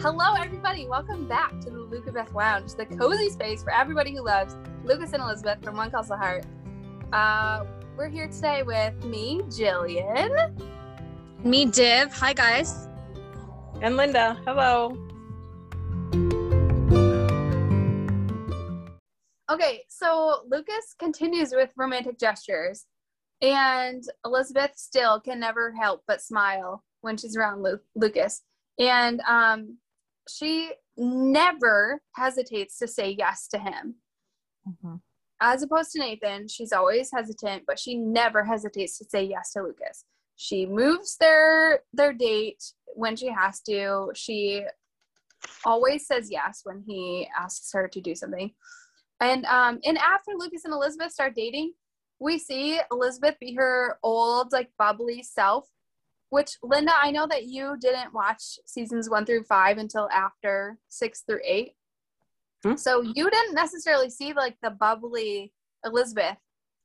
Hello, 0.00 0.34
everybody. 0.34 0.86
Welcome 0.86 1.26
back 1.26 1.58
to 1.60 1.70
the 1.70 1.78
Luca 1.78 2.12
Beth 2.12 2.34
Lounge, 2.34 2.74
the 2.74 2.84
cozy 2.84 3.30
space 3.30 3.62
for 3.62 3.72
everybody 3.72 4.14
who 4.14 4.22
loves 4.22 4.54
Lucas 4.84 5.14
and 5.14 5.22
Elizabeth 5.22 5.64
from 5.64 5.74
When 5.78 5.90
Calls 5.90 6.08
the 6.08 6.16
Heart. 6.18 6.44
Uh, 7.14 7.64
we're 7.96 8.10
here 8.10 8.28
today 8.28 8.62
with 8.62 9.02
me, 9.06 9.40
Jillian. 9.44 10.52
Me, 11.42 11.64
Div. 11.64 12.12
Hi, 12.12 12.34
guys. 12.34 12.88
And 13.80 13.96
Linda. 13.96 14.38
Hello. 14.46 14.90
Okay, 19.50 19.82
so 19.88 20.42
Lucas 20.46 20.94
continues 20.98 21.52
with 21.52 21.70
romantic 21.74 22.18
gestures, 22.18 22.84
and 23.40 24.04
Elizabeth 24.26 24.72
still 24.76 25.20
can 25.20 25.40
never 25.40 25.72
help 25.72 26.02
but 26.06 26.20
smile 26.20 26.84
when 27.00 27.16
she's 27.16 27.34
around 27.34 27.62
Lu- 27.62 27.80
Lucas. 27.94 28.42
And 28.78 29.22
um, 29.22 29.78
she 30.28 30.72
never 30.96 32.00
hesitates 32.14 32.78
to 32.78 32.88
say 32.88 33.10
yes 33.10 33.48
to 33.48 33.58
him. 33.58 33.96
Mhm. 34.68 35.00
As 35.40 35.62
opposed 35.62 35.92
to 35.92 35.98
Nathan, 35.98 36.48
she's 36.48 36.72
always 36.72 37.10
hesitant, 37.12 37.64
but 37.66 37.78
she 37.78 37.96
never 37.96 38.44
hesitates 38.44 38.98
to 38.98 39.04
say 39.04 39.22
yes 39.24 39.52
to 39.52 39.62
Lucas. 39.62 40.04
She 40.36 40.66
moves 40.66 41.16
their 41.18 41.84
their 41.92 42.12
date 42.12 42.62
when 42.94 43.16
she 43.16 43.28
has 43.28 43.60
to. 43.62 44.10
She 44.14 44.64
always 45.64 46.06
says 46.06 46.30
yes 46.30 46.60
when 46.64 46.82
he 46.86 47.28
asks 47.38 47.72
her 47.72 47.88
to 47.88 48.00
do 48.00 48.14
something. 48.14 48.54
And 49.20 49.44
um 49.46 49.80
and 49.84 49.98
after 49.98 50.32
Lucas 50.34 50.64
and 50.64 50.74
Elizabeth 50.74 51.12
start 51.12 51.34
dating, 51.34 51.74
we 52.18 52.38
see 52.38 52.80
Elizabeth 52.90 53.38
be 53.38 53.54
her 53.54 53.98
old 54.02 54.52
like 54.52 54.70
bubbly 54.78 55.22
self. 55.22 55.68
Which 56.30 56.56
Linda, 56.62 56.92
I 57.00 57.10
know 57.12 57.26
that 57.28 57.44
you 57.44 57.76
didn't 57.80 58.12
watch 58.12 58.58
seasons 58.66 59.08
one 59.08 59.24
through 59.24 59.44
five 59.44 59.78
until 59.78 60.08
after 60.10 60.76
six 60.88 61.22
through 61.22 61.40
eight. 61.44 61.72
Hmm. 62.64 62.76
So 62.76 63.00
you 63.02 63.30
didn't 63.30 63.54
necessarily 63.54 64.10
see 64.10 64.32
like 64.32 64.56
the 64.62 64.70
bubbly 64.70 65.52
Elizabeth 65.84 66.36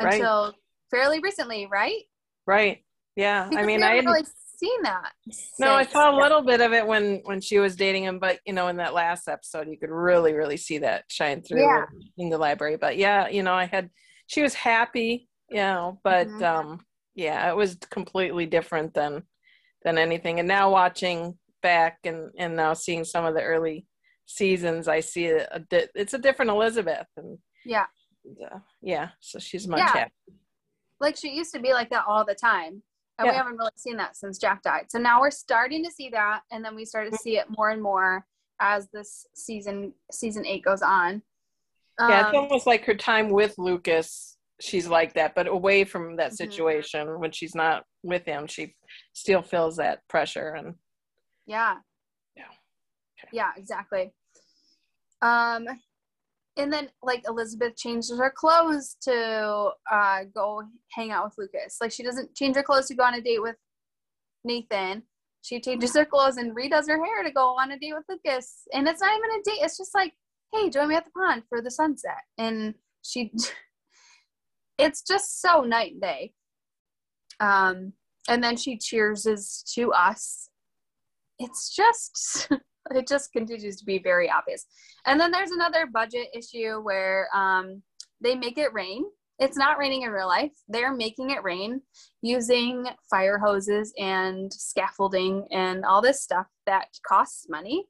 Right. 0.01 0.13
until 0.15 0.53
fairly 0.91 1.19
recently, 1.19 1.67
right? 1.71 2.03
Right. 2.45 2.83
Yeah. 3.15 3.47
Because 3.49 3.63
I 3.63 3.65
mean, 3.65 3.81
I 3.83 3.95
haven't 3.95 4.05
hadn't, 4.07 4.13
really 4.13 4.27
seen 4.57 4.83
that. 4.83 5.11
no, 5.59 5.73
I 5.73 5.85
saw 5.85 6.15
a 6.15 6.17
little 6.21 6.41
bit 6.41 6.61
of 6.61 6.71
it 6.73 6.85
when 6.85 7.21
when 7.23 7.41
she 7.41 7.57
was 7.59 7.75
dating 7.75 8.03
him, 8.03 8.19
but 8.19 8.39
you 8.45 8.53
know, 8.53 8.67
in 8.67 8.77
that 8.77 8.93
last 8.93 9.27
episode, 9.27 9.67
you 9.69 9.77
could 9.77 9.89
really, 9.89 10.33
really 10.33 10.57
see 10.57 10.77
that 10.79 11.05
shine 11.07 11.41
through 11.41 11.61
Yeah. 11.61 11.85
in 12.17 12.29
the 12.29 12.37
library. 12.37 12.77
But 12.77 12.97
yeah, 12.97 13.27
you 13.27 13.41
know, 13.43 13.53
I 13.53 13.65
had 13.65 13.89
she 14.27 14.41
was 14.43 14.53
happy, 14.53 15.27
you 15.49 15.57
know, 15.57 15.99
but 16.03 16.27
Mhm. 16.27 16.43
um, 16.43 16.85
yeah, 17.15 17.49
it 17.49 17.55
was 17.55 17.75
completely 17.89 18.45
different 18.45 18.93
than 18.93 19.23
than 19.83 19.97
anything. 19.97 20.39
And 20.39 20.47
now 20.47 20.69
watching 20.71 21.37
back 21.61 21.99
and 22.05 22.31
and 22.37 22.55
now 22.55 22.73
seeing 22.73 23.03
some 23.03 23.25
of 23.25 23.33
the 23.35 23.43
early 23.43 23.85
seasons, 24.25 24.87
I 24.87 24.99
see 25.01 25.27
a, 25.27 25.47
a 25.51 25.59
di- 25.59 25.87
it's 25.95 26.13
a 26.13 26.17
different 26.19 26.51
Elizabeth, 26.51 27.07
and 27.17 27.37
Yeah. 27.65 27.85
uh, 28.45 28.59
yeah, 28.81 29.09
so 29.19 29.39
she's 29.39 29.67
much 29.67 29.79
Yeah. 29.93 30.07
like 30.99 31.17
she 31.17 31.29
used 31.31 31.53
to 31.53 31.59
be 31.59 31.73
like 31.73 31.89
that 31.89 32.05
all 32.07 32.23
the 32.25 32.35
time 32.35 32.83
and 33.17 33.27
we 33.29 33.35
haven't 33.35 33.57
really 33.57 33.71
seen 33.75 33.97
that 33.97 34.15
since 34.15 34.37
jack 34.39 34.61
died 34.63 34.85
so 34.89 34.97
now 34.97 35.19
we're 35.21 35.29
starting 35.31 35.83
to 35.83 35.91
see 35.91 36.09
that 36.09 36.41
and 36.51 36.63
then 36.65 36.75
we 36.75 36.85
start 36.85 37.11
to 37.11 37.17
see 37.17 37.37
it 37.37 37.45
more 37.57 37.69
and 37.71 37.81
more 37.81 38.25
as 38.59 38.87
this 38.93 39.25
season 39.35 39.93
season 40.11 40.43
eight 40.45 40.63
goes 40.63 40.81
on 40.81 41.21
Yeah, 41.99 42.27
it's 42.27 42.29
Um, 42.37 42.43
almost 42.43 42.65
like 42.67 42.83
her 42.85 42.95
time 42.95 43.29
with 43.29 43.57
Lucas. 43.57 44.37
She's 44.61 44.87
like 44.87 45.13
that, 45.15 45.33
but 45.35 45.47
away 45.47 45.83
from 45.83 46.15
that 46.17 46.31
Mhm. 46.31 46.37
situation 46.37 47.19
when 47.19 47.31
she's 47.31 47.55
not 47.55 47.83
with 48.03 48.25
him, 48.25 48.47
she 48.47 48.75
still 49.13 49.41
feels 49.41 49.77
that 49.77 50.07
pressure. 50.07 50.53
And 50.53 50.75
yeah 51.45 51.77
Yeah. 52.35 52.45
Okay. 53.17 53.29
yeah 53.33 53.51
exactly 53.57 54.13
um 55.21 55.67
and 56.57 56.71
then 56.71 56.89
like 57.01 57.23
elizabeth 57.27 57.75
changes 57.75 58.17
her 58.17 58.31
clothes 58.35 58.95
to 59.01 59.71
uh 59.91 60.19
go 60.33 60.63
hang 60.91 61.11
out 61.11 61.25
with 61.25 61.33
lucas 61.37 61.77
like 61.81 61.91
she 61.91 62.03
doesn't 62.03 62.33
change 62.35 62.55
her 62.55 62.63
clothes 62.63 62.87
to 62.87 62.95
go 62.95 63.03
on 63.03 63.15
a 63.15 63.21
date 63.21 63.41
with 63.41 63.55
nathan 64.43 65.03
she 65.41 65.59
changes 65.59 65.95
her 65.95 66.05
clothes 66.05 66.37
and 66.37 66.55
redoes 66.55 66.87
her 66.87 67.03
hair 67.03 67.23
to 67.23 67.31
go 67.31 67.55
on 67.59 67.71
a 67.71 67.79
date 67.79 67.93
with 67.93 68.05
lucas 68.09 68.63
and 68.73 68.87
it's 68.87 69.01
not 69.01 69.17
even 69.17 69.39
a 69.39 69.43
date 69.43 69.63
it's 69.63 69.77
just 69.77 69.95
like 69.95 70.13
hey 70.53 70.69
join 70.69 70.89
me 70.89 70.95
at 70.95 71.05
the 71.05 71.11
pond 71.11 71.43
for 71.49 71.61
the 71.61 71.71
sunset 71.71 72.21
and 72.37 72.75
she 73.03 73.31
it's 74.77 75.01
just 75.01 75.41
so 75.41 75.61
night 75.61 75.93
and 75.93 76.01
day. 76.01 76.33
Um 77.39 77.93
and 78.29 78.43
then 78.43 78.55
she 78.55 78.77
cheerses 78.77 79.63
to 79.75 79.91
us. 79.93 80.49
It's 81.39 81.75
just 81.75 82.49
it 82.89 83.07
just 83.07 83.31
continues 83.31 83.77
to 83.77 83.85
be 83.85 83.99
very 83.99 84.29
obvious. 84.29 84.65
And 85.05 85.19
then 85.19 85.31
there's 85.31 85.51
another 85.51 85.85
budget 85.85 86.27
issue 86.33 86.79
where 86.81 87.27
um, 87.35 87.81
they 88.21 88.35
make 88.35 88.57
it 88.57 88.73
rain. 88.73 89.03
It's 89.39 89.57
not 89.57 89.79
raining 89.79 90.03
in 90.03 90.11
real 90.11 90.27
life. 90.27 90.51
They're 90.67 90.93
making 90.93 91.31
it 91.31 91.43
rain 91.43 91.81
using 92.21 92.87
fire 93.09 93.39
hoses 93.39 93.91
and 93.97 94.53
scaffolding 94.53 95.47
and 95.51 95.83
all 95.83 96.01
this 96.01 96.21
stuff 96.21 96.45
that 96.67 96.87
costs 97.07 97.47
money. 97.49 97.85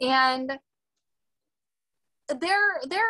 And 0.00 0.52
they're 2.28 2.80
they're 2.88 3.06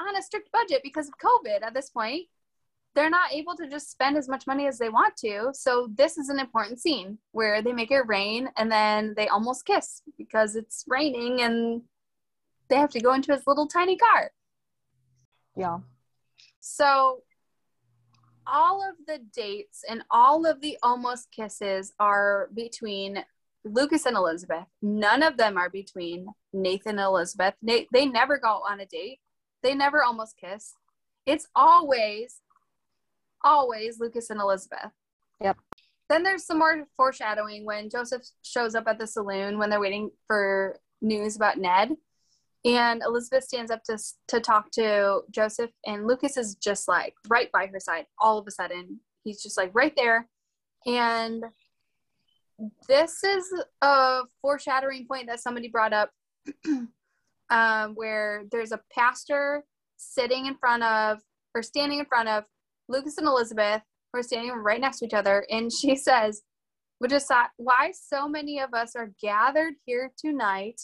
on 0.00 0.16
a 0.16 0.22
strict 0.22 0.50
budget 0.52 0.80
because 0.82 1.08
of 1.08 1.14
covid 1.18 1.62
at 1.62 1.74
this 1.74 1.90
point 1.90 2.26
they're 2.96 3.10
not 3.10 3.32
able 3.32 3.54
to 3.54 3.68
just 3.68 3.90
spend 3.90 4.16
as 4.16 4.26
much 4.26 4.46
money 4.46 4.66
as 4.66 4.78
they 4.78 4.88
want 4.88 5.16
to. 5.18 5.50
So 5.52 5.88
this 5.94 6.16
is 6.16 6.30
an 6.30 6.40
important 6.40 6.80
scene 6.80 7.18
where 7.32 7.60
they 7.60 7.72
make 7.72 7.90
it 7.90 8.06
rain 8.06 8.48
and 8.56 8.72
then 8.72 9.12
they 9.16 9.28
almost 9.28 9.66
kiss 9.66 10.00
because 10.16 10.56
it's 10.56 10.82
raining 10.88 11.42
and 11.42 11.82
they 12.68 12.76
have 12.76 12.90
to 12.90 13.00
go 13.00 13.12
into 13.12 13.32
his 13.32 13.46
little 13.46 13.68
tiny 13.68 13.98
car. 13.98 14.30
Yeah. 15.54 15.80
So 16.60 17.22
all 18.46 18.82
of 18.82 18.96
the 19.06 19.18
dates 19.34 19.84
and 19.88 20.02
all 20.10 20.46
of 20.46 20.62
the 20.62 20.78
almost 20.82 21.30
kisses 21.30 21.92
are 22.00 22.48
between 22.54 23.24
Lucas 23.62 24.06
and 24.06 24.16
Elizabeth. 24.16 24.64
None 24.80 25.22
of 25.22 25.36
them 25.36 25.58
are 25.58 25.68
between 25.68 26.28
Nathan 26.54 26.98
and 26.98 27.00
Elizabeth. 27.00 27.54
They, 27.62 27.88
they 27.92 28.06
never 28.06 28.38
go 28.38 28.62
on 28.66 28.80
a 28.80 28.86
date. 28.86 29.20
They 29.62 29.74
never 29.74 30.02
almost 30.02 30.36
kiss. 30.36 30.74
It's 31.26 31.48
always 31.56 32.40
always 33.46 34.00
Lucas 34.00 34.30
and 34.30 34.40
Elizabeth. 34.40 34.90
Yep. 35.40 35.56
Then 36.08 36.22
there's 36.22 36.44
some 36.44 36.58
more 36.58 36.86
foreshadowing 36.96 37.64
when 37.64 37.90
Joseph 37.90 38.22
shows 38.42 38.74
up 38.74 38.86
at 38.86 38.98
the 38.98 39.06
saloon 39.06 39.58
when 39.58 39.70
they're 39.70 39.80
waiting 39.80 40.10
for 40.26 40.78
news 41.00 41.36
about 41.36 41.58
Ned. 41.58 41.92
And 42.64 43.02
Elizabeth 43.02 43.44
stands 43.44 43.70
up 43.70 43.82
to, 43.84 43.96
to 44.28 44.40
talk 44.40 44.72
to 44.72 45.20
Joseph, 45.30 45.70
and 45.86 46.06
Lucas 46.06 46.36
is 46.36 46.56
just 46.56 46.88
like 46.88 47.14
right 47.28 47.50
by 47.52 47.66
her 47.66 47.78
side 47.78 48.06
all 48.18 48.38
of 48.38 48.46
a 48.48 48.50
sudden. 48.50 49.00
He's 49.22 49.40
just 49.40 49.56
like 49.56 49.70
right 49.72 49.94
there. 49.96 50.28
And 50.84 51.44
this 52.88 53.22
is 53.22 53.52
a 53.82 54.22
foreshadowing 54.40 55.06
point 55.06 55.28
that 55.28 55.40
somebody 55.40 55.68
brought 55.68 55.92
up 55.92 56.10
um, 57.50 57.94
where 57.94 58.44
there's 58.50 58.72
a 58.72 58.80
pastor 58.92 59.64
sitting 59.96 60.46
in 60.46 60.56
front 60.56 60.82
of 60.82 61.18
or 61.54 61.62
standing 61.62 61.98
in 61.98 62.06
front 62.06 62.28
of 62.28 62.44
Lucas 62.88 63.18
and 63.18 63.26
Elizabeth 63.26 63.82
who 64.12 64.20
are 64.20 64.22
standing 64.22 64.52
right 64.52 64.80
next 64.80 64.98
to 64.98 65.06
each 65.06 65.14
other, 65.14 65.46
and 65.50 65.72
she 65.72 65.96
says, 65.96 66.42
"We 67.00 67.08
just 67.08 67.28
thought 67.28 67.50
why 67.56 67.92
so 67.92 68.28
many 68.28 68.60
of 68.60 68.74
us 68.74 68.94
are 68.96 69.12
gathered 69.20 69.74
here 69.84 70.12
tonight." 70.18 70.80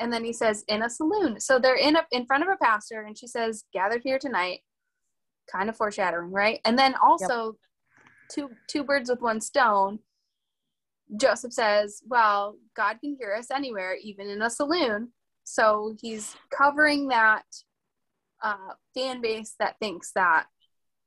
And 0.00 0.12
then 0.12 0.24
he 0.24 0.32
says, 0.32 0.64
"In 0.68 0.82
a 0.82 0.90
saloon." 0.90 1.40
So 1.40 1.58
they're 1.58 1.76
in 1.76 1.96
a 1.96 2.06
in 2.10 2.26
front 2.26 2.42
of 2.42 2.48
a 2.48 2.62
pastor, 2.62 3.02
and 3.02 3.16
she 3.16 3.26
says, 3.26 3.64
"Gathered 3.72 4.02
here 4.04 4.18
tonight." 4.18 4.60
Kind 5.50 5.68
of 5.68 5.76
foreshadowing, 5.76 6.30
right? 6.32 6.60
And 6.64 6.78
then 6.78 6.94
also, 6.94 7.56
two 8.30 8.50
two 8.68 8.84
birds 8.84 9.10
with 9.10 9.20
one 9.20 9.40
stone. 9.40 10.00
Joseph 11.16 11.52
says, 11.52 12.02
"Well, 12.06 12.56
God 12.74 12.98
can 13.00 13.16
hear 13.18 13.34
us 13.34 13.50
anywhere, 13.50 13.94
even 14.02 14.28
in 14.28 14.42
a 14.42 14.50
saloon." 14.50 15.12
So 15.44 15.94
he's 16.00 16.34
covering 16.50 17.08
that 17.08 17.44
uh, 18.42 18.74
fan 18.94 19.20
base 19.20 19.54
that 19.58 19.78
thinks 19.78 20.10
that 20.14 20.46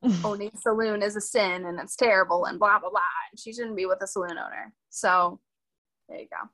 owning 0.23 0.51
a 0.53 0.57
saloon 0.57 1.01
is 1.01 1.15
a 1.15 1.21
sin 1.21 1.65
and 1.65 1.79
it's 1.79 1.95
terrible 1.95 2.45
and 2.45 2.59
blah 2.59 2.79
blah 2.79 2.89
blah 2.89 2.99
and 3.31 3.39
she 3.39 3.51
shouldn't 3.51 3.75
be 3.75 3.85
with 3.87 3.97
a 4.03 4.07
saloon 4.07 4.37
owner 4.37 4.71
so 4.89 5.39
there 6.07 6.19
you 6.19 6.27
go 6.31 6.47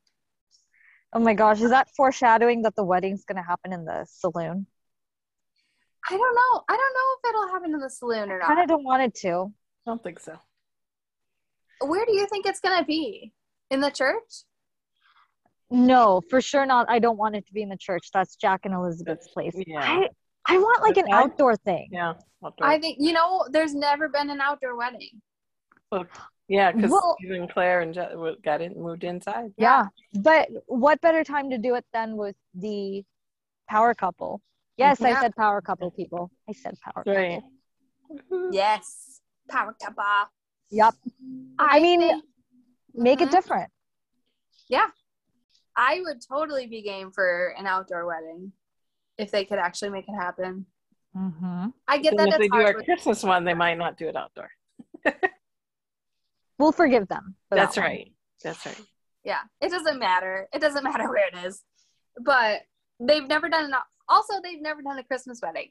Oh 1.16 1.20
my 1.20 1.36
gosh, 1.36 1.62
is 1.62 1.70
that 1.70 1.90
foreshadowing 1.96 2.64
that 2.64 2.76
the 2.76 2.84
wedding's 2.84 3.24
gonna 3.24 3.44
happen 3.44 3.72
in 3.72 3.86
the 3.86 4.04
saloon? 4.10 4.66
i 6.10 6.18
don't 6.18 6.36
know 6.36 6.64
i 6.70 6.76
don't 6.76 6.94
know 6.98 7.10
if 7.18 7.30
it'll 7.30 7.48
happen 7.50 7.74
in 7.74 7.80
the 7.80 7.90
saloon 7.90 8.32
or 8.32 8.40
not. 8.40 8.50
I 8.50 8.56
kinda 8.56 8.68
don't 8.68 8.84
want 8.84 9.04
it 9.04 9.14
to. 9.16 9.54
I 9.86 9.90
don't 9.92 10.02
think 10.02 10.20
so. 10.20 10.38
where 11.82 12.06
do 12.06 12.14
you 12.14 12.26
think 12.28 12.46
it's 12.46 12.60
gonna 12.62 12.86
be 12.86 13.32
in 13.70 13.80
the 13.82 13.92
church 13.92 14.44
No, 15.74 16.22
for 16.30 16.40
sure 16.40 16.66
not. 16.66 16.86
I 16.88 17.00
don't 17.00 17.18
want 17.18 17.36
it 17.36 17.48
to 17.48 17.54
be 17.54 17.64
in 17.64 17.70
the 17.70 17.78
church. 17.78 18.10
That's 18.14 18.36
Jack 18.36 18.62
and 18.66 18.74
Elizabeth's 18.76 19.28
place. 19.30 19.54
Yeah. 19.66 19.80
I, 19.82 20.08
I 20.48 20.58
want 20.60 20.82
like 20.84 20.98
an 20.98 21.12
I- 21.12 21.18
outdoor 21.24 21.56
thing. 21.56 21.90
Yeah. 21.92 22.14
outdoor. 22.46 22.68
i 22.68 22.78
think 22.80 22.98
you 23.00 23.12
know 23.14 23.46
there's 23.52 23.74
never 23.74 24.08
been 24.10 24.30
an 24.30 24.40
outdoor 24.42 24.76
wedding 24.78 25.22
Look, 25.92 26.10
Yeah, 26.48 26.72
because 26.72 26.92
Well- 26.92 27.16
even 27.24 27.48
Claire 27.48 27.82
and 27.82 27.94
Je- 27.94 28.36
got 28.44 28.62
it 28.62 28.76
moved 28.78 29.04
inside. 29.04 29.52
Yeah. 29.58 29.86
But 30.14 30.50
what 30.68 31.00
better 31.02 31.24
time 31.24 31.50
to 31.52 31.58
do 31.58 31.76
it 31.76 31.86
than 31.94 32.18
with 32.18 32.36
the 32.54 33.04
power 33.70 33.94
couple? 33.94 34.42
Yes, 34.78 35.02
I 35.02 35.20
said 35.22 35.36
power 35.36 35.62
couple, 35.62 35.92
people. 35.92 36.32
I 36.50 36.54
said 36.54 36.76
power 36.84 37.04
Right. 37.08 37.42
couple. 38.10 38.50
Yes. 38.52 39.22
Power 39.50 39.76
couple. 39.82 40.04
Yep. 40.72 40.94
I 41.58 41.80
mean, 41.80 42.00
think- 42.02 42.24
Make 42.96 43.22
it 43.22 43.26
mm-hmm. 43.26 43.36
different. 43.36 43.72
I 45.76 46.02
would 46.04 46.20
totally 46.28 46.68
be 46.68 46.82
game 46.82 47.12
for 47.12 47.56
an 47.58 47.66
outdoor 47.68 48.06
wedding 48.06 48.52
if 49.18 49.32
they 49.32 49.46
could 49.46 49.60
actually 49.60 49.90
make 49.90 50.08
it 50.08 50.16
happen. 50.16 50.66
Mm-hmm. 51.18 51.68
I 51.88 51.98
get 52.00 52.16
Then 52.18 52.30
that 52.30 52.34
if 52.36 52.40
they 52.40 52.46
it's 52.46 52.52
do 52.54 52.58
our 52.58 52.64
hard. 52.64 52.76
with- 52.78 52.86
Christmas 52.86 53.24
one, 53.24 53.44
they 53.46 53.54
might 53.54 53.78
not 53.78 53.98
do 53.98 54.08
it 54.08 54.16
outdoor. 54.16 54.50
We'll 56.60 56.72
forgive 56.72 57.08
them. 57.08 57.36
for 57.50 57.56
That's 57.56 57.76
that 57.76 57.82
right. 57.82 58.12
That's 58.44 58.66
right. 58.66 58.80
yeah, 59.24 59.40
it 59.60 59.70
doesn't 59.70 60.00
matter. 60.00 60.48
It 60.54 60.60
doesn't 60.62 60.84
matter 60.90 61.10
where 61.10 61.28
it 61.28 61.46
is. 61.46 61.64
But 62.24 62.62
they've 63.00 63.28
never 63.28 63.50
done 63.50 63.66
an 63.66 63.74
also 64.08 64.36
they've 64.44 64.62
never 64.62 64.82
done 64.82 64.98
a 65.00 65.04
Christmas 65.04 65.40
wedding. 65.42 65.70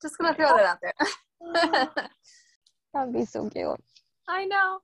Just 0.00 0.16
gonna 0.18 0.34
throw 0.34 0.56
that 0.56 0.64
out 0.66 0.78
there. 0.80 1.94
That'd 2.94 3.12
be 3.12 3.24
so 3.24 3.48
cute. 3.50 3.80
I 4.28 4.44
know. 4.46 4.78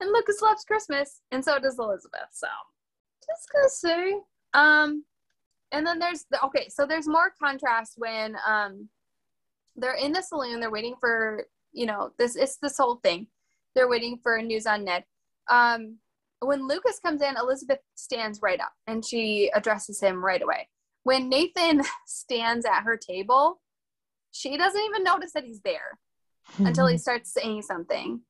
And 0.00 0.10
Lucas 0.12 0.40
loves 0.40 0.64
Christmas, 0.64 1.20
and 1.30 1.44
so 1.44 1.58
does 1.58 1.78
Elizabeth. 1.78 2.28
So 2.32 2.46
just 3.26 3.48
gonna 3.52 3.68
say. 3.68 4.20
Um 4.54 5.04
and 5.72 5.86
then 5.86 5.98
there's 5.98 6.24
the 6.30 6.42
okay, 6.44 6.68
so 6.68 6.86
there's 6.86 7.08
more 7.08 7.32
contrast 7.42 7.94
when 7.96 8.36
um 8.46 8.88
they're 9.76 9.94
in 9.94 10.12
the 10.12 10.22
saloon, 10.22 10.60
they're 10.60 10.70
waiting 10.70 10.96
for, 11.00 11.46
you 11.72 11.86
know, 11.86 12.10
this 12.18 12.36
it's 12.36 12.56
this 12.56 12.78
whole 12.78 12.96
thing. 12.96 13.26
They're 13.74 13.88
waiting 13.88 14.18
for 14.22 14.40
news 14.42 14.66
on 14.66 14.84
Ned. 14.84 15.04
Um 15.50 15.98
when 16.40 16.66
Lucas 16.66 16.98
comes 16.98 17.22
in, 17.22 17.36
Elizabeth 17.36 17.78
stands 17.94 18.40
right 18.42 18.60
up 18.60 18.72
and 18.86 19.04
she 19.04 19.50
addresses 19.54 20.00
him 20.00 20.24
right 20.24 20.42
away. 20.42 20.68
When 21.04 21.28
Nathan 21.28 21.82
stands 22.06 22.66
at 22.66 22.82
her 22.82 22.96
table, 22.96 23.60
she 24.32 24.56
doesn't 24.56 24.80
even 24.80 25.04
notice 25.04 25.32
that 25.32 25.44
he's 25.44 25.60
there 25.60 25.98
until 26.58 26.86
he 26.86 26.98
starts 26.98 27.32
saying 27.32 27.62
something. 27.62 28.20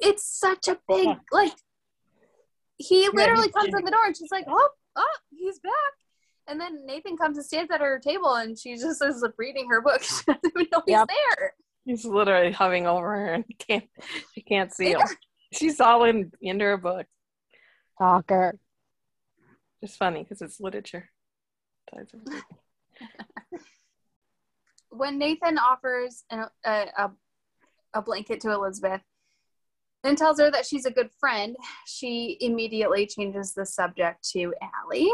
It's 0.00 0.24
such 0.24 0.68
a 0.68 0.78
big 0.88 1.08
like 1.32 1.54
he 2.78 3.08
literally 3.12 3.44
he's 3.44 3.52
comes 3.52 3.66
kidding. 3.66 3.78
in 3.80 3.84
the 3.84 3.90
door 3.90 4.06
and 4.06 4.16
she's 4.16 4.30
like, 4.30 4.44
Oh, 4.48 4.68
oh, 4.96 5.16
he's 5.30 5.58
back. 5.58 5.72
And 6.46 6.60
then 6.60 6.86
Nathan 6.86 7.16
comes 7.16 7.36
and 7.36 7.44
stands 7.44 7.70
at 7.70 7.80
her 7.80 7.98
table 7.98 8.34
and 8.34 8.58
she 8.58 8.76
just 8.76 9.04
is 9.04 9.24
reading 9.36 9.68
her 9.68 9.82
book. 9.82 10.02
She 10.08 10.24
doesn't 10.26 10.44
even 10.46 10.66
know 10.72 10.82
he's 10.86 10.96
there. 10.96 11.52
He's 11.84 12.04
literally 12.04 12.52
hovering 12.52 12.86
over 12.86 13.10
her 13.10 13.34
and 13.34 13.44
can't 13.58 13.84
she 14.34 14.42
can't 14.42 14.72
see 14.72 14.92
him. 14.92 15.00
She's 15.52 15.80
all 15.80 16.04
in 16.04 16.32
into 16.40 16.64
her 16.64 16.76
book. 16.76 17.06
Talker. 17.98 18.58
Just 19.82 19.98
funny 19.98 20.22
because 20.22 20.42
it's 20.42 20.60
literature. 20.60 21.10
When 24.90 25.18
Nathan 25.18 25.58
offers 25.58 26.24
an, 26.30 26.46
a, 26.64 26.86
a, 26.96 27.10
a 27.94 28.02
blanket 28.02 28.40
to 28.40 28.52
Elizabeth 28.52 29.02
and 30.04 30.16
tells 30.16 30.38
her 30.38 30.50
that 30.50 30.66
she's 30.66 30.84
a 30.86 30.90
good 30.90 31.10
friend, 31.18 31.56
she 31.86 32.36
immediately 32.40 33.06
changes 33.06 33.52
the 33.52 33.66
subject 33.66 34.28
to 34.32 34.54
Allie. 34.62 35.10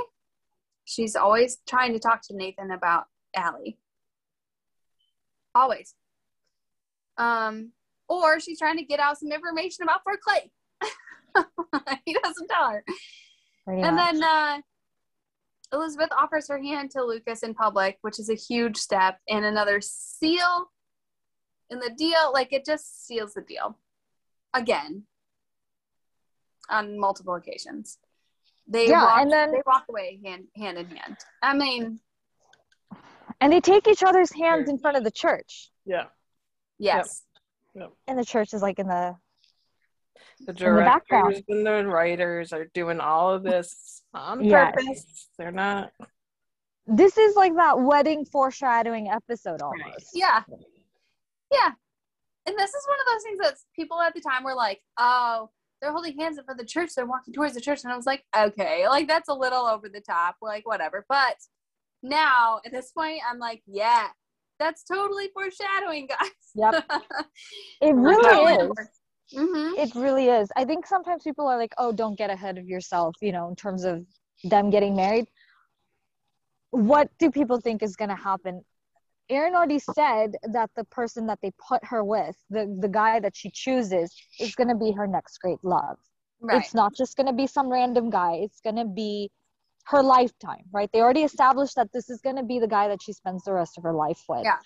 She's 0.85 1.17
always 1.17 1.59
trying 1.67 1.93
to 1.95 1.99
talk 1.99 2.21
to 2.29 2.37
Nathan 2.37 2.71
about 2.71 3.05
Allie. 3.35 3.79
Always. 5.55 5.95
Um, 7.17 7.73
or 8.09 8.41
she's 8.41 8.59
trying 8.59 8.77
to 8.77 8.85
get 8.85 9.01
out 9.01 9.19
some 9.19 9.33
information 9.33 9.85
about 9.85 10.03
Fort 10.05 10.21
Clay. 10.21 10.51
he 12.05 12.17
doesn't 12.23 12.49
tell 12.49 12.71
her. 12.71 12.85
Pretty 13.65 13.83
And 13.83 13.97
much. 13.97 14.13
then 14.13 14.23
uh, 14.23 14.59
Elizabeth 15.73 16.11
offers 16.17 16.49
her 16.49 16.61
hand 16.61 16.91
to 16.91 17.03
Lucas 17.03 17.43
in 17.43 17.55
public, 17.55 17.99
which 18.03 18.19
is 18.19 18.29
a 18.29 18.35
huge 18.35 18.77
step 18.77 19.19
and 19.31 19.45
another 19.45 19.81
seal 19.81 20.71
in 21.71 21.79
the 21.79 21.91
deal. 21.97 22.31
Like 22.35 22.53
it 22.53 22.67
just 22.67 23.07
seals 23.07 23.33
the 23.33 23.43
deal 23.43 23.79
again 24.55 25.05
on 26.71 26.99
multiple 26.99 27.35
occasions. 27.35 27.99
They 28.67 28.89
Yeah, 28.89 29.05
walk, 29.05 29.21
and 29.21 29.31
then- 29.31 29.51
they 29.53 29.62
walk 29.67 29.85
away 29.91 30.21
hand 30.25 30.49
hand 30.56 30.79
in 30.79 30.89
hand. 30.97 31.19
I 31.43 31.55
mean, 31.55 32.01
and 33.41 33.53
they 33.53 33.61
take 33.61 33.87
each 33.87 34.03
other's 34.03 34.33
hands 34.33 34.71
in 34.71 34.79
front 34.79 34.97
of 34.97 35.05
the 35.05 35.11
church. 35.11 35.71
Yeah. 35.85 36.06
yes, 36.79 37.27
And 38.06 38.19
the 38.19 38.25
church 38.25 38.55
is 38.55 38.62
like 38.62 38.79
in 38.79 38.87
the 38.89 39.17
The 40.41 40.47
the 40.47 40.53
directors 40.55 41.43
and 41.49 41.67
the 41.67 41.87
writers 41.87 42.53
are 42.53 42.65
doing 42.67 43.00
all 43.00 43.33
of 43.35 43.43
this 43.43 44.03
on 44.15 44.43
Yes. 44.43 44.75
purpose. 44.75 45.29
They're 45.37 45.53
not 45.53 45.93
this 46.87 47.17
is 47.17 47.35
like 47.35 47.55
that 47.57 47.81
wedding 47.81 48.25
foreshadowing 48.27 49.09
episode 49.09 49.62
almost. 49.62 50.11
yeah, 50.15 50.43
yeah. 51.50 51.73
And 52.46 52.58
this 52.58 52.70
is 52.70 52.87
one 52.87 52.99
of 53.00 53.06
those 53.12 53.23
things 53.23 53.38
that 53.38 53.55
people 53.75 54.00
at 54.00 54.14
the 54.14 54.20
time 54.20 54.44
were 54.44 54.55
like, 54.55 54.81
"Oh, 54.99 55.50
they're 55.81 55.93
holding 55.93 56.19
hands 56.19 56.38
in 56.38 56.44
front 56.44 56.61
of 56.61 56.67
the 56.67 56.70
church. 56.70 56.91
They're 56.94 57.06
walking 57.06 57.35
towards 57.35 57.55
the 57.55 57.61
church," 57.61 57.85
and 57.85 57.93
I 57.93 57.96
was 57.96 58.06
like, 58.06 58.25
"Okay, 58.37 58.87
like 58.88 59.08
that's 59.08 59.29
a 59.29 59.35
little 59.35 59.67
over 59.67 59.88
the 59.88 60.00
top. 60.00 60.37
Like 60.43 60.67
whatever." 60.67 61.06
But 61.08 61.37
now 62.02 62.61
at 62.67 62.73
this 62.73 62.93
point, 62.93 63.20
I'm 63.29 63.38
like, 63.38 63.62
"Yeah, 63.67 64.08
that's 64.58 64.85
totally 64.85 65.29
foreshadowing, 65.32 66.06
guys." 66.19 66.31
Yep. 66.55 66.85
It 67.81 67.94
really 67.94 68.55
is. 68.55 68.88
Mm-hmm. 69.32 69.81
It 69.81 69.94
really 69.94 70.29
is. 70.29 70.50
I 70.56 70.64
think 70.64 70.87
sometimes 70.87 71.23
people 71.23 71.47
are 71.47 71.58
like, 71.58 71.73
oh, 71.79 71.93
don't 71.93 72.17
get 72.17 72.31
ahead 72.31 72.58
of 72.58 72.67
yourself, 72.67 73.17
you 73.20 73.32
know, 73.32 73.49
in 73.49 73.56
terms 73.56 73.85
of 73.85 74.05
them 74.44 74.70
getting 74.70 74.94
married. 74.94 75.26
What 76.70 77.11
do 77.19 77.31
people 77.31 77.61
think 77.61 77.82
is 77.82 77.97
going 77.97 78.11
to 78.11 78.17
happen? 78.17 78.64
Erin 79.31 79.55
already 79.55 79.79
said 79.79 80.37
that 80.53 80.71
the 80.76 80.85
person 80.85 81.26
that 81.26 81.38
they 81.43 81.53
put 81.67 81.85
her 81.85 82.05
with, 82.05 82.37
the, 82.50 82.76
the 82.81 82.88
guy 82.88 83.21
that 83.21 83.37
she 83.37 83.50
chooses, 83.50 84.15
is 84.38 84.55
going 84.55 84.69
to 84.69 84.75
be 84.75 84.93
her 84.93 85.06
next 85.06 85.38
great 85.38 85.62
love. 85.62 85.97
Right. 86.41 86.62
It's 86.62 86.75
not 86.75 86.94
just 86.94 87.17
going 87.17 87.26
to 87.26 87.32
be 87.32 87.47
some 87.47 87.71
random 87.71 88.11
guy, 88.11 88.41
it's 88.43 88.61
going 88.61 88.76
to 88.76 88.85
be 88.85 89.31
her 89.87 90.03
lifetime, 90.03 90.65
right? 90.73 90.91
They 90.93 91.00
already 91.00 91.23
established 91.23 91.76
that 91.76 91.93
this 91.93 92.11
is 92.11 92.21
going 92.21 92.37
to 92.37 92.43
be 92.43 92.59
the 92.59 92.69
guy 92.69 92.88
that 92.88 93.03
she 93.03 93.12
spends 93.12 93.44
the 93.44 93.53
rest 93.53 93.79
of 93.79 93.85
her 93.85 93.93
life 93.94 94.21
with. 94.29 94.44
Yeah. 94.44 94.59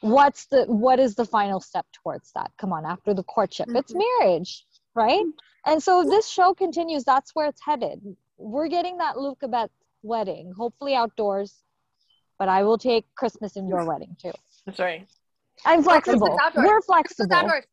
What's 0.00 0.46
the 0.46 0.64
what 0.64 1.00
is 1.00 1.14
the 1.14 1.24
final 1.24 1.58
step 1.58 1.86
towards 1.92 2.30
that? 2.34 2.50
Come 2.58 2.72
on, 2.72 2.84
after 2.84 3.14
the 3.14 3.22
courtship, 3.22 3.68
it's 3.70 3.92
mm-hmm. 3.92 4.24
marriage, 4.24 4.66
right? 4.94 5.22
Mm-hmm. 5.22 5.72
And 5.72 5.82
so 5.82 6.04
this 6.04 6.28
show 6.28 6.54
continues, 6.54 7.02
that's 7.04 7.34
where 7.34 7.48
it's 7.48 7.62
headed. 7.64 8.00
We're 8.36 8.68
getting 8.68 8.98
that 8.98 9.18
Luca 9.18 9.48
Beth 9.48 9.70
wedding, 10.02 10.52
hopefully 10.56 10.94
outdoors, 10.94 11.64
but 12.38 12.48
I 12.48 12.62
will 12.64 12.78
take 12.78 13.04
Christmas 13.16 13.56
indoor 13.56 13.84
wedding 13.86 14.16
too. 14.20 14.32
that's 14.66 14.78
right. 14.78 15.06
I'm 15.64 15.80
Or 15.80 16.00
Christmas 16.00 16.18
flexible. 16.18 16.38
We're 16.56 16.80
flexible. 16.82 17.34
outdoors. 17.34 17.64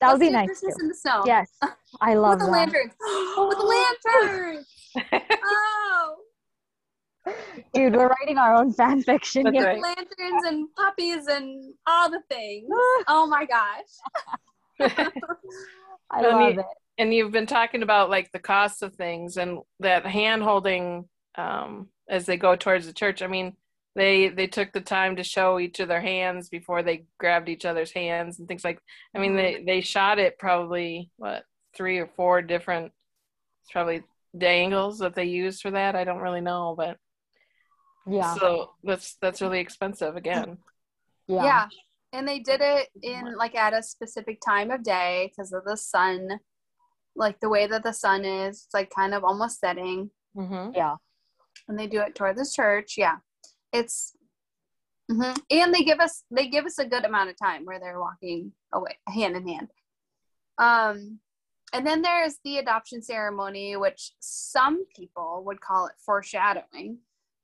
That 0.00 0.12
would 0.12 0.20
be 0.20 0.26
do 0.26 0.32
nice 0.32 0.46
Christmas 0.46 0.76
too. 0.76 0.82
in 0.82 0.88
the 0.88 0.94
snow. 0.94 1.22
Yes, 1.26 1.50
I 2.00 2.14
love 2.14 2.38
with 2.38 2.46
the 2.46 2.52
lanterns. 2.52 2.92
with 3.36 3.58
the 3.58 3.86
lanterns. 4.14 4.66
oh, 5.44 6.14
Dude, 7.74 7.94
we're 7.94 8.06
writing 8.08 8.38
our 8.38 8.54
own 8.54 8.72
fan 8.72 9.02
fiction 9.02 9.42
That's 9.44 9.56
here. 9.56 9.66
right. 9.66 9.82
lanterns 9.82 10.44
and 10.46 10.68
puppies 10.76 11.26
and 11.26 11.74
all 11.86 12.08
the 12.10 12.20
things. 12.30 12.68
Oh 13.08 13.26
my 13.26 13.44
gosh. 13.44 14.98
I 16.10 16.20
Well, 16.20 16.40
love 16.40 16.54
you- 16.54 16.60
it. 16.60 16.66
and 16.98 17.12
you've 17.12 17.32
been 17.32 17.46
talking 17.46 17.82
about 17.82 18.08
like 18.10 18.30
the 18.32 18.38
cost 18.38 18.82
of 18.82 18.94
things 18.94 19.36
and 19.36 19.58
that 19.80 20.06
hand 20.06 20.42
holding 20.42 21.08
um, 21.36 21.88
as 22.08 22.24
they 22.26 22.36
go 22.36 22.56
towards 22.56 22.86
the 22.86 22.92
church. 22.92 23.20
I 23.22 23.26
mean, 23.26 23.56
they 23.94 24.28
they 24.28 24.46
took 24.46 24.72
the 24.72 24.80
time 24.80 25.16
to 25.16 25.24
show 25.24 25.58
each 25.58 25.80
of 25.80 25.88
their 25.88 26.00
hands 26.00 26.48
before 26.48 26.82
they 26.82 27.04
grabbed 27.18 27.48
each 27.48 27.64
other's 27.64 27.90
hands 27.92 28.38
and 28.38 28.46
things 28.48 28.64
like. 28.64 28.80
I 29.14 29.18
mean, 29.18 29.34
they 29.36 29.62
they 29.66 29.80
shot 29.80 30.18
it 30.18 30.38
probably 30.38 31.10
what 31.16 31.44
three 31.76 31.98
or 31.98 32.06
four 32.16 32.42
different, 32.42 32.92
it's 33.62 33.72
probably 33.72 34.02
the 34.34 34.48
angles 34.48 34.98
that 34.98 35.14
they 35.14 35.24
used 35.24 35.62
for 35.62 35.70
that. 35.72 35.96
I 35.96 36.04
don't 36.04 36.20
really 36.20 36.40
know, 36.40 36.74
but 36.76 36.96
Yeah. 38.06 38.34
so 38.34 38.70
that's 38.84 39.16
that's 39.20 39.40
really 39.42 39.60
expensive 39.60 40.16
again. 40.16 40.58
yeah. 41.26 41.44
Yeah. 41.44 41.66
And 42.12 42.26
they 42.26 42.38
did 42.38 42.60
it 42.62 42.88
in 43.02 43.36
like 43.36 43.54
at 43.54 43.74
a 43.74 43.82
specific 43.82 44.40
time 44.40 44.70
of 44.70 44.82
day 44.82 45.30
because 45.30 45.52
of 45.52 45.64
the 45.64 45.76
sun. 45.76 46.40
Like 47.14 47.40
the 47.40 47.48
way 47.48 47.66
that 47.66 47.82
the 47.82 47.92
sun 47.92 48.24
is, 48.24 48.64
it's 48.64 48.74
like 48.74 48.90
kind 48.90 49.12
of 49.12 49.24
almost 49.24 49.60
setting. 49.60 50.10
hmm 50.34 50.70
Yeah. 50.74 50.96
And 51.68 51.78
they 51.78 51.86
do 51.86 52.00
it 52.00 52.14
toward 52.14 52.36
the 52.36 52.50
church. 52.50 52.94
Yeah. 52.96 53.16
It's 53.72 54.14
mhm. 55.10 55.38
and 55.50 55.74
they 55.74 55.82
give 55.82 56.00
us 56.00 56.24
they 56.30 56.48
give 56.48 56.64
us 56.64 56.78
a 56.78 56.86
good 56.86 57.04
amount 57.04 57.30
of 57.30 57.36
time 57.38 57.64
where 57.64 57.80
they're 57.80 58.00
walking 58.00 58.52
away 58.72 58.98
hand 59.08 59.36
in 59.36 59.48
hand. 59.48 59.68
Um 60.58 61.20
and 61.72 61.86
then 61.86 62.00
there's 62.00 62.38
the 62.44 62.58
adoption 62.58 63.02
ceremony, 63.02 63.76
which 63.76 64.12
some 64.20 64.86
people 64.96 65.42
would 65.46 65.60
call 65.60 65.86
it 65.86 65.94
foreshadowing. 66.04 66.98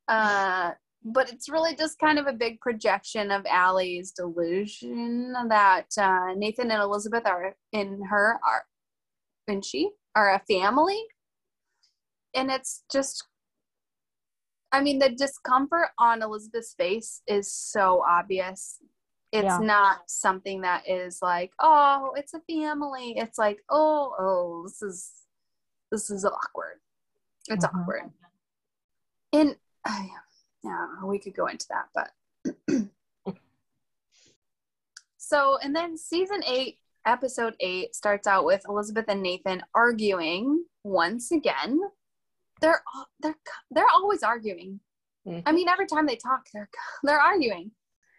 Uh 0.09 0.73
but 1.04 1.31
it's 1.31 1.50
really 1.50 1.76
just 1.76 1.99
kind 1.99 2.19
of 2.19 2.26
a 2.26 2.33
big 2.33 2.61
projection 2.61 3.31
of 3.31 3.45
Allie's 3.45 4.12
delusion 4.12 5.35
that 5.50 5.87
uh, 5.99 6.33
Nathan 6.35 6.71
and 6.71 6.81
Elizabeth 6.81 7.26
are 7.26 7.54
in 7.73 8.02
her 8.04 8.40
are 8.47 8.64
and 9.47 9.62
she 9.62 9.90
are 10.14 10.35
a 10.35 10.43
family. 10.49 10.99
And 12.35 12.50
it's 12.50 12.85
just 12.90 13.25
I 14.75 14.81
mean 14.83 14.99
the 14.99 15.11
discomfort 15.11 15.90
on 15.99 16.21
Elizabeth's 16.21 16.75
face 16.75 17.23
is 17.28 17.52
so 17.52 18.02
obvious. 18.09 18.81
It's 19.31 19.45
Yeah. 19.45 19.59
not 19.59 20.11
something 20.11 20.62
that 20.62 20.88
is 20.88 21.21
like, 21.23 21.52
oh, 21.61 22.12
it's 22.16 22.35
a 22.35 22.40
family. 22.40 23.14
It's 23.16 23.38
like, 23.38 23.62
oh, 23.71 24.14
oh, 24.19 24.62
this 24.64 24.83
is 24.83 25.12
this 25.93 26.11
is 26.11 26.25
awkward. 26.25 26.81
It's 27.49 27.64
Mhm. 27.64 27.81
awkward. 27.81 28.12
And 29.33 29.57
uh, 29.85 30.02
yeah, 30.64 31.04
we 31.04 31.21
could 31.21 31.35
go 31.37 31.47
into 31.47 31.66
that, 31.69 31.88
but 31.95 32.11
so 35.19 35.59
and 35.59 35.75
then 35.75 35.97
season 35.97 36.43
eight, 36.45 36.81
episode 37.07 37.54
eight 37.61 37.95
starts 37.95 38.26
out 38.26 38.45
with 38.45 38.64
Elizabeth 38.69 39.04
and 39.09 39.23
Nathan 39.23 39.62
arguing 39.75 40.64
once 40.83 41.31
again. 41.31 41.81
They're 42.64 42.83
they're 43.21 43.37
they're 43.71 43.94
always 43.94 44.23
arguing. 44.23 44.80
Mhm. 45.28 45.42
I 45.44 45.52
mean, 45.52 45.68
every 45.68 45.87
time 45.87 46.06
they 46.06 46.16
talk, 46.16 46.42
they're 46.52 46.71
they're 47.02 47.21
arguing. 47.21 47.71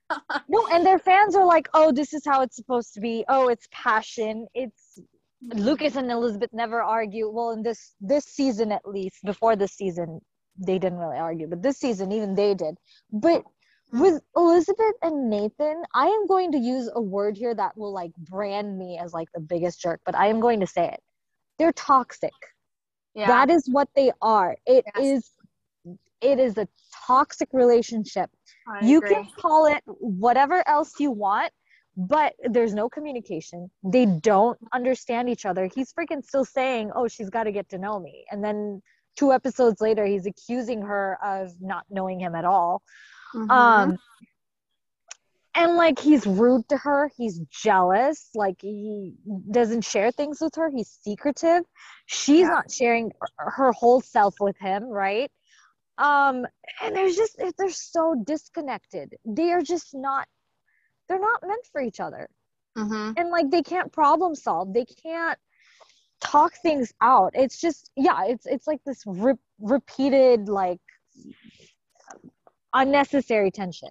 No, 0.47 0.67
and 0.71 0.85
their 0.85 0.99
fans 0.99 1.35
are 1.35 1.45
like, 1.45 1.67
oh, 1.73 1.91
this 1.91 2.13
is 2.13 2.23
how 2.23 2.41
it's 2.41 2.55
supposed 2.55 2.93
to 2.93 2.99
be. 2.99 3.25
Oh, 3.27 3.47
it's 3.47 3.67
passion. 3.71 4.45
It's 4.53 4.99
Lucas 5.41 5.95
and 5.95 6.11
Elizabeth 6.11 6.51
never 6.53 6.79
argue. 6.83 7.27
Well, 7.27 7.51
in 7.51 7.63
this 7.63 7.95
this 7.99 8.25
season 8.25 8.71
at 8.71 8.87
least, 8.87 9.17
before 9.25 9.55
this 9.55 9.73
season, 9.73 10.21
they 10.59 10.77
didn't 10.77 10.99
really 10.99 11.17
argue, 11.17 11.47
but 11.47 11.63
this 11.63 11.79
season 11.79 12.11
even 12.11 12.35
they 12.35 12.53
did. 12.53 12.75
But 13.11 13.43
with 13.91 14.21
Elizabeth 14.35 14.97
and 15.01 15.27
Nathan, 15.29 15.81
I 15.95 16.05
am 16.05 16.27
going 16.27 16.51
to 16.51 16.59
use 16.59 16.87
a 16.93 17.01
word 17.01 17.35
here 17.35 17.55
that 17.55 17.75
will 17.75 17.93
like 17.93 18.13
brand 18.17 18.77
me 18.77 18.99
as 19.03 19.11
like 19.11 19.29
the 19.33 19.41
biggest 19.41 19.81
jerk, 19.81 20.01
but 20.05 20.15
I 20.15 20.27
am 20.27 20.39
going 20.39 20.59
to 20.59 20.67
say 20.67 20.85
it. 20.87 21.01
They're 21.57 21.73
toxic. 21.73 22.33
Yeah, 23.15 23.27
That 23.27 23.49
is 23.49 23.67
what 23.71 23.87
they 23.95 24.11
are. 24.21 24.57
It 24.65 24.85
Yes. 24.95 25.05
is 25.05 25.31
it 26.21 26.39
is 26.39 26.57
a 26.57 26.67
toxic 27.05 27.49
relationship 27.53 28.29
I 28.67 28.85
you 28.85 28.97
agree. 28.97 29.15
can 29.15 29.25
call 29.39 29.65
it 29.67 29.81
whatever 29.85 30.67
else 30.67 30.93
you 30.99 31.11
want 31.11 31.51
but 31.97 32.33
there's 32.49 32.73
no 32.73 32.89
communication 32.89 33.69
they 33.83 34.05
don't 34.05 34.57
understand 34.73 35.29
each 35.29 35.45
other 35.45 35.69
he's 35.73 35.93
freaking 35.93 36.23
still 36.23 36.43
saying 36.45 36.91
oh 36.95 37.07
she's 37.07 37.29
got 37.29 37.43
to 37.43 37.51
get 37.51 37.69
to 37.69 37.77
know 37.77 37.99
me 37.99 38.25
and 38.31 38.43
then 38.43 38.81
two 39.15 39.31
episodes 39.31 39.79
later 39.81 40.05
he's 40.05 40.25
accusing 40.25 40.81
her 40.81 41.17
of 41.23 41.51
not 41.61 41.85
knowing 41.89 42.19
him 42.19 42.35
at 42.35 42.45
all 42.45 42.81
Mhm. 43.33 43.49
um 43.49 43.97
and 45.55 45.75
like 45.75 45.99
he's 45.99 46.25
rude 46.27 46.67
to 46.69 46.77
her. 46.77 47.11
He's 47.17 47.39
jealous. 47.49 48.29
Like 48.35 48.57
he 48.61 49.13
doesn't 49.51 49.83
share 49.85 50.11
things 50.11 50.39
with 50.41 50.55
her. 50.55 50.69
He's 50.69 50.89
secretive. 51.01 51.63
She's 52.05 52.41
Yeah. 52.41 52.47
not 52.47 52.71
sharing 52.71 53.11
her 53.37 53.71
whole 53.71 54.01
self 54.01 54.35
with 54.39 54.57
him 54.59 54.83
right? 54.85 55.31
Um 55.97 56.45
and 56.81 56.95
there's 56.95 57.15
just 57.15 57.37
they're 57.57 57.69
so 57.69 58.15
disconnected. 58.25 59.15
They 59.25 59.51
are 59.51 59.61
just 59.61 59.93
not 59.93 60.27
they're 61.07 61.19
not 61.19 61.41
meant 61.45 61.65
for 61.71 61.81
each 61.81 61.99
other. 61.99 62.29
Mhm. 62.77 63.17
and 63.17 63.29
like 63.29 63.49
they 63.49 63.61
can't 63.63 63.91
problem 63.93 64.35
solve. 64.35 64.73
They 64.73 64.85
can't 64.85 65.39
talk 66.19 66.53
things 66.61 66.93
out. 67.01 67.31
It's 67.33 67.59
just 67.61 67.91
yeah 67.95 68.25
it's 68.25 68.45
it's 68.45 68.67
like 68.67 68.83
this 68.85 69.03
re- 69.05 69.39
repeated 69.59 70.49
like 70.49 70.81
unnecessary 72.73 73.51
tension. 73.51 73.89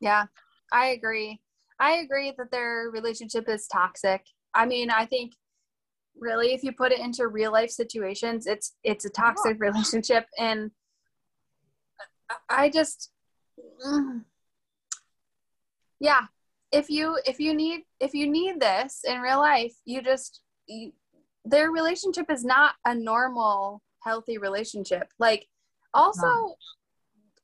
Yeah, 0.00 0.26
I 0.72 0.88
agree. 0.88 1.40
I 1.78 1.96
agree 1.96 2.32
that 2.36 2.50
their 2.50 2.90
relationship 2.90 3.48
is 3.48 3.66
toxic. 3.66 4.24
I 4.54 4.66
mean, 4.66 4.90
I 4.90 5.06
think 5.06 5.34
really 6.18 6.54
if 6.54 6.62
you 6.62 6.72
put 6.72 6.92
it 6.92 7.00
into 7.00 7.28
real 7.28 7.52
life 7.52 7.70
situations, 7.70 8.46
it's 8.46 8.74
it's 8.82 9.04
a 9.04 9.10
toxic 9.10 9.60
relationship 9.60 10.26
and 10.38 10.70
I 12.48 12.70
just 12.70 13.10
mm. 13.86 14.24
yeah, 16.00 16.22
if 16.72 16.88
you 16.90 17.18
if 17.26 17.38
you 17.38 17.54
need 17.54 17.82
if 18.00 18.14
you 18.14 18.28
need 18.28 18.60
this 18.60 19.02
in 19.06 19.20
real 19.20 19.38
life, 19.38 19.74
you 19.84 20.02
just 20.02 20.40
you, 20.66 20.92
their 21.44 21.70
relationship 21.70 22.30
is 22.30 22.44
not 22.44 22.74
a 22.84 22.94
normal 22.94 23.82
healthy 24.02 24.38
relationship. 24.38 25.08
Like 25.18 25.46
also 25.94 26.56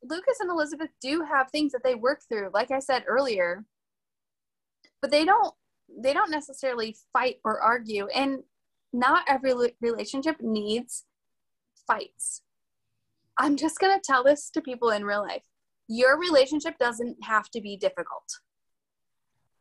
Lucas 0.03 0.41
and 0.41 0.51
Elizabeth 0.51 0.91
do 1.01 1.23
have 1.23 1.51
things 1.51 1.73
that 1.73 1.83
they 1.85 1.95
work 1.95 2.21
through, 2.29 2.51
like 2.53 2.71
I 2.71 2.81
said 2.81 3.05
earlier, 3.07 3.65
but 5.01 5.11
they 5.11 5.25
don't 5.25 5.55
they 5.95 6.15
don't 6.15 6.31
necessarily 6.31 6.97
fight 7.13 7.37
or 7.45 7.61
argue, 7.61 8.07
and 8.09 8.43
not 8.93 9.25
every 9.29 9.53
relationship 9.81 10.37
needs 10.41 11.05
fights. 11.87 12.43
I'm 13.39 13.57
just 13.57 13.79
gonna 13.79 14.01
tell 14.03 14.25
this 14.25 14.51
to 14.51 14.61
people 14.61 14.91
in 14.91 15.05
real 15.05 15.23
life. 15.23 15.45
Your 15.89 16.19
relationship 16.19 16.79
doesn't 16.79 17.17
have 17.25 17.51
to 17.51 17.61
be 17.61 17.77
difficult. 17.77 18.25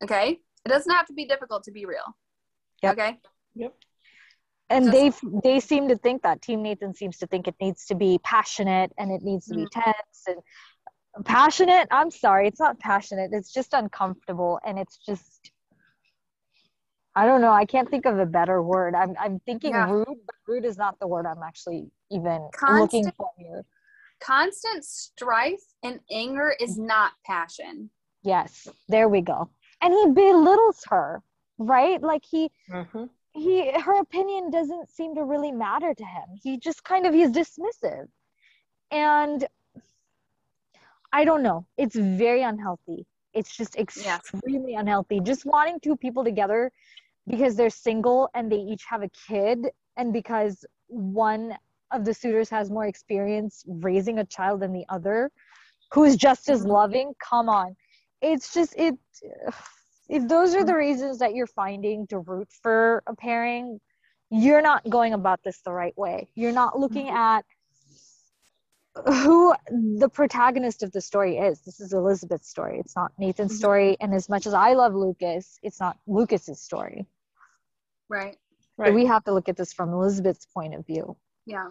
Okay, 0.04 0.40
it 0.66 0.70
doesn't 0.70 0.94
have 0.94 1.08
to 1.08 1.14
be 1.14 1.26
difficult 1.26 1.64
to 1.66 1.72
be 1.72 1.86
real. 1.86 2.16
Okay? 2.84 3.20
Yep. 3.56 3.68
Okay. 3.68 3.76
And 4.72 4.92
they 4.92 5.12
they 5.44 5.60
seem 5.60 5.88
to 5.90 5.98
think 5.98 6.22
that 6.24 6.42
team 6.42 6.62
nathan 6.64 6.94
seems 6.94 7.18
to 7.18 7.28
think 7.28 7.48
it 7.48 7.56
needs 7.62 7.86
to 7.86 7.96
be 7.96 8.20
passionate 8.24 8.92
and 8.98 9.12
it 9.12 9.22
needs 9.22 9.46
to 9.48 9.56
be 9.56 9.66
Mm-hmm. 9.66 9.82
tense 9.82 10.24
and 10.28 11.26
passionate 11.26 11.88
i'm 11.92 12.10
sorry 12.10 12.48
it's 12.48 12.60
not 12.60 12.80
passionate 12.80 13.32
it's 13.34 13.52
just 13.54 13.74
uncomfortable 13.74 14.60
and 14.66 14.80
it's 14.80 14.98
just 14.98 15.52
i 17.16 17.26
don't 17.26 17.42
know 17.42 17.52
i 17.52 17.66
can't 17.66 17.90
think 17.90 18.06
of 18.06 18.18
a 18.20 18.26
better 18.26 18.62
word 18.64 18.96
i'm, 18.96 19.14
I'm 19.20 19.40
thinking 19.46 19.72
Yeah. 19.72 19.90
rude 19.92 20.06
but 20.26 20.36
rude 20.48 20.66
is 20.66 20.78
not 20.78 21.00
the 21.00 21.08
word 21.08 21.26
i'm 21.26 21.44
actually 21.44 21.92
even 22.12 22.48
Constant- 22.54 22.80
looking 22.80 23.12
for 23.18 23.30
here 23.38 23.66
Constant 24.22 24.86
strife 24.86 25.64
and 25.82 26.00
anger 26.12 26.54
is 26.60 26.78
not 26.78 27.12
passion. 27.26 27.90
yes 28.24 28.68
there 28.88 29.10
we 29.10 29.22
go 29.22 29.50
and 29.82 29.94
he 29.94 30.12
belittles 30.14 30.84
her 30.90 31.22
right 31.58 32.02
like 32.02 32.24
he 32.24 32.52
Mhm. 32.72 33.10
He 33.34 33.72
her 33.80 34.00
opinion 34.00 34.50
doesn't 34.52 34.90
seem 34.90 35.16
to 35.16 35.24
really 35.24 35.52
matter 35.52 35.94
to 35.94 36.06
him. 36.06 36.26
He 36.42 36.58
just 36.58 36.84
kind 36.84 37.06
of 37.06 37.14
he's 37.14 37.32
dismissive. 37.32 38.08
And 38.92 39.48
i 41.14 41.26
don't 41.26 41.44
know. 41.44 41.66
It's 41.78 41.96
very 41.96 42.44
unhealthy. 42.44 43.06
It's 43.34 43.56
just 43.56 43.76
Yeah. 43.96 44.20
extremely 44.24 44.76
unhealthy. 44.76 45.20
Just 45.22 45.46
wanting 45.46 45.80
two 45.80 45.96
people 45.96 46.24
together 46.24 46.72
because 47.28 47.56
they're 47.56 47.70
single 47.70 48.30
and 48.34 48.52
they 48.52 48.58
each 48.58 48.84
have 48.90 49.04
a 49.04 49.10
kid 49.28 49.70
and 49.98 50.14
because 50.14 50.66
one 50.88 51.56
of 51.92 52.06
the 52.06 52.14
suitors 52.14 52.50
has 52.50 52.70
more 52.70 52.86
experience 52.86 53.64
raising 53.68 54.20
a 54.20 54.26
child 54.26 54.62
than 54.62 54.74
the 54.74 54.86
other 54.90 55.32
who 55.94 56.04
is 56.04 56.16
just 56.16 56.50
as 56.50 56.66
Mhm. 56.66 56.66
loving 56.66 57.14
come 57.20 57.50
on. 57.50 57.76
It's 58.22 58.54
just 58.54 58.76
it 58.78 58.98
if 60.10 60.28
those 60.28 60.54
are 60.56 60.64
the 60.64 60.76
reasons 60.76 61.20
that 61.20 61.34
you're 61.34 61.48
finding 61.48 62.08
to 62.08 62.20
root 62.20 62.50
for 62.62 63.02
a 63.08 63.16
pairing 63.16 63.80
you're 64.30 64.62
not 64.62 64.88
going 64.90 65.14
about 65.14 65.42
this 65.44 65.62
the 65.62 65.72
right 65.72 65.98
way 65.98 66.30
you're 66.36 66.52
not 66.54 66.80
looking 66.80 67.10
at 67.10 67.44
who 69.06 69.54
the 69.98 70.10
protagonist 70.10 70.84
of 70.84 70.92
the 70.92 71.00
story 71.02 71.38
is 71.38 71.62
this 71.62 71.80
is 71.80 71.94
elizabeth's 71.94 72.50
story 72.50 72.78
it's 72.80 72.96
not 72.96 73.12
nathan's 73.18 73.54
Mhm. 73.54 73.58
story 73.58 73.98
and 74.02 74.14
as 74.14 74.28
much 74.28 74.46
as 74.46 74.54
i 74.54 74.74
love 74.74 74.94
lucas 74.94 75.60
it's 75.64 75.80
not 75.80 75.98
lucas's 76.08 76.60
story 76.62 77.06
Right. 78.10 78.34
So 78.76 78.84
Right. 78.84 78.94
we 78.94 79.06
have 79.06 79.24
to 79.24 79.32
look 79.34 79.48
at 79.48 79.56
this 79.56 79.72
from 79.72 79.94
elizabeth's 79.94 80.46
point 80.46 80.74
of 80.76 80.86
view 80.86 81.16
Yeah. 81.46 81.70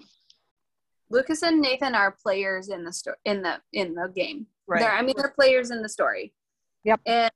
Lucas 1.13 1.43
and 1.43 1.61
Nathan 1.61 1.95
are 1.97 2.13
players 2.13 2.69
in 2.69 2.85
the 2.85 2.93
story 2.93 3.17
in 3.25 3.43
the 3.43 3.61
in 3.73 3.95
the 3.95 4.07
game. 4.09 4.47
Right. 4.69 4.79
They're, 4.81 4.93
I 4.93 5.03
mean, 5.03 5.15
they're 5.17 5.33
players 5.33 5.73
in 5.73 5.83
the 5.83 5.89
story. 5.89 6.33
Yep. 6.85 7.01
And 7.07 7.31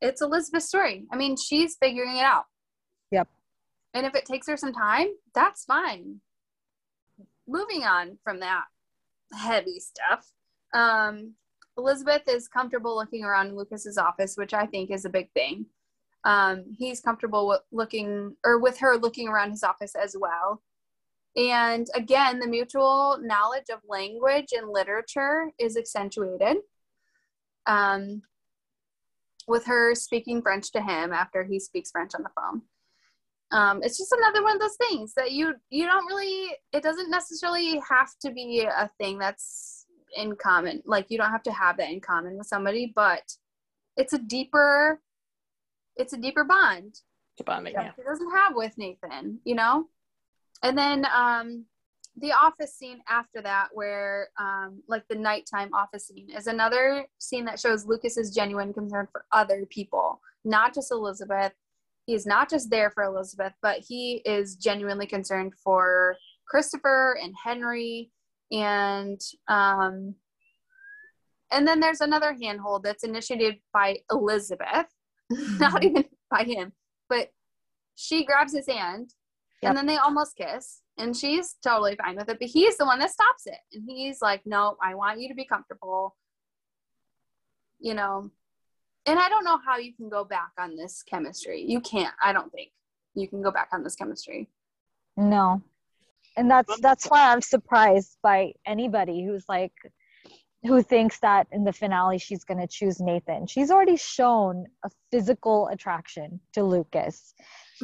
it's 0.00 0.22
Elizabeth's 0.22 0.68
story. 0.68 1.06
I 1.12 1.16
mean, 1.16 1.36
she's 1.36 1.76
figuring 1.80 2.16
it 2.16 2.24
out. 2.24 2.44
Yep. 3.10 3.28
And 3.94 4.06
if 4.06 4.14
it 4.14 4.24
takes 4.24 4.46
her 4.48 4.56
some 4.56 4.72
time, 4.72 5.08
that's 5.34 5.64
fine. 5.64 6.20
Moving 7.46 7.82
on 7.82 8.18
from 8.22 8.40
that 8.40 8.64
heavy 9.32 9.80
stuff. 9.80 10.26
Um, 10.72 11.34
Elizabeth 11.76 12.22
is 12.28 12.48
comfortable 12.48 12.96
looking 12.96 13.24
around 13.24 13.56
Lucas's 13.56 13.98
office, 13.98 14.36
which 14.36 14.54
I 14.54 14.66
think 14.66 14.90
is 14.90 15.04
a 15.04 15.10
big 15.10 15.30
thing. 15.32 15.66
Um, 16.24 16.64
he's 16.78 17.00
comfortable 17.00 17.48
with 17.48 17.62
looking 17.72 18.36
or 18.44 18.58
with 18.58 18.78
her 18.78 18.96
looking 18.96 19.28
around 19.28 19.50
his 19.50 19.62
office 19.62 19.94
as 19.94 20.14
well. 20.18 20.62
And 21.36 21.86
again, 21.94 22.40
the 22.40 22.46
mutual 22.46 23.18
knowledge 23.22 23.70
of 23.72 23.80
language 23.88 24.48
and 24.52 24.68
literature 24.68 25.50
is 25.58 25.76
accentuated. 25.76 26.58
Um, 27.66 28.22
with 29.50 29.66
her 29.66 29.94
speaking 29.94 30.40
French 30.40 30.72
to 30.72 30.80
him 30.80 31.12
after 31.12 31.44
he 31.44 31.58
speaks 31.58 31.90
French 31.90 32.14
on 32.14 32.22
the 32.22 32.30
phone. 32.34 32.62
Um, 33.52 33.82
it's 33.82 33.98
just 33.98 34.12
another 34.12 34.42
one 34.42 34.54
of 34.54 34.60
those 34.60 34.76
things 34.76 35.12
that 35.14 35.32
you 35.32 35.54
you 35.70 35.84
don't 35.84 36.06
really. 36.06 36.56
It 36.72 36.82
doesn't 36.82 37.10
necessarily 37.10 37.80
have 37.88 38.10
to 38.22 38.30
be 38.30 38.60
a 38.64 38.88
thing 38.98 39.18
that's 39.18 39.86
in 40.16 40.36
common. 40.36 40.82
Like 40.86 41.06
you 41.08 41.18
don't 41.18 41.30
have 41.30 41.42
to 41.44 41.52
have 41.52 41.76
that 41.78 41.90
in 41.90 42.00
common 42.00 42.38
with 42.38 42.46
somebody, 42.46 42.92
but 42.94 43.22
it's 43.96 44.12
a 44.12 44.18
deeper 44.18 45.00
it's 45.96 46.12
a 46.12 46.16
deeper 46.16 46.44
bond. 46.44 46.94
Bonding, 47.44 47.72
yeah. 47.72 47.92
He 47.96 48.02
doesn't 48.02 48.30
have 48.30 48.54
with 48.54 48.76
Nathan, 48.76 49.40
you 49.44 49.54
know? 49.54 49.86
And 50.62 50.76
then 50.76 51.06
um 51.06 51.64
the 52.16 52.32
office 52.32 52.74
scene 52.74 53.00
after 53.08 53.40
that 53.42 53.68
where 53.72 54.28
um 54.38 54.82
like 54.88 55.04
the 55.08 55.14
nighttime 55.14 55.72
office 55.72 56.08
scene 56.08 56.28
is 56.30 56.46
another 56.46 57.06
scene 57.18 57.44
that 57.44 57.60
shows 57.60 57.86
Lucas's 57.86 58.34
genuine 58.34 58.72
concern 58.72 59.06
for 59.12 59.24
other 59.32 59.66
people, 59.66 60.20
not 60.44 60.74
just 60.74 60.90
Elizabeth. 60.90 61.52
He's 62.06 62.26
not 62.26 62.50
just 62.50 62.70
there 62.70 62.90
for 62.90 63.04
Elizabeth, 63.04 63.52
but 63.62 63.78
he 63.86 64.22
is 64.24 64.56
genuinely 64.56 65.06
concerned 65.06 65.52
for 65.62 66.16
Christopher 66.48 67.16
and 67.22 67.34
Henry 67.42 68.10
and 68.50 69.20
um 69.48 70.14
and 71.52 71.66
then 71.66 71.80
there's 71.80 72.00
another 72.00 72.36
handhold 72.40 72.84
that's 72.84 73.02
initiated 73.02 73.56
by 73.72 73.98
Elizabeth, 74.10 74.86
not 75.30 75.82
even 75.82 76.04
by 76.30 76.44
him, 76.44 76.72
but 77.08 77.30
she 77.96 78.24
grabs 78.24 78.54
his 78.54 78.68
hand 78.68 79.10
Yep. 79.62 79.70
and 79.70 79.78
then 79.78 79.86
they 79.86 79.96
almost 79.98 80.36
kiss 80.36 80.80
and 80.96 81.16
she's 81.16 81.56
totally 81.62 81.96
fine 81.96 82.16
with 82.16 82.28
it, 82.28 82.38
but 82.38 82.48
he's 82.48 82.76
the 82.76 82.86
one 82.86 82.98
that 82.98 83.10
stops 83.10 83.46
it. 83.46 83.58
And 83.72 83.84
he's 83.86 84.22
like, 84.22 84.42
No, 84.44 84.76
I 84.82 84.94
want 84.94 85.20
you 85.20 85.28
to 85.28 85.34
be 85.34 85.44
comfortable. 85.44 86.16
You 87.78 87.94
know. 87.94 88.30
And 89.06 89.18
I 89.18 89.28
don't 89.28 89.44
know 89.44 89.58
how 89.64 89.78
you 89.78 89.94
can 89.94 90.08
go 90.08 90.24
back 90.24 90.50
on 90.58 90.76
this 90.76 91.02
chemistry. 91.02 91.64
You 91.66 91.80
can't, 91.80 92.14
I 92.22 92.34
don't 92.34 92.52
think 92.52 92.70
you 93.14 93.26
can 93.28 93.42
go 93.42 93.50
back 93.50 93.68
on 93.72 93.82
this 93.82 93.96
chemistry. 93.96 94.50
No. 95.16 95.62
And 96.36 96.50
that's 96.50 96.78
that's 96.80 97.06
why 97.06 97.32
I'm 97.32 97.40
surprised 97.40 98.16
by 98.22 98.52
anybody 98.66 99.24
who's 99.24 99.44
like 99.48 99.72
who 100.64 100.82
thinks 100.82 101.18
that 101.20 101.46
in 101.52 101.64
the 101.64 101.72
finale 101.72 102.18
she's 102.18 102.44
going 102.44 102.60
to 102.60 102.66
choose 102.66 103.00
Nathan. 103.00 103.46
She's 103.46 103.70
already 103.70 103.96
shown 103.96 104.66
a 104.84 104.90
physical 105.10 105.68
attraction 105.68 106.40
to 106.52 106.62
Lucas. 106.64 107.34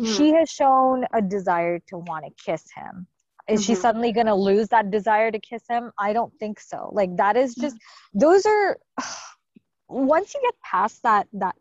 She 0.04 0.32
has 0.34 0.50
shown 0.50 1.04
a 1.14 1.22
desire 1.22 1.78
to 1.88 1.98
want 1.98 2.26
to 2.26 2.30
kiss 2.44 2.64
him. 2.76 3.06
Is 3.48 3.64
she 3.64 3.72
Mhm. 3.72 3.76
suddenly 3.80 4.12
going 4.12 4.26
to 4.26 4.34
lose 4.34 4.68
that 4.68 4.90
desire 4.90 5.30
to 5.30 5.38
kiss 5.38 5.62
him? 5.68 5.90
I 5.98 6.12
don't 6.12 6.32
think 6.38 6.60
so. 6.60 6.90
Like 6.92 7.16
that 7.16 7.36
is 7.36 7.54
just 7.54 7.76
those 8.12 8.44
are 8.44 8.78
once 9.88 10.34
you 10.34 10.40
get 10.42 10.54
past 10.62 11.02
that 11.04 11.28
that 11.32 11.54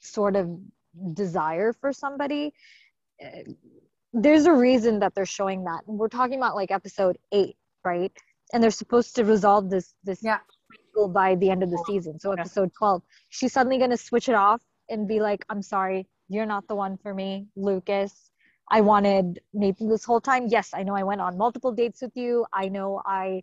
sort 0.00 0.36
of 0.36 0.48
desire 1.12 1.72
for 1.72 1.92
somebody 1.92 2.52
eh, 3.20 3.42
there's 4.12 4.46
a 4.46 4.52
reason 4.52 5.00
that 5.00 5.12
they're 5.14 5.26
showing 5.26 5.64
that 5.64 5.80
And 5.88 5.98
we're 5.98 6.08
talking 6.08 6.38
about 6.38 6.54
like 6.54 6.70
episode 6.70 7.18
8 7.32 7.56
right 7.84 8.12
and 8.52 8.62
they're 8.62 8.70
supposed 8.70 9.16
to 9.16 9.24
resolve 9.24 9.70
this 9.70 9.94
this 10.04 10.20
Yeah. 10.22 10.38
By 11.20 11.34
the 11.36 11.50
end 11.50 11.62
of 11.62 11.70
the 11.70 11.82
season. 11.86 12.18
So 12.18 12.32
episode 12.32 12.70
12 12.78 13.02
she's 13.28 13.52
suddenly 13.52 13.78
going 13.78 13.90
to 13.90 13.96
switch 13.96 14.28
it 14.28 14.34
off 14.34 14.62
and 14.90 15.08
be 15.08 15.18
like 15.20 15.44
i'm 15.50 15.62
sorry 15.62 16.06
you're 16.28 16.46
not 16.46 16.66
the 16.68 16.74
one 16.74 16.96
for 17.02 17.12
me 17.14 17.46
lucas. 17.56 18.30
I 18.70 18.80
wanted 18.80 19.40
nathan 19.52 19.88
this 19.88 20.04
whole 20.04 20.20
time. 20.20 20.46
Yes 20.48 20.70
i 20.74 20.82
know 20.82 20.94
i 20.94 21.02
went 21.02 21.20
on 21.20 21.36
multiple 21.36 21.72
dates 21.72 22.00
with 22.02 22.16
you. 22.16 22.46
I 22.52 22.68
know 22.68 23.02
i 23.04 23.42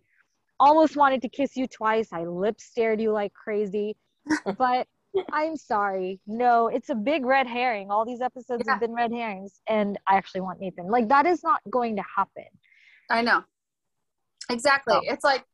almost 0.58 0.96
wanted 0.96 1.20
to 1.22 1.28
kiss 1.28 1.56
you 1.56 1.66
twice. 1.66 2.08
I 2.12 2.24
lip 2.24 2.60
stared 2.60 3.00
you 3.00 3.10
like 3.12 3.32
crazy. 3.44 3.96
But 4.64 4.86
i'm 5.32 5.56
sorry. 5.56 6.20
No 6.26 6.68
it's 6.76 6.90
a 6.90 6.94
big 6.94 7.24
red 7.26 7.46
herring. 7.46 7.90
All 7.90 8.04
these 8.06 8.22
episodes 8.30 8.62
Yeah. 8.66 8.72
have 8.72 8.80
been 8.80 8.94
red 8.94 9.12
herrings 9.12 9.60
and 9.68 9.98
i 10.08 10.16
actually 10.16 10.42
want 10.46 10.60
nathan. 10.60 10.86
Like 10.96 11.08
that 11.14 11.26
is 11.26 11.40
not 11.50 11.60
going 11.70 11.94
to 11.96 12.04
happen. 12.16 12.50
I 13.10 13.20
know. 13.28 13.40
Exactly. 14.50 14.98
It's 15.12 15.24
like 15.24 15.44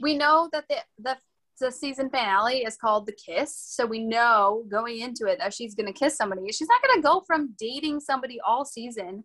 we 0.00 0.16
know 0.16 0.48
that 0.52 0.64
the, 0.68 0.78
the 1.06 1.16
the 1.58 1.70
season 1.70 2.10
finale 2.10 2.58
is 2.58 2.76
called 2.76 3.06
The 3.06 3.12
Kiss, 3.12 3.54
so 3.56 3.86
we 3.86 4.00
know 4.00 4.64
going 4.70 5.00
into 5.00 5.26
it 5.26 5.38
that 5.38 5.54
she's 5.54 5.74
gonna 5.74 5.92
kiss 5.92 6.16
somebody. 6.16 6.50
She's 6.52 6.68
not 6.68 6.80
gonna 6.82 7.02
go 7.02 7.22
from 7.26 7.54
dating 7.58 8.00
somebody 8.00 8.38
all 8.46 8.64
season. 8.64 9.24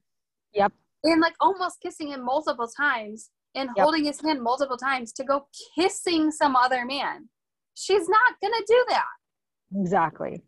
Yep. 0.53 0.71
And 1.03 1.21
like 1.21 1.35
almost 1.39 1.81
kissing 1.81 2.09
him 2.09 2.23
multiple 2.23 2.67
times 2.67 3.29
and 3.55 3.69
Yep. 3.75 3.83
holding 3.83 4.05
his 4.05 4.21
hand 4.21 4.41
multiple 4.41 4.77
times 4.77 5.11
to 5.13 5.23
go 5.23 5.47
kissing 5.75 6.31
some 6.31 6.55
other 6.55 6.85
man. 6.85 7.29
She's 7.75 8.07
not 8.09 8.39
gonna 8.41 8.63
do 8.67 8.85
that. 8.89 9.05
Exactly. 9.75 10.43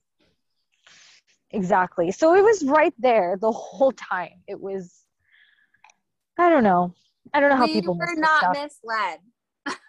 Exactly. 1.52 2.12
So 2.12 2.36
it 2.36 2.43
was 2.43 2.63
right 2.63 2.93
there 2.98 3.38
the 3.39 3.52
whole 3.52 3.91
time. 3.91 4.41
It 4.48 4.60
was 4.60 5.06
I 6.38 6.50
don't 6.50 6.63
know. 6.63 6.93
I 7.34 7.39
don't 7.39 7.50
know 7.50 7.56
how 7.56 7.65
we 7.65 7.74
people 7.74 7.98
were 7.98 8.15
not 8.15 8.54
misled. 8.54 9.19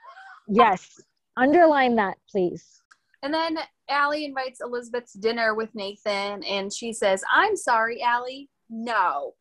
Yes. 0.49 1.01
Underline 1.37 1.97
that, 1.97 2.17
please. 2.31 2.83
And 3.23 3.33
then 3.33 3.59
Allie 3.89 4.25
invites 4.25 4.61
Elizabeth 4.61 5.11
to 5.13 5.19
dinner 5.19 5.55
with 5.55 5.75
Nathan, 5.75 6.43
and 6.45 6.73
she 6.73 6.93
says, 6.93 7.23
I'm 7.33 7.57
sorry, 7.57 8.03
Allie. 8.03 8.49
No. 8.71 9.35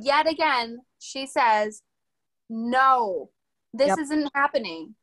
Yet 0.00 0.28
again, 0.28 0.78
she 0.98 1.26
says, 1.26 1.82
No, 2.48 3.30
this 3.72 3.88
Yep. 3.88 3.98
isn't 3.98 4.30
happening. 4.34 4.94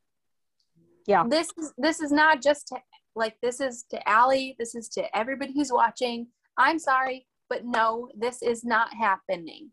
Yeah. 1.06 1.24
This 1.28 1.50
is 1.58 1.72
this 1.78 2.00
is 2.00 2.12
not 2.12 2.42
just 2.42 2.68
to, 2.68 2.76
like 3.16 3.36
this 3.42 3.60
is 3.60 3.84
to 3.90 4.08
Allie, 4.08 4.54
this 4.58 4.74
is 4.74 4.88
to 4.90 5.16
everybody 5.16 5.52
who's 5.52 5.72
watching. 5.72 6.28
I'm 6.56 6.78
sorry, 6.78 7.26
but 7.48 7.64
no, 7.64 8.08
this 8.16 8.42
is 8.42 8.64
not 8.64 8.94
happening. 8.94 9.70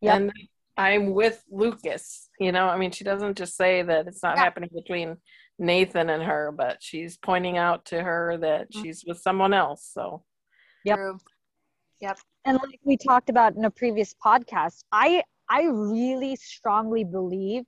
Yep. 0.00 0.16
And 0.16 0.32
I'm 0.76 1.12
with 1.12 1.42
Lucas. 1.50 2.28
You 2.40 2.52
know, 2.52 2.66
I 2.68 2.76
mean, 2.78 2.90
she 2.90 3.04
doesn't 3.04 3.36
just 3.36 3.56
say 3.56 3.82
that 3.82 4.06
it's 4.06 4.22
not 4.22 4.36
Yeah. 4.36 4.44
happening 4.44 4.70
between 4.74 5.16
Nathan 5.58 6.08
and 6.10 6.22
her, 6.22 6.50
but 6.50 6.82
she's 6.82 7.16
pointing 7.18 7.58
out 7.58 7.84
to 7.86 8.02
her 8.02 8.36
that 8.38 8.70
Mhm. 8.72 8.82
she's 8.82 9.04
with 9.06 9.18
someone 9.20 9.52
else. 9.54 9.86
So, 9.92 10.24
Yep. 10.84 10.96
True. 10.96 11.18
and 12.44 12.58
like 12.60 12.80
we 12.82 12.96
talked 12.96 13.30
about 13.30 13.54
in 13.54 13.64
a 13.64 13.70
previous 13.70 14.12
podcast 14.14 14.82
i 14.90 15.22
i 15.48 15.62
really 15.62 16.34
strongly 16.34 17.04
believe 17.04 17.62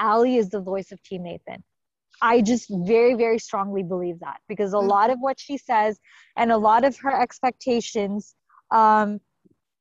Allie 0.00 0.36
is 0.36 0.48
the 0.50 0.60
voice 0.60 0.90
of 0.90 1.00
team 1.04 1.22
nathan 1.22 1.62
i 2.20 2.40
just 2.40 2.68
very 2.84 3.14
very 3.14 3.38
strongly 3.38 3.84
believe 3.84 4.18
that 4.18 4.40
because 4.48 4.72
a 4.72 4.76
Mhm. 4.76 4.88
lot 4.88 5.10
of 5.10 5.20
what 5.20 5.38
she 5.38 5.56
says 5.56 6.00
and 6.36 6.50
a 6.50 6.56
lot 6.58 6.82
of 6.84 6.96
her 6.98 7.12
expectations 7.22 8.34
um 8.72 9.20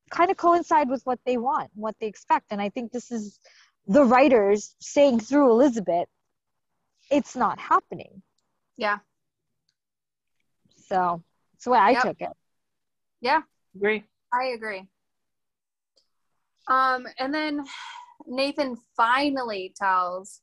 kind 0.09 0.31
of 0.31 0.37
coincide 0.37 0.89
with 0.89 1.03
what 1.05 1.19
they 1.25 1.37
want 1.37 1.69
what 1.75 1.95
they 1.99 2.07
expect 2.07 2.45
and 2.51 2.61
i 2.61 2.69
think 2.69 2.91
this 2.91 3.11
is 3.11 3.39
the 3.87 4.03
writers 4.03 4.75
saying 4.79 5.19
through 5.19 5.49
elizabeth 5.51 6.07
it's 7.11 7.35
not 7.35 7.59
happening 7.59 8.21
Yeah. 8.77 8.99
so 10.87 11.21
that's 11.53 11.65
the 11.65 11.71
way 11.71 11.79
i 11.79 11.93
Yep. 11.93 12.03
took 12.03 12.21
it 12.21 12.33
Yeah. 13.21 13.41
agree. 13.75 14.03
I 14.33 14.45
agree. 14.55 14.83
Um, 16.67 17.07
and 17.17 17.33
then 17.33 17.63
Nathan 18.25 18.75
finally 18.97 19.73
tells 19.75 20.41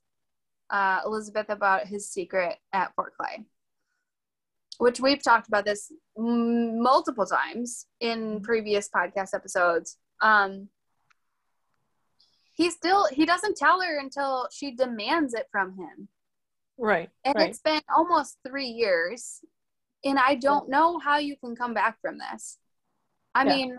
uh, 0.71 1.01
Elizabeth 1.05 1.51
about 1.51 1.87
his 1.87 2.11
secret 2.11 2.57
at 2.73 2.95
Fort 2.95 3.13
Clay, 3.19 3.45
which 4.79 5.01
we've 5.01 5.23
talked 5.23 5.49
about 5.49 5.65
this 5.65 5.91
m- 6.19 6.83
multiple 6.83 7.27
times 7.27 7.87
in 8.01 8.41
previous 8.41 8.89
podcast 8.89 9.35
episodes. 9.35 9.99
Um, 10.21 10.69
he 12.55 12.71
still 12.71 13.07
he 13.11 13.27
doesn't 13.27 13.57
tell 13.57 13.81
her 13.81 13.99
until 13.99 14.49
she 14.53 14.75
demands 14.75 15.35
it 15.35 15.47
from 15.51 15.77
him, 15.77 16.09
Right. 16.79 17.11
and 17.25 17.35
right. 17.35 17.49
it's 17.51 17.59
been 17.61 17.81
almost 17.95 18.39
three 18.47 18.69
years, 18.69 19.41
and 20.05 20.19
I 20.19 20.37
don't 20.37 20.69
know 20.69 20.99
how 20.99 21.19
you 21.19 21.37
can 21.37 21.57
come 21.57 21.75
back 21.75 22.01
from 22.01 22.19
this. 22.19 22.59
I 23.35 23.45
Yeah. 23.45 23.57
mean, 23.57 23.79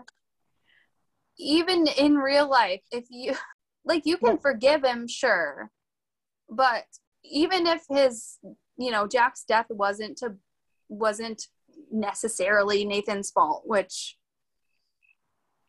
even 1.38 1.86
in 1.86 2.16
real 2.16 2.48
life, 2.48 2.82
if 2.92 3.06
you 3.10 3.34
like, 3.84 4.04
you 4.04 4.16
can 4.18 4.36
forgive 4.38 4.84
him, 4.84 5.08
sure, 5.08 5.70
but 6.50 6.84
even 7.24 7.66
if 7.66 7.84
his, 7.88 8.38
you 8.76 8.90
know, 8.90 9.06
Jack's 9.06 9.44
death 9.44 9.66
wasn't 9.70 10.18
to 10.18 10.34
wasn't 10.88 11.42
necessarily 11.90 12.84
Nathan's 12.84 13.30
fault, 13.30 13.62
which 13.64 14.16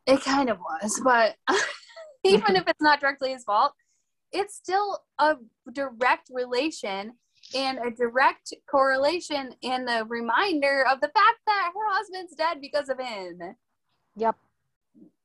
it 0.06 0.22
kind 0.22 0.50
of 0.50 0.60
was, 0.60 1.02
but 1.04 1.36
even 2.24 2.56
if 2.56 2.68
it's 2.68 2.82
not 2.82 3.00
directly 3.00 3.32
his 3.32 3.44
fault, 3.44 3.74
it's 4.32 4.56
still 4.56 5.00
a 5.20 5.36
direct 5.74 6.30
relation 6.32 7.14
and 7.56 7.78
a 7.80 7.92
direct 7.92 8.54
correlation 8.70 9.54
and 9.64 9.88
a 9.90 10.06
reminder 10.06 10.86
of 10.92 11.00
the 11.00 11.08
fact 11.08 11.40
that 11.46 11.72
her 11.74 11.94
husband's 11.94 12.36
dead 12.36 12.60
because 12.62 12.90
of 12.90 13.00
him. 13.00 13.40
yep 14.16 14.36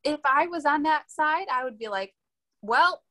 If 0.04 0.20
I 0.24 0.46
was 0.46 0.64
on 0.64 0.82
that 0.84 1.10
side, 1.10 1.46
I 1.50 1.64
would 1.64 1.78
be 1.78 1.88
like, 1.88 2.14
well, 2.60 3.02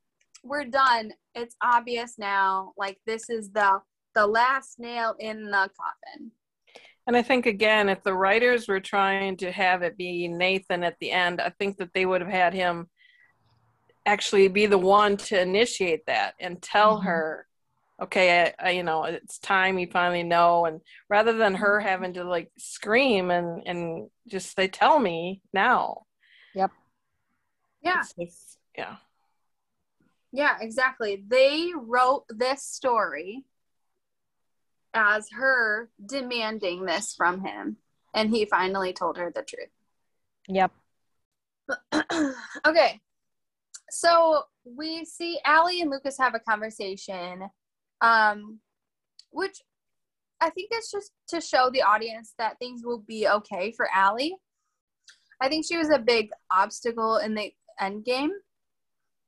we're 0.44 0.66
done. 0.66 1.14
It's 1.36 1.56
obvious 1.62 2.18
now. 2.18 2.74
Like 2.78 2.98
this 3.06 3.30
is 3.30 3.52
the 3.52 3.82
the 4.14 4.28
last 4.28 4.80
nail 4.80 5.16
in 5.20 5.46
the 5.46 5.70
coffin. 5.80 6.32
And 7.08 7.18
I 7.18 7.22
think 7.24 7.46
again, 7.46 7.90
if 7.90 8.04
the 8.04 8.14
writers 8.14 8.68
were 8.68 8.80
trying 8.80 9.38
to 9.38 9.52
have 9.52 9.82
it 9.82 9.98
be 9.98 10.28
Nathan 10.28 10.84
at 10.84 10.98
the 11.00 11.12
end, 11.12 11.42
I 11.42 11.50
think 11.50 11.78
that 11.78 11.94
they 11.94 12.06
would 12.06 12.22
have 12.22 12.30
had 12.30 12.54
him 12.54 12.90
actually 14.06 14.48
be 14.48 14.66
the 14.66 14.78
one 14.78 15.18
to 15.18 15.40
initiate 15.40 16.06
that 16.08 16.36
and 16.40 16.62
tell 16.62 17.00
Mhm. 17.00 17.04
her 17.06 17.48
okay, 18.02 18.52
I, 18.60 18.70
I, 18.70 18.72
you 18.72 18.82
know, 18.82 19.04
it's 19.04 19.38
time 19.38 19.78
you 19.78 19.86
finally 19.86 20.24
know. 20.24 20.66
And 20.66 20.82
rather 21.08 21.34
than 21.34 21.54
her 21.54 21.78
Mm-hmm. 21.78 21.88
having 21.88 22.14
to 22.14 22.24
like 22.24 22.52
scream 22.58 23.30
and, 23.30 23.62
and 23.68 24.10
just 24.28 24.56
they 24.58 24.68
tell 24.68 24.98
me 24.98 25.40
now. 25.54 26.06
Yep. 26.56 26.72
Yeah. 27.84 28.02
Just- 28.20 28.58
yeah. 28.76 28.96
Yeah, 30.32 30.58
exactly. 30.62 31.24
They 31.28 31.70
wrote 31.76 32.26
this 32.30 32.64
story 32.64 33.44
as 34.94 35.30
her 35.32 35.90
demanding 36.06 36.86
this 36.86 37.14
from 37.16 37.44
him, 37.44 37.78
and 38.14 38.30
he 38.30 38.46
finally 38.46 38.94
told 38.94 39.18
her 39.18 39.32
the 39.34 39.44
truth. 39.44 39.70
Yep. 40.48 40.72
okay. 42.66 43.00
So 43.90 44.44
we 44.64 45.06
see 45.06 45.40
Allie 45.46 45.82
and 45.82 45.90
Lucas 45.90 46.18
have 46.18 46.36
a 46.36 46.40
conversation, 46.40 47.50
um, 48.02 48.60
which 49.32 49.62
I 50.40 50.50
think 50.50 50.70
it's 50.72 50.92
just 50.92 51.12
to 51.30 51.40
show 51.40 51.70
the 51.70 51.84
audience 51.84 52.34
that 52.38 52.58
things 52.58 52.82
will 52.84 53.00
be 53.00 53.28
okay 53.28 53.72
for 53.72 53.88
Allie. 53.94 54.36
I 55.40 55.50
think 55.50 55.66
she 55.66 55.78
was 55.78 55.90
a 55.90 56.00
big 56.00 56.30
obstacle 56.50 57.18
in 57.18 57.36
the 57.36 57.54
end 57.80 58.06
game. 58.06 58.32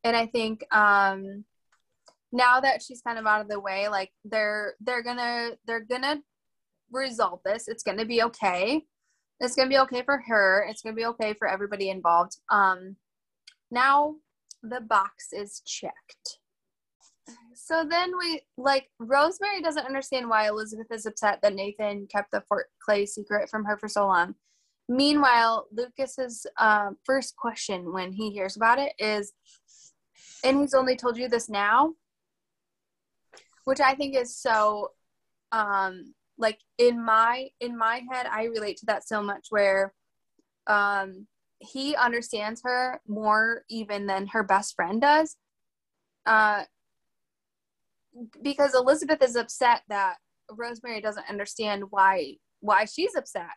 And 0.04 0.17
I 0.17 0.26
think 0.28 0.63
um 0.73 1.45
now 2.34 2.60
that 2.60 2.82
she's 2.82 3.02
kind 3.02 3.19
of 3.19 3.28
out 3.28 3.41
of 3.41 3.48
the 3.48 3.60
way, 3.60 3.88
like 3.88 4.12
they're 4.26 4.74
they're 4.82 5.04
gonna 5.04 5.52
they're 5.65 5.86
gonna 5.86 6.19
resolve 6.91 7.39
this. 7.46 7.67
It's 7.67 7.84
gonna 7.84 8.06
be 8.06 8.24
okay. 8.24 8.84
It's 9.39 9.56
gonna 9.56 9.69
be 9.69 9.78
okay 9.80 10.02
for 10.02 10.22
her. 10.28 10.65
It's 10.67 10.82
gonna 10.82 10.96
be 10.96 11.06
okay 11.06 11.34
for 11.34 11.48
everybody 11.48 11.89
involved. 11.89 12.38
Um 12.52 12.98
now 13.72 14.15
the 14.63 14.82
box 14.82 15.28
is 15.32 15.62
checked. 15.65 16.39
So 17.54 17.86
then 17.88 18.17
we 18.17 18.41
like 18.58 18.89
Rosemary 19.00 19.62
doesn't 19.62 19.86
understand 19.86 20.28
why 20.28 20.48
Elizabeth 20.48 20.88
is 20.91 21.06
upset 21.06 21.39
that 21.43 21.54
Nathan 21.54 22.08
kept 22.08 22.32
the 22.32 22.43
Fort 22.50 22.67
Clay 22.84 23.06
secret 23.06 23.50
from 23.50 23.63
her 23.65 23.78
for 23.78 23.88
so 23.88 24.08
long. 24.08 24.34
Meanwhile, 24.89 25.67
Lucas's 25.72 26.46
uh, 26.58 26.89
first 27.06 27.36
question 27.38 27.93
when 27.93 28.12
he 28.12 28.32
hears 28.32 28.58
about 28.58 28.80
it 28.80 28.93
is, 29.00 29.32
and 30.43 30.60
he's 30.60 30.74
only 30.74 30.98
told 30.98 31.15
you 31.15 31.30
this 31.30 31.48
now, 31.48 31.93
which 33.65 33.80
I 33.80 33.95
think 33.95 34.15
is 34.15 34.36
so, 34.36 34.91
um, 35.52 36.13
like 36.38 36.60
in 36.78 37.04
my 37.04 37.49
in 37.60 37.78
my 37.78 38.02
head, 38.12 38.28
I 38.30 38.45
relate 38.45 38.78
to 38.78 38.86
that 38.88 39.08
so 39.08 39.21
much 39.21 39.47
where, 39.49 39.93
um, 40.67 41.28
he 41.60 41.95
understands 41.95 42.62
her 42.63 43.02
more 43.08 43.63
even 43.69 44.08
than 44.08 44.28
her 44.28 44.43
best 44.43 44.76
friend 44.76 45.02
does, 45.02 45.38
uh, 46.26 46.63
because 48.41 48.76
Elizabeth 48.76 49.21
is 49.23 49.36
upset 49.36 49.84
that 49.89 50.17
Rosemary 50.52 51.02
doesn't 51.02 51.30
understand 51.30 51.86
why 51.89 52.36
why 52.62 52.86
she's 52.86 53.15
upset 53.15 53.52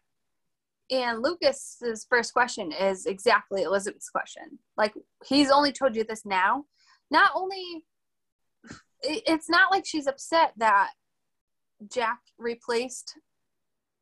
and 0.90 1.23
Lucas's 1.23 2.07
first 2.09 2.33
question 2.33 2.73
is 2.73 3.07
exactly 3.07 3.62
Elizabeth's 3.62 4.11
question. 4.11 4.59
Like 4.77 4.95
he's 5.25 5.51
only 5.51 5.73
told 5.73 5.97
you 5.97 6.05
this 6.05 6.25
now. 6.25 6.64
Not 7.11 7.33
only 7.35 7.85
it's 9.03 9.49
not 9.49 9.71
like 9.71 9.85
she's 9.87 10.07
upset 10.07 10.53
that 10.57 10.91
Jack 11.91 12.19
replaced 12.39 13.15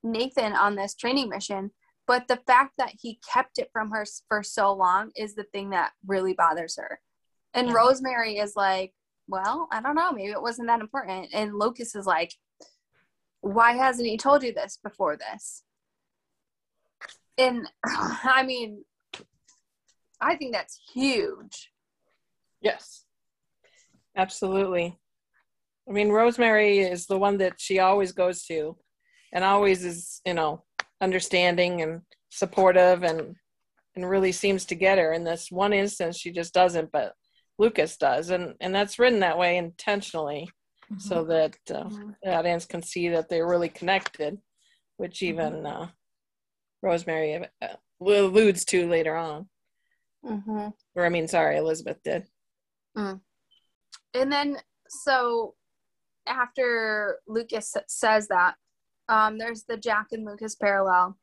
Nathan 0.02 0.54
on 0.54 0.76
this 0.76 0.94
training 0.94 1.28
mission, 1.28 1.70
but 2.06 2.28
the 2.28 2.40
fact 2.46 2.74
that 2.78 2.92
he 3.00 3.18
kept 3.32 3.58
it 3.58 3.70
from 3.72 3.90
her 3.90 4.04
for 4.28 4.42
so 4.42 4.72
long 4.72 5.10
is 5.16 5.34
the 5.34 5.44
thing 5.44 5.70
that 5.70 5.92
really 6.06 6.34
bothers 6.34 6.76
her. 6.76 7.00
And 7.54 7.68
Yeah. 7.68 7.74
Rosemary 7.74 8.38
is 8.38 8.54
like, 8.56 8.92
well, 9.26 9.68
I 9.72 9.80
don't 9.80 9.94
know, 9.94 10.12
maybe 10.12 10.32
it 10.32 10.42
wasn't 10.42 10.68
that 10.68 10.80
important. 10.80 11.28
And 11.32 11.58
Lucas 11.58 11.94
is 11.94 12.06
like, 12.06 12.34
why 13.40 13.72
hasn't 13.72 14.08
he 14.08 14.16
told 14.16 14.42
you 14.42 14.52
this 14.52 14.78
before 14.82 15.16
this? 15.16 15.62
and 17.38 17.68
I 17.84 18.42
mean, 18.44 18.84
I 20.20 20.36
think 20.36 20.52
that's 20.52 20.80
huge. 20.92 21.70
Yes. 22.60 23.03
Absolutely. 24.16 24.98
I 25.88 25.92
mean, 25.92 26.10
Rosemary 26.10 26.78
is 26.78 27.06
the 27.06 27.18
one 27.18 27.38
that 27.38 27.54
she 27.58 27.78
always 27.78 28.12
goes 28.12 28.44
to 28.44 28.76
and 29.32 29.44
always 29.44 29.84
is, 29.84 30.20
you 30.24 30.34
know, 30.34 30.64
understanding 31.00 31.82
and 31.82 32.02
supportive 32.30 33.02
and 33.02 33.36
and 33.96 34.08
really 34.08 34.32
seems 34.32 34.64
to 34.64 34.74
get 34.74 34.98
her. 34.98 35.12
In 35.12 35.24
this 35.24 35.50
one 35.50 35.72
instance 35.72 36.18
she 36.18 36.32
just 36.32 36.54
doesn't, 36.54 36.90
but 36.90 37.12
Lucas 37.58 37.96
does. 37.96 38.30
And 38.30 38.54
and 38.60 38.74
that's 38.74 38.98
written 38.98 39.20
that 39.20 39.38
way 39.38 39.56
intentionally 39.56 40.48
so 40.98 41.24
that 41.24 41.56
uh, 41.72 41.88
the 42.22 42.34
audience 42.34 42.66
can 42.66 42.82
see 42.82 43.08
that 43.08 43.28
they're 43.28 43.48
really 43.48 43.68
connected, 43.68 44.38
which 44.96 45.22
even 45.22 45.66
uh, 45.66 45.88
Rosemary 46.82 47.46
uh, 47.62 47.68
alludes 48.00 48.64
to 48.66 48.88
later 48.88 49.16
on. 49.16 49.48
Mm-hmm. 50.24 50.68
Or 50.94 51.04
I 51.04 51.08
mean, 51.08 51.28
sorry, 51.28 51.56
Elizabeth 51.56 51.98
did. 52.04 52.24
And 54.14 54.30
then, 54.30 54.58
so 54.88 55.54
after 56.26 57.18
Lucas 57.26 57.74
says 57.88 58.28
that, 58.28 58.54
um, 59.08 59.36
there's 59.38 59.64
the 59.64 59.76
Jack 59.76 60.06
and 60.12 60.24
Lucas 60.24 60.54
parallel, 60.54 61.18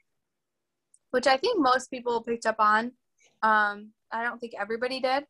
which 1.11 1.25
I 1.25 1.37
think 1.37 1.59
most 1.59 1.89
people 1.89 2.21
picked 2.21 2.45
up 2.45 2.57
on. 2.59 2.91
Um, 3.41 3.91
I 4.11 4.23
don't 4.23 4.39
think 4.39 4.53
everybody 4.59 4.99
did. 4.99 5.23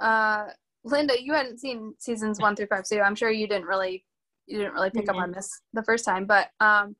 Uh, 0.00 0.46
Linda, 0.84 1.22
you 1.22 1.32
hadn't 1.34 1.60
seen 1.60 1.94
seasons 1.98 2.40
one 2.40 2.56
through 2.56 2.66
five, 2.66 2.86
so 2.86 3.00
I'm 3.00 3.14
sure 3.14 3.30
you 3.30 3.46
didn't 3.46 3.66
really 3.66 4.04
you 4.46 4.58
didn't 4.58 4.74
really 4.74 4.90
pick 4.90 5.08
up 5.08 5.14
Mhm. 5.14 5.22
on 5.22 5.32
this 5.32 5.48
the 5.72 5.84
first 5.84 6.04
time. 6.04 6.26
But 6.26 6.50
um, 6.58 6.96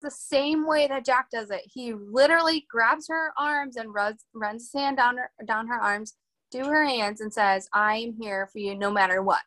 the 0.00 0.10
same 0.10 0.66
way 0.66 0.86
that 0.88 1.04
Jack 1.04 1.28
does 1.30 1.50
it, 1.50 1.60
he 1.66 1.92
literally 1.92 2.66
grabs 2.70 3.06
her 3.08 3.32
arms 3.36 3.76
and 3.76 3.92
runs 3.92 4.24
runs 4.32 4.70
his 4.72 4.80
hand 4.80 4.96
down 4.96 5.18
her 5.18 5.30
down 5.44 5.66
her 5.66 5.78
arms 5.78 6.16
to 6.52 6.64
her 6.64 6.84
hands 6.84 7.20
and 7.20 7.32
says, 7.32 7.68
"I 7.72 7.96
am 7.98 8.14
here 8.20 8.48
for 8.52 8.58
you, 8.58 8.74
no 8.74 8.90
matter 8.90 9.22
what." 9.22 9.42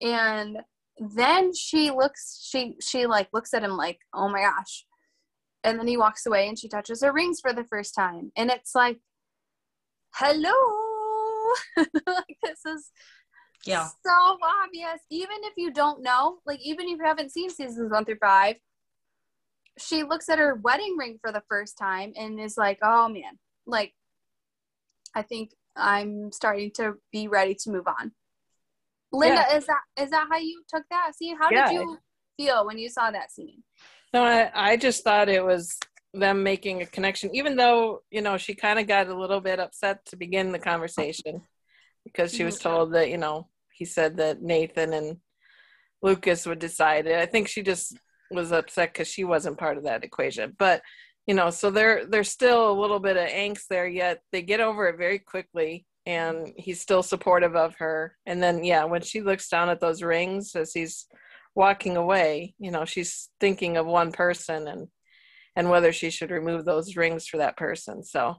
And 0.00 0.58
then 0.98 1.54
she 1.54 1.90
looks, 1.90 2.46
she 2.48 2.76
she 2.80 3.06
like 3.06 3.28
looks 3.32 3.54
at 3.54 3.62
him 3.64 3.72
like, 3.72 4.00
"Oh 4.12 4.28
my 4.28 4.40
gosh!" 4.42 4.86
And 5.64 5.78
then 5.78 5.86
he 5.88 5.96
walks 5.96 6.26
away, 6.26 6.48
and 6.48 6.58
she 6.58 6.68
touches 6.68 7.02
her 7.02 7.12
rings 7.12 7.40
for 7.40 7.52
the 7.52 7.64
first 7.64 7.94
time, 7.94 8.32
and 8.36 8.50
it's 8.50 8.74
like, 8.74 8.98
"Hello!" 10.14 11.54
like 12.06 12.36
this 12.42 12.64
is 12.66 12.90
Yeah. 13.64 13.86
so 14.04 14.38
obvious. 14.64 15.00
Even 15.10 15.36
if 15.42 15.54
you 15.56 15.72
don't 15.72 16.02
know, 16.02 16.38
like 16.46 16.60
even 16.60 16.88
if 16.88 16.98
you 16.98 17.04
haven't 17.04 17.32
seen 17.32 17.50
seasons 17.50 17.90
one 17.92 18.04
through 18.04 18.18
five, 18.20 18.56
she 19.78 20.02
looks 20.02 20.28
at 20.28 20.38
her 20.38 20.54
wedding 20.56 20.96
ring 20.98 21.18
for 21.20 21.32
the 21.32 21.42
first 21.48 21.78
time 21.78 22.12
and 22.16 22.38
is 22.40 22.56
like, 22.56 22.78
"Oh 22.82 23.08
man!" 23.08 23.38
Like, 23.66 23.94
I 25.14 25.22
think 25.22 25.50
I'm 25.76 26.32
starting 26.32 26.70
to 26.76 26.94
be 27.12 27.28
ready 27.28 27.54
to 27.54 27.70
move 27.70 27.86
on. 27.86 28.12
Linda, 29.12 29.44
is 29.54 29.66
that 29.66 29.80
is 30.00 30.10
that 30.10 30.28
how 30.30 30.38
you 30.38 30.62
took 30.68 30.84
that 30.90 31.12
scene? 31.16 31.36
How 31.36 31.50
Yeah. 31.50 31.68
did 31.68 31.74
you 31.74 31.98
feel 32.36 32.66
when 32.66 32.78
you 32.78 32.88
saw 32.88 33.10
that 33.10 33.32
scene? 33.32 33.62
No, 34.14 34.24
I, 34.24 34.50
I 34.54 34.76
just 34.76 35.04
thought 35.04 35.28
it 35.28 35.44
was 35.44 35.78
them 36.12 36.42
making 36.42 36.82
a 36.82 36.86
connection, 36.86 37.34
even 37.34 37.56
though, 37.56 38.02
you 38.10 38.20
know, 38.20 38.36
she 38.36 38.54
kind 38.54 38.78
of 38.78 38.86
got 38.88 39.08
a 39.08 39.14
little 39.14 39.40
bit 39.40 39.60
upset 39.60 40.04
to 40.06 40.16
begin 40.16 40.50
the 40.52 40.58
conversation 40.58 41.42
because 42.04 42.32
she 42.34 42.44
was 42.44 42.56
Mhm. 42.58 42.62
told 42.62 42.92
that, 42.94 43.08
you 43.10 43.18
know, 43.18 43.48
he 43.72 43.84
said 43.84 44.16
that 44.16 44.42
Nathan 44.42 44.92
and 44.92 45.20
Lucas 46.02 46.46
would 46.46 46.58
decide 46.58 47.06
it. 47.06 47.16
I 47.18 47.26
think 47.26 47.46
she 47.46 47.62
just 47.62 47.96
was 48.30 48.52
upset 48.52 48.92
because 48.92 49.08
she 49.08 49.22
wasn't 49.24 49.58
part 49.58 49.76
of 49.76 49.84
that 49.84 50.04
equation. 50.04 50.54
But, 50.58 50.82
you 51.26 51.34
know, 51.34 51.50
so 51.50 51.70
there 51.70 52.06
there's 52.06 52.30
still 52.30 52.70
a 52.70 52.80
little 52.80 53.00
bit 53.00 53.16
of 53.16 53.28
angst 53.28 53.66
there, 53.68 53.86
yet 53.86 54.20
they 54.32 54.42
get 54.42 54.60
over 54.60 54.88
it 54.88 54.98
very 54.98 55.18
quickly 55.18 55.86
and 56.06 56.52
he's 56.56 56.80
still 56.80 57.02
supportive 57.02 57.54
of 57.54 57.74
her. 57.76 58.16
And 58.26 58.42
then 58.42 58.64
yeah, 58.64 58.84
when 58.84 59.02
she 59.02 59.20
looks 59.20 59.48
down 59.48 59.68
at 59.68 59.80
those 59.80 60.02
rings 60.02 60.54
as 60.56 60.72
he's 60.72 61.06
walking 61.54 61.96
away, 61.96 62.54
you 62.58 62.70
know, 62.70 62.84
she's 62.84 63.28
thinking 63.40 63.76
of 63.76 63.86
one 63.86 64.12
person 64.12 64.66
and 64.68 64.88
and 65.56 65.68
whether 65.68 65.92
she 65.92 66.10
should 66.10 66.30
remove 66.30 66.64
those 66.64 66.96
rings 66.96 67.26
for 67.26 67.38
that 67.38 67.56
person. 67.56 68.02
So, 68.04 68.36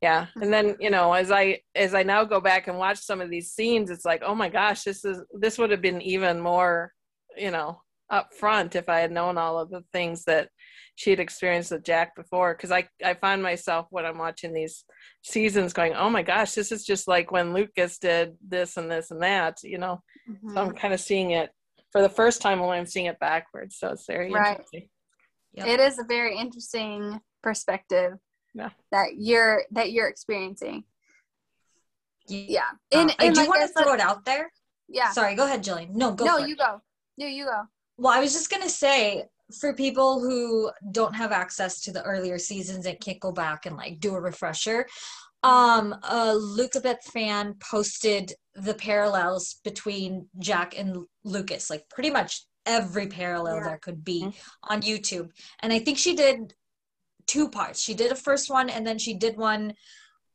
yeah. 0.00 0.26
And 0.36 0.52
then, 0.52 0.76
you 0.80 0.90
know, 0.90 1.12
as 1.12 1.30
I 1.30 1.60
as 1.74 1.94
I 1.94 2.02
now 2.02 2.24
go 2.24 2.40
back 2.40 2.66
and 2.68 2.78
watch 2.78 2.98
some 2.98 3.20
of 3.20 3.30
these 3.30 3.52
scenes, 3.52 3.90
it's 3.90 4.04
like, 4.04 4.22
"Oh 4.24 4.34
my 4.34 4.48
gosh, 4.48 4.82
this 4.84 5.04
is 5.04 5.22
this 5.32 5.58
would 5.58 5.70
have 5.70 5.82
been 5.82 6.02
even 6.02 6.40
more, 6.40 6.92
you 7.36 7.50
know, 7.50 7.82
up 8.12 8.32
front 8.34 8.76
if 8.76 8.88
I 8.88 9.00
had 9.00 9.10
known 9.10 9.38
all 9.38 9.58
of 9.58 9.70
the 9.70 9.82
things 9.92 10.24
that 10.26 10.50
she 10.94 11.08
had 11.10 11.18
experienced 11.18 11.70
with 11.72 11.82
Jack 11.82 12.14
before 12.14 12.54
because 12.54 12.70
I 12.70 12.86
I 13.02 13.14
find 13.14 13.42
myself 13.42 13.86
when 13.90 14.04
I'm 14.04 14.18
watching 14.18 14.52
these 14.52 14.84
seasons 15.22 15.72
going, 15.72 15.94
"Oh 15.94 16.10
my 16.10 16.22
gosh, 16.22 16.52
this 16.52 16.70
is 16.70 16.84
just 16.84 17.08
like 17.08 17.32
when 17.32 17.54
Lucas 17.54 17.98
did 17.98 18.36
this 18.46 18.76
and 18.76 18.90
this 18.90 19.10
and 19.10 19.22
that," 19.22 19.62
you 19.64 19.78
know. 19.78 20.02
So 20.54 20.60
I'm 20.60 20.74
kind 20.74 20.92
of 20.92 21.00
seeing 21.00 21.30
it 21.30 21.50
for 21.90 22.02
the 22.02 22.10
first 22.10 22.42
time 22.42 22.60
when 22.60 22.68
I'm 22.78 22.86
seeing 22.86 23.06
it 23.06 23.18
backwards. 23.18 23.76
So 23.78 23.88
it's 23.88 24.06
very 24.06 24.30
Right. 24.30 24.50
interesting. 24.58 24.88
Yep. 25.54 25.66
It 25.66 25.80
is 25.80 25.98
a 25.98 26.04
very 26.04 26.36
interesting 26.36 27.20
perspective 27.42 28.12
Yeah. 28.54 28.70
that 28.92 29.16
you're 29.16 29.64
that 29.72 29.90
you're 29.92 30.08
experiencing. 30.08 30.84
Yeah. 32.28 32.60
Yeah, 32.92 32.98
Uh, 32.98 33.00
and, 33.00 33.16
I 33.18 33.28
do 33.30 33.40
like 33.40 33.48
want 33.48 33.62
to 33.62 33.82
throw 33.82 33.94
it 33.94 34.00
out 34.00 34.24
there. 34.26 34.52
Yeah, 34.88 35.10
Sorry, 35.12 35.34
go 35.34 35.44
ahead, 35.46 35.64
Jillian. 35.64 35.90
No, 35.90 36.12
go 36.12 36.24
no, 36.26 36.38
for 36.38 36.46
you 36.46 36.54
it. 36.54 36.58
go. 36.58 36.82
No, 37.16 37.26
you 37.26 37.44
go. 37.46 37.62
Well, 38.02 38.12
I 38.12 38.18
was 38.18 38.32
just 38.32 38.50
gonna 38.50 38.68
say 38.68 39.26
for 39.60 39.72
people 39.74 40.20
who 40.20 40.72
don't 40.90 41.14
have 41.14 41.30
access 41.30 41.80
to 41.82 41.92
the 41.92 42.02
earlier 42.02 42.36
seasons 42.36 42.84
and 42.84 42.98
can't 42.98 43.20
go 43.20 43.30
back 43.30 43.64
and 43.64 43.76
like 43.76 44.00
do 44.00 44.16
a 44.16 44.20
refresher, 44.20 44.88
um, 45.44 45.92
a 46.02 46.34
Lucabeth 46.34 47.04
fan 47.04 47.54
posted 47.60 48.34
the 48.56 48.74
parallels 48.74 49.60
between 49.62 50.26
Jack 50.40 50.76
and 50.76 51.06
Lucas, 51.22 51.70
like 51.70 51.88
pretty 51.88 52.10
much 52.10 52.44
every 52.66 53.06
parallel 53.06 53.58
Yeah. 53.58 53.64
there 53.68 53.78
could 53.78 54.04
be 54.04 54.22
Mhm. 54.24 54.34
on 54.64 54.82
YouTube. 54.82 55.30
And 55.60 55.72
I 55.72 55.78
think 55.78 55.96
she 55.96 56.16
did 56.16 56.54
two 57.26 57.48
parts. 57.48 57.80
She 57.80 57.94
did 57.94 58.10
a 58.10 58.16
first 58.16 58.50
one 58.50 58.68
and 58.68 58.84
then 58.84 58.98
she 58.98 59.14
did 59.14 59.36
one 59.36 59.74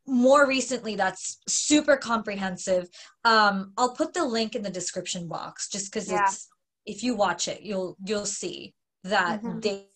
more 0.06 0.48
recently 0.48 0.96
that's 0.96 1.40
super 1.50 1.98
comprehensive. 1.98 2.88
Um, 3.26 3.74
I'll 3.78 3.94
put 3.94 4.14
the 4.14 4.24
link 4.24 4.56
in 4.56 4.62
the 4.62 4.70
description 4.70 5.28
box 5.28 5.68
just 5.68 5.92
because 5.92 6.10
Yeah. 6.10 6.24
it's 6.24 6.48
if 6.88 7.04
you 7.04 7.14
watch 7.16 7.48
it, 7.48 7.62
you'll 7.62 7.96
you'll 8.06 8.26
see 8.26 8.74
that 9.04 9.42
Mhm. 9.44 9.62
they 9.62 9.88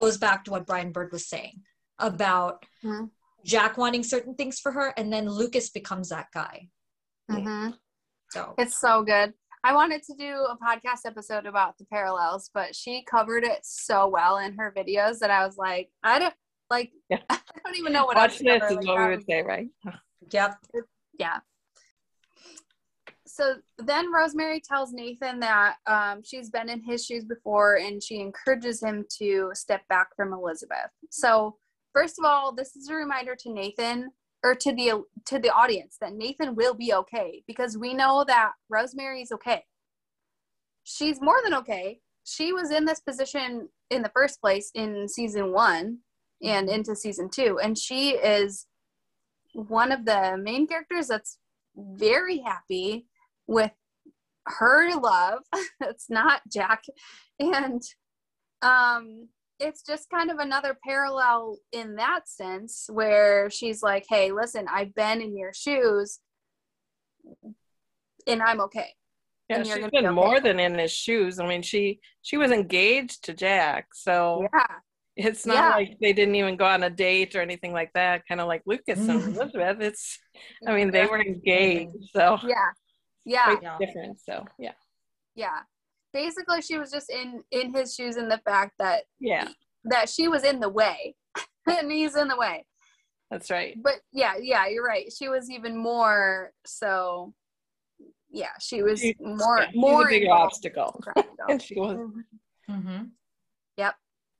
goes 0.00 0.16
back 0.18 0.44
to 0.44 0.50
what 0.52 0.66
Brian 0.66 0.92
Bird 0.92 1.10
was 1.12 1.26
saying 1.28 1.62
about 1.98 2.64
Mhm. 2.82 3.10
Jack 3.44 3.76
wanting 3.76 4.02
certain 4.02 4.34
things 4.34 4.60
for 4.60 4.72
her, 4.72 4.88
and 4.96 5.12
then 5.12 5.28
Lucas 5.28 5.70
becomes 5.70 6.10
that 6.10 6.28
guy. 6.32 6.68
Mhm. 7.30 7.78
So 8.30 8.54
It's 8.58 8.76
so 8.76 9.02
good. 9.02 9.34
I 9.62 9.74
wanted 9.74 10.02
to 10.04 10.14
do 10.14 10.32
a 10.44 10.56
podcast 10.56 11.04
episode 11.04 11.44
about 11.46 11.76
the 11.78 11.84
parallels, 11.86 12.50
but 12.54 12.74
she 12.74 13.02
covered 13.04 13.44
it 13.44 13.64
so 13.64 14.08
well 14.08 14.38
in 14.38 14.56
her 14.56 14.72
videos 14.74 15.18
that 15.18 15.30
I 15.30 15.44
was 15.44 15.58
like, 15.58 15.90
I 16.02 16.18
don't 16.18 16.34
like. 16.70 16.92
Yeah. 17.10 17.22
I 17.30 17.40
don't 17.64 17.76
even 17.76 17.92
know 17.92 18.04
what 18.06 18.16
Watch 18.16 18.30
else 18.32 18.38
this 18.40 18.60
cover. 18.60 18.66
is 18.66 18.76
Like, 18.76 18.86
what 18.86 18.98
we 19.08 19.16
would 19.16 19.26
say, 19.26 19.42
right? 19.42 19.68
yep. 20.30 20.54
yeah. 21.18 21.40
So 23.32 23.56
then 23.78 24.12
Rosemary 24.12 24.60
tells 24.60 24.92
Nathan 24.92 25.38
that 25.40 25.76
um, 25.86 26.22
she's 26.24 26.50
been 26.50 26.68
in 26.68 26.82
his 26.82 27.04
shoes 27.06 27.24
before 27.24 27.76
and 27.76 28.02
she 28.02 28.20
encourages 28.20 28.82
him 28.82 29.06
to 29.18 29.50
step 29.54 29.86
back 29.88 30.08
from 30.16 30.32
Elizabeth. 30.32 30.90
So, 31.10 31.56
first 31.94 32.18
of 32.18 32.24
all, 32.24 32.52
this 32.52 32.74
is 32.74 32.88
a 32.88 32.94
reminder 32.94 33.36
to 33.36 33.52
Nathan 33.52 34.10
or 34.42 34.54
to 34.56 34.72
the 34.72 35.04
to 35.26 35.38
the 35.38 35.50
audience 35.50 35.96
that 36.00 36.14
Nathan 36.14 36.56
will 36.56 36.74
be 36.74 36.92
okay 36.92 37.42
because 37.46 37.78
we 37.78 37.94
know 37.94 38.24
that 38.26 38.52
Rosemary's 38.68 39.30
okay. 39.32 39.64
She's 40.82 41.20
more 41.20 41.40
than 41.44 41.54
okay. 41.54 42.00
She 42.24 42.52
was 42.52 42.70
in 42.70 42.84
this 42.84 43.00
position 43.00 43.68
in 43.90 44.02
the 44.02 44.10
first 44.10 44.40
place 44.40 44.70
in 44.74 45.08
season 45.08 45.52
1 45.52 45.98
and 46.42 46.68
into 46.68 46.96
season 46.96 47.28
2 47.28 47.58
and 47.62 47.76
she 47.76 48.10
is 48.10 48.66
one 49.52 49.92
of 49.92 50.04
the 50.04 50.38
main 50.40 50.66
characters 50.66 51.08
that's 51.08 51.38
very 51.76 52.38
happy 52.38 53.06
with 53.50 53.72
her 54.46 54.98
love. 54.98 55.40
it's 55.82 56.08
not 56.08 56.40
Jack. 56.50 56.84
And 57.38 57.82
um 58.62 59.28
it's 59.58 59.82
just 59.82 60.08
kind 60.08 60.30
of 60.30 60.38
another 60.38 60.74
parallel 60.86 61.58
in 61.72 61.96
that 61.96 62.26
sense 62.26 62.86
where 62.90 63.50
she's 63.50 63.82
like, 63.82 64.06
"Hey, 64.08 64.32
listen, 64.32 64.66
I've 64.72 64.94
been 64.94 65.20
in 65.20 65.36
your 65.36 65.52
shoes 65.52 66.20
and 68.26 68.42
I'm 68.42 68.60
okay." 68.62 68.88
Yeah, 69.50 69.62
she's 69.64 69.74
gonna 69.74 69.90
be 69.90 69.98
been 69.98 70.06
okay. 70.06 70.14
more 70.14 70.40
than 70.40 70.60
in 70.60 70.78
his 70.78 70.92
shoes. 70.92 71.38
I 71.40 71.46
mean, 71.46 71.62
she 71.62 72.00
she 72.22 72.36
was 72.36 72.52
engaged 72.52 73.24
to 73.24 73.34
Jack, 73.34 73.88
so 73.92 74.46
Yeah. 74.54 74.66
it's 75.16 75.44
not 75.44 75.54
Yeah. 75.56 75.70
like 75.70 75.98
they 76.00 76.12
didn't 76.12 76.36
even 76.36 76.56
go 76.56 76.64
on 76.66 76.84
a 76.84 76.90
date 76.90 77.34
or 77.34 77.40
anything 77.42 77.72
like 77.72 77.92
that. 77.94 78.22
Kind 78.28 78.40
of 78.40 78.46
like 78.46 78.62
Lucas 78.64 78.98
and 79.00 79.10
Elizabeth. 79.36 79.80
It's, 79.80 80.18
I 80.66 80.74
mean, 80.76 80.90
they 80.90 81.04
were 81.06 81.20
engaged, 81.20 81.96
so 82.16 82.38
Yeah. 82.46 82.70
Yeah. 83.24 83.44
quite 83.44 83.62
Yeah. 83.62 83.78
different. 83.78 84.20
So 84.20 84.44
yeah, 84.58 84.72
Yeah. 85.34 85.60
Basically, 86.12 86.60
she 86.62 86.76
was 86.78 86.90
just 86.90 87.08
in 87.10 87.42
in 87.50 87.72
his 87.72 87.94
shoes 87.94 88.16
in 88.16 88.28
the 88.28 88.38
fact 88.38 88.72
that 88.78 89.04
yeah, 89.20 89.48
that 89.84 90.08
she 90.08 90.26
was 90.28 90.42
in 90.44 90.58
the 90.60 90.68
way 90.68 91.14
and 91.66 91.90
he's 91.90 92.16
in 92.16 92.26
the 92.28 92.36
way. 92.36 92.66
that's 93.30 93.48
right. 93.50 93.76
but 93.80 94.00
yeah 94.12 94.34
yeah 94.40 94.66
you're 94.66 94.84
right 94.84 95.06
she 95.16 95.28
was 95.28 95.48
even 95.48 95.76
more 95.76 96.50
so 96.66 97.32
yeah 98.28 98.54
she 98.60 98.82
was 98.82 98.98
She- 99.00 99.14
more 99.20 99.60
Yeah, 99.60 99.70
more 99.74 100.06
a 100.06 100.10
bigger 100.10 100.32
obstacle, 100.32 100.90
in 101.16 101.22
the 101.22 101.22
crowd, 101.22 101.36
and 101.50 101.62
she 101.62 101.74
was. 101.78 101.96
Mm-hmm. 102.68 103.04
Yep. 103.76 103.94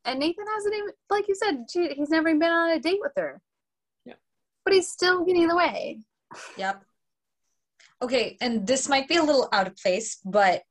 And 0.07 0.19
nathan 0.19 0.47
hasn't 0.55 0.75
even 0.75 0.91
like 1.09 1.29
you 1.29 1.35
said 1.37 1.67
she, 1.73 1.89
he's 1.95 2.11
never 2.11 2.29
even 2.29 2.41
been 2.41 2.51
on 2.51 2.71
a 2.73 2.81
date 2.81 2.99
with 3.01 3.13
her 3.17 3.41
Yeah. 4.05 4.15
but 4.65 4.75
he's 4.75 4.91
still 4.91 5.25
getting 5.25 5.43
in 5.43 5.49
the 5.49 5.57
way 5.57 6.01
Yep. 6.57 6.83
Okay, 8.03 8.37
and 8.41 8.67
this 8.67 8.89
might 8.89 9.09
be 9.09 9.17
a 9.17 9.23
little 9.23 9.49
out 9.53 9.67
of 9.67 9.77
place, 9.77 10.19
but 10.25 10.63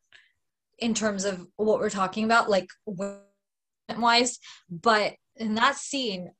in 0.79 0.93
terms 0.93 1.25
of 1.25 1.45
what 1.57 1.79
we're 1.79 1.89
talking 1.89 2.23
about, 2.23 2.49
like 2.49 2.69
wise, 3.97 4.39
but 4.69 5.13
in 5.35 5.55
that 5.55 5.75
scene, 5.75 6.31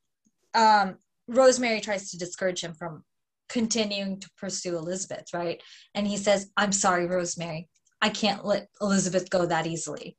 um, 0.54 0.96
Rosemary 1.28 1.80
tries 1.80 2.10
to 2.10 2.18
discourage 2.18 2.62
him 2.62 2.74
from 2.74 3.04
continuing 3.48 4.18
to 4.20 4.30
pursue 4.36 4.76
Elizabeth, 4.76 5.26
right? 5.32 5.62
And 5.94 6.06
he 6.06 6.16
says, 6.16 6.50
I'm 6.56 6.72
sorry, 6.72 7.06
Rosemary. 7.06 7.68
I 8.02 8.08
can't 8.08 8.44
let 8.44 8.68
Elizabeth 8.80 9.28
go 9.30 9.46
that 9.46 9.66
easily. 9.66 10.16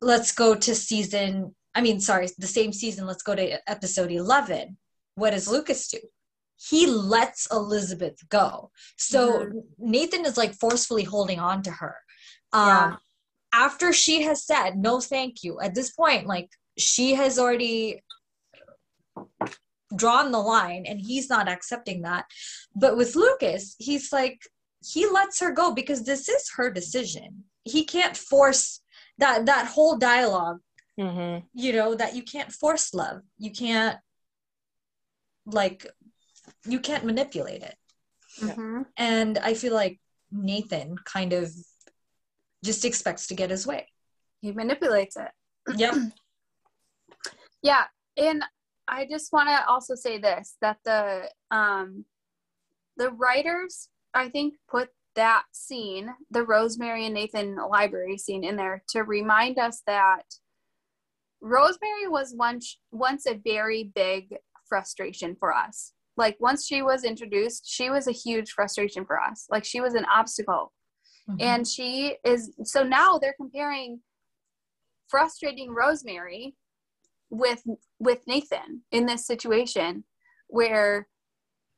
Let's 0.00 0.32
go 0.32 0.54
to 0.54 0.74
season, 0.74 1.54
I 1.74 1.80
mean, 1.80 2.00
sorry, 2.00 2.28
the 2.38 2.46
same 2.46 2.72
season. 2.72 3.06
Let's 3.06 3.22
go 3.22 3.34
to 3.34 3.70
episode 3.70 4.10
11. 4.10 4.76
What 5.16 5.30
does 5.30 5.48
Lucas 5.48 5.88
do? 5.88 5.98
He 6.68 6.86
lets 6.86 7.46
Elizabeth 7.50 8.18
go. 8.28 8.70
So 8.96 9.50
Nathan 9.78 10.26
is 10.26 10.36
like 10.36 10.52
forcefully 10.54 11.04
holding 11.04 11.38
on 11.38 11.62
to 11.62 11.70
her. 11.70 11.96
Um, 12.52 12.66
Yeah. 12.68 12.96
After 13.52 13.92
she 13.92 14.22
has 14.22 14.44
said, 14.44 14.76
no, 14.76 15.00
thank 15.00 15.42
you, 15.42 15.58
at 15.60 15.74
this 15.74 15.90
point, 15.90 16.26
like 16.26 16.50
she 16.78 17.14
has 17.14 17.36
already 17.36 18.00
drawn 19.96 20.30
the 20.30 20.38
line 20.38 20.84
and 20.86 21.00
he's 21.00 21.28
not 21.28 21.48
accepting 21.48 22.02
that. 22.02 22.26
But 22.76 22.96
with 22.96 23.16
Lucas, 23.16 23.74
he's 23.78 24.12
like, 24.12 24.38
he 24.84 25.04
lets 25.06 25.40
her 25.40 25.50
go 25.50 25.72
because 25.74 26.04
this 26.04 26.28
is 26.28 26.52
her 26.56 26.70
decision. 26.70 27.44
He 27.64 27.84
can't 27.84 28.16
force 28.16 28.80
that 29.18 29.46
that 29.46 29.66
whole 29.66 29.96
dialogue, 29.98 30.60
hmm 30.98 31.38
you 31.52 31.72
know, 31.72 31.94
that 31.96 32.14
you 32.14 32.22
can't 32.22 32.52
force 32.52 32.94
love. 32.94 33.22
You 33.38 33.50
can't 33.50 33.98
like 35.46 35.86
you 36.64 36.80
can't 36.80 37.04
manipulate 37.04 37.62
it. 37.62 37.76
Yeah. 38.42 38.54
Mhm. 38.54 38.86
And 38.96 39.38
I 39.38 39.54
feel 39.54 39.74
like 39.74 40.00
Nathan 40.30 40.96
kind 41.04 41.32
of 41.32 41.50
just 42.64 42.84
expects 42.84 43.26
to 43.28 43.34
get 43.34 43.50
his 43.50 43.66
way. 43.66 43.86
he 44.42 44.52
manipulates 44.52 45.16
it 45.16 45.30
Yep. 45.76 45.94
yeah 47.62 47.84
and 48.16 48.42
i 48.88 49.06
just 49.06 49.32
want 49.34 49.48
to 49.50 49.66
also 49.68 49.94
say 49.94 50.16
this 50.18 50.56
that 50.62 50.78
the 50.84 51.28
um 51.50 52.04
the 52.96 53.10
writers 53.10 53.88
i 54.14 54.28
think 54.30 54.54
put 54.68 54.88
that 55.14 55.44
scene 55.52 56.08
the 56.30 56.42
rosemary 56.42 57.04
and 57.04 57.14
nathan 57.14 57.56
library 57.70 58.16
scene 58.16 58.44
in 58.44 58.56
there 58.56 58.82
to 58.88 59.02
remind 59.02 59.58
us 59.58 59.82
that 59.86 60.24
rosemary 61.40 62.06
was 62.08 62.34
once 62.34 62.78
once 62.92 63.26
a 63.26 63.34
very 63.34 63.84
big 63.94 64.34
frustration 64.68 65.36
for 65.38 65.52
us 65.52 65.92
like 66.24 66.36
once 66.38 66.66
she 66.66 66.80
was 66.82 67.02
introduced 67.12 67.62
she 67.76 67.86
was 67.90 68.06
a 68.06 68.12
huge 68.24 68.50
frustration 68.52 69.04
for 69.04 69.18
us. 69.28 69.46
Like 69.50 69.64
she 69.64 69.80
was 69.80 69.94
an 69.94 70.06
obstacle. 70.18 70.72
And 71.38 71.62
she 71.74 72.16
is 72.24 72.40
so 72.64 72.80
now 72.82 73.10
they're 73.18 73.40
comparing 73.44 74.00
frustrating 75.08 75.70
rosemary 75.82 76.56
with 77.30 77.62
with 78.00 78.20
nathan 78.26 78.82
in 78.90 79.06
this 79.06 79.24
situation 79.32 80.02
where 80.48 81.06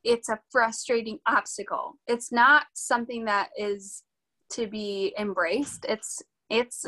it's 0.05 0.29
a 0.31 0.41
frustrating 0.51 1.19
obstacle. 1.27 1.87
It's 2.07 2.33
not 2.33 2.65
something 2.75 3.27
that 3.27 3.51
is 3.57 4.03
to 4.55 4.67
be 4.67 5.15
embraced. 5.19 5.85
It's 5.89 6.23
it's 6.49 6.85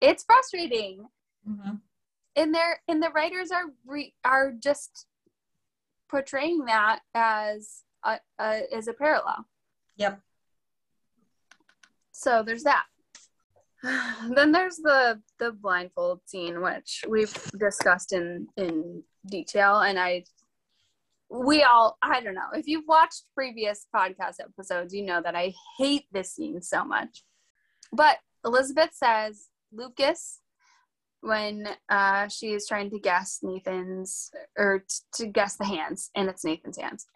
it's 0.00 0.24
frustrating. 0.24 1.08
Mhm. 1.48 1.80
and 2.36 2.54
they're 2.54 2.80
and 2.88 3.02
the 3.02 3.10
writers 3.10 3.50
are 3.50 3.66
re, 3.84 4.14
are 4.24 4.52
just 4.68 5.06
portraying 6.12 6.66
that 6.66 7.00
as 7.14 7.82
a, 8.04 8.18
a 8.38 8.62
as 8.72 8.86
a 8.86 8.92
parallel. 8.92 9.46
Yep. 9.96 10.20
so 12.12 12.42
there's 12.44 12.64
that. 12.64 12.84
Then 14.36 14.52
there's 14.52 14.76
the 14.76 15.20
the 15.40 15.50
blindfold 15.52 16.20
scene 16.26 16.62
which 16.62 17.04
we've 17.08 17.34
discussed 17.58 18.12
in 18.12 18.46
in 18.56 19.02
detail 19.26 19.80
and 19.80 19.98
i 19.98 20.24
we 21.30 21.62
all 21.62 21.96
i 22.02 22.20
don't 22.20 22.34
know. 22.34 22.52
If 22.52 22.68
you've 22.68 22.86
watched 22.86 23.24
previous 23.34 23.86
podcast 23.94 24.36
episodes 24.40 24.94
you 24.94 25.04
know 25.04 25.20
that 25.22 25.34
i 25.34 25.52
hate 25.78 26.04
this 26.12 26.34
scene 26.34 26.62
so 26.62 26.84
much. 26.84 27.24
But 27.92 28.18
elizabeth 28.44 28.90
says 28.92 29.48
lucas 29.72 30.41
when 31.22 31.68
uh, 31.88 32.28
she 32.28 32.52
is 32.52 32.66
trying 32.66 32.90
to 32.90 32.98
guess 32.98 33.38
nathan's 33.42 34.30
or 34.58 34.80
t- 34.80 34.94
to 35.14 35.26
guess 35.26 35.56
the 35.56 35.64
hands 35.64 36.10
and 36.14 36.28
it's 36.28 36.44
nathan's 36.44 36.78
hands 36.78 37.06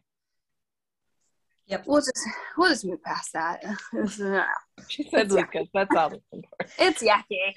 Yep. 1.68 1.84
We'll 1.86 2.00
just 2.00 2.18
we'll 2.56 2.68
just 2.68 2.84
move 2.84 3.02
past 3.02 3.32
that. 3.32 3.62
It's, 3.92 4.18
She 4.88 5.02
said 5.04 5.26
It's 5.26 5.34
Lucas. 5.34 5.68
That's 5.74 5.96
all. 5.96 6.12
it's 6.78 7.02
yucky. 7.02 7.54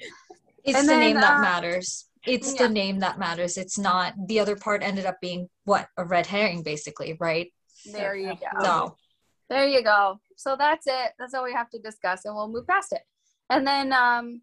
It's 0.64 0.78
And 0.78 0.88
the 0.88 0.92
then, 0.92 1.00
name 1.00 1.16
that 1.16 1.38
uh, 1.38 1.40
matters. 1.40 2.08
It's 2.26 2.54
yeah. 2.54 2.66
the 2.66 2.68
name 2.72 2.98
that 3.00 3.18
matters. 3.18 3.56
It's 3.56 3.78
not 3.78 4.14
the 4.26 4.40
other 4.40 4.56
part 4.56 4.82
ended 4.82 5.06
up 5.06 5.20
being 5.20 5.48
what? 5.64 5.86
A 5.96 6.04
red 6.04 6.26
herring 6.26 6.62
basically, 6.62 7.16
right? 7.20 7.52
There 7.92 8.16
you 8.16 8.34
go. 8.34 8.62
So 8.62 8.96
There 9.48 9.66
you 9.66 9.82
go. 9.82 10.20
So 10.36 10.56
that's 10.58 10.86
it. 10.86 11.12
That's 11.18 11.32
all 11.34 11.44
we 11.44 11.52
have 11.52 11.70
to 11.70 11.78
discuss, 11.78 12.24
and 12.24 12.34
we'll 12.34 12.48
move 12.48 12.66
past 12.66 12.92
it. 12.92 13.02
And 13.48 13.66
then, 13.66 13.92
um, 13.92 14.42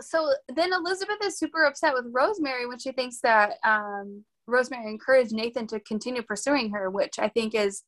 so 0.00 0.32
then 0.54 0.72
Elizabeth 0.72 1.18
is 1.22 1.38
super 1.38 1.64
upset 1.64 1.94
with 1.94 2.06
Rosemary 2.12 2.66
when 2.66 2.78
she 2.78 2.92
thinks 2.92 3.20
that 3.20 3.54
um, 3.64 4.24
Rosemary 4.46 4.90
encouraged 4.90 5.32
Nathan 5.32 5.66
to 5.68 5.80
continue 5.80 6.22
pursuing 6.22 6.70
her, 6.70 6.90
which 6.90 7.18
I 7.18 7.28
think 7.28 7.54
is 7.54 7.82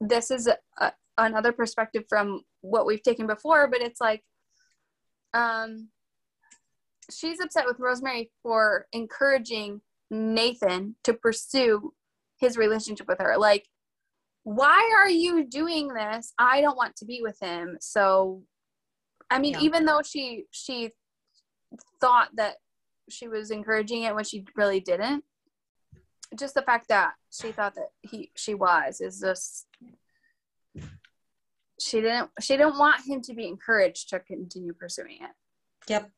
this 0.00 0.30
is 0.30 0.48
a, 0.78 0.92
another 1.16 1.52
perspective 1.52 2.04
from 2.08 2.42
what 2.60 2.86
we've 2.86 3.02
taken 3.02 3.26
before, 3.26 3.68
but 3.68 3.80
it's 3.80 4.00
like, 4.00 4.22
um, 5.34 5.88
she's 7.10 7.40
upset 7.40 7.66
with 7.66 7.80
Rosemary 7.80 8.30
for 8.42 8.86
encouraging 8.92 9.80
Nathan 10.10 10.96
to 11.04 11.14
pursue 11.14 11.92
his 12.38 12.56
relationship 12.56 13.08
with 13.08 13.18
her. 13.18 13.36
Like, 13.36 13.66
why 14.44 14.90
are 14.96 15.10
you 15.10 15.44
doing 15.44 15.88
this? 15.88 16.32
I 16.38 16.60
don't 16.60 16.76
want 16.76 16.96
to 16.96 17.04
be 17.04 17.20
with 17.22 17.38
him. 17.40 17.76
So, 17.80 18.42
I 19.30 19.38
mean, 19.38 19.54
Yeah. 19.54 19.60
even 19.60 19.84
though 19.84 20.02
she 20.02 20.46
she 20.50 20.92
thought 22.00 22.30
that 22.36 22.56
she 23.10 23.28
was 23.28 23.50
encouraging 23.50 24.02
it 24.02 24.14
when 24.14 24.24
she 24.24 24.44
really 24.56 24.80
didn't, 24.80 25.24
just 26.38 26.54
the 26.54 26.62
fact 26.62 26.88
that 26.88 27.14
she 27.30 27.52
thought 27.52 27.74
that 27.74 27.90
he 28.02 28.30
she 28.36 28.54
was 28.54 29.00
is 29.00 29.20
just 29.20 29.66
she 31.80 32.00
didn't 32.00 32.30
she 32.40 32.56
didn't 32.56 32.78
want 32.78 33.06
him 33.06 33.20
to 33.22 33.34
be 33.34 33.46
encouraged 33.46 34.08
to 34.10 34.20
continue 34.20 34.72
pursuing 34.72 35.18
it. 35.22 35.30
Yep. 35.88 36.10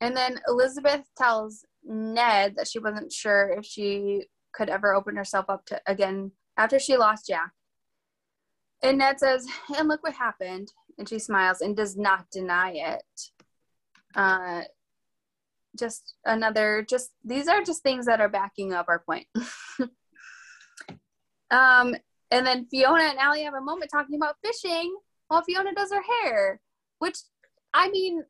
And 0.00 0.16
then 0.16 0.40
Elizabeth 0.46 1.02
tells 1.16 1.64
Ned 1.84 2.54
that 2.56 2.68
she 2.68 2.78
wasn't 2.78 3.12
sure 3.12 3.48
if 3.50 3.64
she 3.64 4.26
could 4.52 4.70
ever 4.70 4.94
open 4.94 5.16
herself 5.16 5.46
up 5.48 5.66
to 5.66 5.80
again 5.86 6.32
after 6.56 6.78
she 6.78 6.96
lost 6.96 7.26
Jack. 7.26 7.50
And 8.82 8.98
Ned 8.98 9.18
says, 9.18 9.46
and 9.76 9.88
look 9.88 10.02
what 10.02 10.14
happened. 10.14 10.72
And 10.98 11.08
she 11.08 11.18
smiles 11.18 11.60
and 11.60 11.76
does 11.76 11.96
not 11.96 12.26
deny 12.30 12.72
it. 12.72 13.30
Uh, 14.14 14.62
just 15.78 16.14
another, 16.24 16.84
just 16.88 17.10
these 17.24 17.46
are 17.46 17.62
just 17.62 17.82
things 17.82 18.06
that 18.06 18.20
are 18.20 18.28
backing 18.28 18.72
up 18.72 18.86
our 18.88 18.98
point. 18.98 19.26
um, 21.50 21.94
and 22.30 22.46
then 22.46 22.66
Fiona 22.70 23.04
and 23.04 23.18
Allie 23.18 23.44
have 23.44 23.54
a 23.54 23.60
moment 23.60 23.90
talking 23.92 24.16
about 24.16 24.36
fishing 24.44 24.94
while 25.28 25.42
Fiona 25.42 25.72
does 25.74 25.92
her 25.92 26.02
hair, 26.22 26.60
which 26.98 27.18
I 27.72 27.90
mean, 27.90 28.24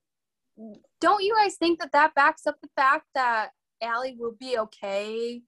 don't 1.00 1.24
you 1.24 1.34
guys 1.34 1.56
think 1.56 1.80
that 1.80 1.92
that 1.92 2.14
backs 2.14 2.46
up 2.46 2.56
the 2.62 2.68
fact 2.76 3.06
that 3.14 3.50
Allie 3.80 4.16
will 4.18 4.34
be 4.38 4.58
okay 4.58 5.42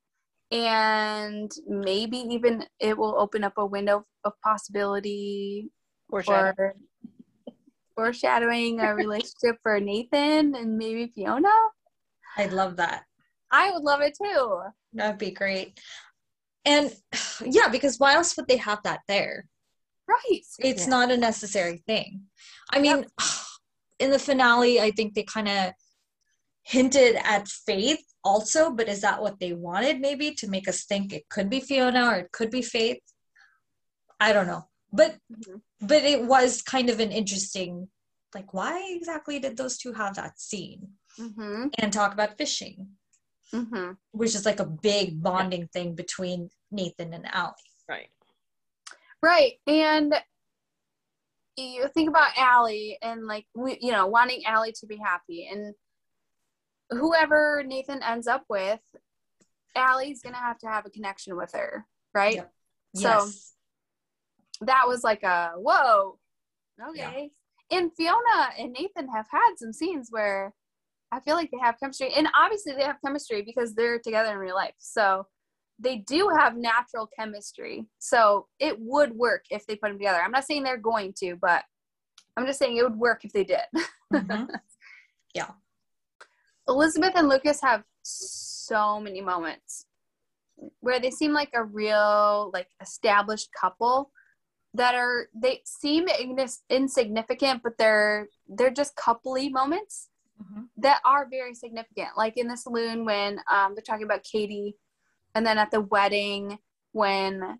and 0.50 1.50
maybe 1.66 2.18
even 2.18 2.64
it 2.80 2.96
will 2.96 3.14
open 3.18 3.44
up 3.44 3.54
a 3.56 3.66
window 3.66 4.04
of 4.24 4.32
possibility 4.42 5.70
Foreshadow. 6.08 6.72
For 7.94 8.06
foreshadowing 8.06 8.80
a 8.80 8.94
relationship 8.94 9.56
for 9.62 9.80
Nathan 9.80 10.54
and 10.54 10.76
maybe 10.76 11.12
Fiona? 11.14 11.48
I'd 12.36 12.52
love 12.52 12.76
that. 12.76 13.04
I 13.50 13.70
would 13.72 13.82
love 13.82 14.00
it 14.00 14.16
too. 14.20 14.60
That'd 14.92 15.18
be 15.18 15.30
great. 15.30 15.80
And 16.64 16.94
yeah, 17.44 17.68
because 17.68 17.98
why 17.98 18.14
else 18.14 18.36
would 18.36 18.48
they 18.48 18.56
have 18.58 18.82
that 18.84 19.00
there? 19.08 19.46
Right. 20.08 20.42
It's 20.58 20.84
Yeah. 20.84 20.90
not 20.90 21.10
a 21.10 21.16
necessary 21.16 21.82
thing. 21.86 22.22
I 22.70 22.80
mean, 22.80 23.06
in 23.98 24.10
the 24.10 24.18
finale, 24.18 24.80
I 24.80 24.90
think 24.90 25.14
they 25.14 25.22
kind 25.24 25.48
of 25.48 25.72
hinted 26.62 27.16
at 27.24 27.48
Faith 27.48 28.04
also, 28.22 28.70
but 28.70 28.88
is 28.88 29.00
that 29.00 29.22
what 29.22 29.40
they 29.40 29.52
wanted 29.52 30.00
maybe 30.00 30.32
to 30.32 30.48
make 30.48 30.68
us 30.68 30.84
think 30.84 31.12
it 31.12 31.28
could 31.28 31.48
be 31.48 31.60
Fiona 31.60 32.06
or 32.06 32.14
it 32.16 32.32
could 32.32 32.50
be 32.50 32.62
Faith? 32.62 33.00
I 34.20 34.32
don't 34.32 34.46
know. 34.46 34.69
But 34.92 35.18
Mhm. 35.30 35.62
but 35.80 36.04
it 36.04 36.24
was 36.24 36.62
kind 36.62 36.90
of 36.90 37.00
an 37.00 37.10
interesting 37.12 37.90
like 38.34 38.52
why 38.54 38.92
exactly 38.96 39.38
did 39.40 39.56
those 39.56 39.76
two 39.78 39.92
have 39.92 40.14
that 40.16 40.38
scene 40.38 40.98
Mm-hmm. 41.18 41.68
and 41.78 41.92
talk 41.92 42.12
about 42.12 42.38
fishing, 42.38 42.96
Mm-hmm. 43.52 43.92
which 44.12 44.34
is 44.34 44.46
like 44.46 44.60
a 44.60 44.66
big 44.66 45.20
bonding 45.22 45.66
thing 45.68 45.94
between 45.94 46.50
Nathan 46.70 47.12
and 47.12 47.26
Allie. 47.34 47.54
Right. 47.88 48.10
Right. 49.22 49.54
And 49.66 50.14
you 51.56 51.88
think 51.88 52.08
about 52.08 52.36
Allie 52.38 52.96
and 53.02 53.26
like 53.26 53.46
we 53.54 53.78
you 53.80 53.92
know, 53.92 54.06
wanting 54.06 54.44
Allie 54.46 54.72
to 54.80 54.86
be 54.86 54.96
happy 54.96 55.46
and 55.50 55.74
whoever 56.90 57.62
Nathan 57.64 58.02
ends 58.02 58.26
up 58.26 58.44
with, 58.48 58.80
Allie's 59.74 60.22
gonna 60.22 60.36
have 60.36 60.58
to 60.58 60.68
have 60.68 60.86
a 60.86 60.90
connection 60.90 61.36
with 61.36 61.52
her, 61.52 61.86
right? 62.14 62.36
Yep. 62.36 62.52
So 62.96 63.08
Yes. 63.08 63.54
That 64.62 64.84
was 64.86 65.02
like 65.04 65.22
a 65.22 65.52
whoa, 65.56 66.18
okay. 66.90 67.30
And 67.70 67.92
Fiona 67.96 68.50
and 68.58 68.72
Nathan 68.72 69.08
have 69.14 69.26
had 69.30 69.54
some 69.56 69.72
scenes 69.72 70.08
where 70.10 70.52
I 71.12 71.20
feel 71.20 71.34
like 71.34 71.50
they 71.50 71.58
have 71.62 71.78
chemistry, 71.78 72.12
and 72.16 72.28
obviously 72.38 72.72
they 72.74 72.82
have 72.84 73.00
chemistry 73.04 73.42
because 73.42 73.74
they're 73.74 73.98
together 73.98 74.32
in 74.32 74.38
real 74.38 74.54
life. 74.54 74.74
So 74.78 75.26
they 75.78 75.96
do 75.98 76.30
have 76.36 76.56
natural 76.56 77.08
chemistry. 77.18 77.86
So 77.98 78.46
it 78.58 78.76
would 78.78 79.12
work 79.12 79.44
if 79.50 79.66
they 79.66 79.76
put 79.76 79.88
them 79.88 79.98
together. 79.98 80.20
I'm 80.22 80.30
not 80.30 80.44
saying 80.44 80.62
they're 80.62 80.76
going 80.76 81.14
to, 81.20 81.36
but 81.40 81.64
I'm 82.36 82.46
just 82.46 82.58
saying 82.58 82.76
it 82.76 82.82
would 82.82 82.96
work 82.98 83.24
if 83.24 83.32
they 83.32 83.44
did. 83.44 83.60
Mhm. 84.12 84.48
Elizabeth 86.68 87.12
and 87.16 87.28
Lucas 87.28 87.60
have 87.62 87.84
so 88.02 89.00
many 89.00 89.20
moments 89.20 89.86
where 90.80 91.00
they 91.00 91.10
seem 91.10 91.32
like 91.32 91.50
a 91.54 91.64
real 91.64 92.50
like 92.52 92.68
established 92.80 93.48
couple 93.58 94.10
that 94.74 94.94
are 94.94 95.28
they 95.34 95.60
seem 95.64 96.06
ignis- 96.08 96.62
insignificant 96.70 97.62
but 97.62 97.76
they're 97.78 98.28
they're 98.48 98.70
just 98.70 98.94
coupley 98.96 99.50
moments 99.50 100.08
Mhm. 100.40 100.68
that 100.78 101.02
are 101.04 101.28
very 101.28 101.54
significant. 101.54 102.16
Like 102.16 102.38
in 102.38 102.48
the 102.48 102.56
saloon 102.56 103.04
when 103.04 103.40
um, 103.50 103.74
they're 103.74 103.82
talking 103.82 104.04
about 104.06 104.22
katie 104.24 104.74
and 105.34 105.44
then 105.46 105.58
at 105.58 105.70
the 105.70 105.82
wedding 105.82 106.58
when 106.92 107.58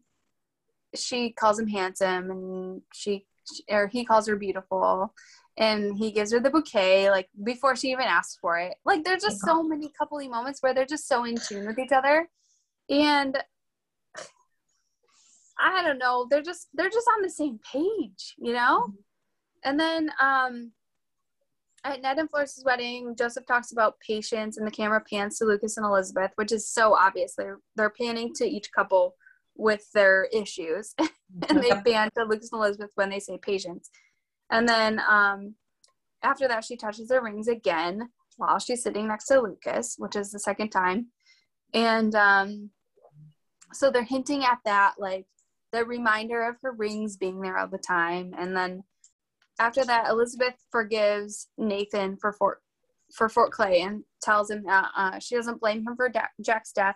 she 0.95 1.31
calls 1.31 1.59
him 1.59 1.69
handsome 1.69 2.31
and 2.31 2.83
she 2.95 3.27
or 3.69 3.87
he 3.89 4.05
calls 4.05 4.27
her 4.29 4.37
beautiful 4.37 5.13
and 5.59 5.99
he 5.99 6.11
gives 6.11 6.33
her 6.33 6.41
the 6.41 6.49
bouquet 6.51 7.11
like 7.11 7.29
before 7.45 7.77
she 7.77 7.89
even 7.89 8.07
asks 8.07 8.39
for 8.41 8.59
it. 8.59 8.75
Like 8.87 9.05
there's 9.05 9.23
just 9.23 9.41
so 9.41 9.63
many 9.63 9.91
coupley 10.01 10.31
moments 10.31 10.63
where 10.63 10.73
they're 10.73 10.87
just 10.87 11.07
so 11.07 11.25
in 11.25 11.37
tune 11.37 11.67
with 11.67 11.79
each 11.79 11.93
other. 11.93 12.31
And 12.89 13.37
i 15.61 15.83
don't 15.83 15.99
know 15.99 16.27
they're 16.31 16.43
just 16.43 16.69
they're 16.75 16.91
just 16.91 17.09
on 17.17 17.23
the 17.23 17.31
same 17.31 17.59
page 17.73 18.35
you 18.39 18.53
know 18.53 18.93
and 19.65 19.79
then 19.79 20.11
um 20.21 20.73
at 21.85 22.03
Ned 22.03 22.19
and 22.19 22.29
Florence's 22.29 22.65
wedding, 22.65 23.15
Joseph 23.17 23.47
talks 23.47 23.73
about 23.73 23.99
patience, 24.07 24.59
and 24.59 24.67
the 24.67 24.71
camera 24.71 25.03
pans 25.09 25.39
to 25.39 25.45
Lucas 25.45 25.77
and 25.77 25.87
Elizabeth, 25.87 26.31
which 26.35 26.53
is 26.53 26.69
so 26.69 26.95
obvious. 26.95 27.35
They're 27.37 27.59
they're 27.77 27.91
panning 27.91 28.35
to 28.35 28.45
each 28.45 28.71
couple 28.73 29.15
with 29.57 29.91
their 29.93 30.29
issues, 30.33 30.95
and 31.49 31.63
they 31.63 31.71
pan 31.71 32.11
to 32.17 32.25
Lucas 32.25 32.51
and 32.53 32.61
Elizabeth 32.61 32.91
when 32.97 33.11
they 33.11 33.21
say 33.21 33.39
patience. 33.41 33.91
And 34.51 34.69
then 34.69 35.01
um, 35.09 35.55
after 36.23 36.49
that, 36.49 36.65
she 36.65 36.77
touches 36.77 37.09
their 37.09 37.23
rings 37.23 37.49
again 37.49 38.11
while 38.37 38.59
she's 38.59 38.83
sitting 38.83 39.09
next 39.09 39.27
to 39.27 39.41
Lucas, 39.41 39.95
which 39.99 40.17
is 40.17 40.31
the 40.31 40.39
second 40.39 40.71
time. 40.71 41.07
And 41.73 42.15
um, 42.15 42.71
so 43.73 43.91
they're 43.91 44.03
hinting 44.03 44.45
at 44.45 44.59
that, 44.65 44.95
like 44.99 45.27
the 45.73 45.85
reminder 45.85 46.43
of 46.49 46.57
her 46.63 46.73
rings 46.73 47.17
being 47.17 47.41
there 47.41 47.57
all 47.59 47.69
the 47.69 47.79
time. 47.79 48.35
And 48.39 48.57
then 48.57 48.83
after 49.59 49.85
that, 49.85 50.09
Elizabeth 50.09 50.55
forgives 50.71 51.49
Nathan 51.59 52.17
for 52.17 52.33
Fort 52.33 52.63
for 53.15 53.29
Fort 53.29 53.51
Clay 53.51 53.81
and 53.81 54.05
tells 54.23 54.51
him 54.51 54.63
that 54.67 54.91
uh, 54.97 55.19
she 55.19 55.35
doesn't 55.35 55.61
blame 55.61 55.79
him 55.87 55.97
for 55.97 56.09
da- 56.09 56.29
Jack's 56.41 56.73
death, 56.73 56.95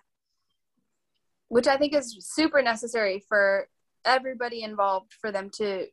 which 1.49 1.67
I 1.67 1.77
think 1.77 1.93
is 1.93 2.17
super 2.21 2.63
necessary 2.63 3.25
for 3.29 3.69
everybody 4.05 4.63
involved 4.63 5.13
for 5.21 5.33
them 5.33 5.51
to 5.57 5.87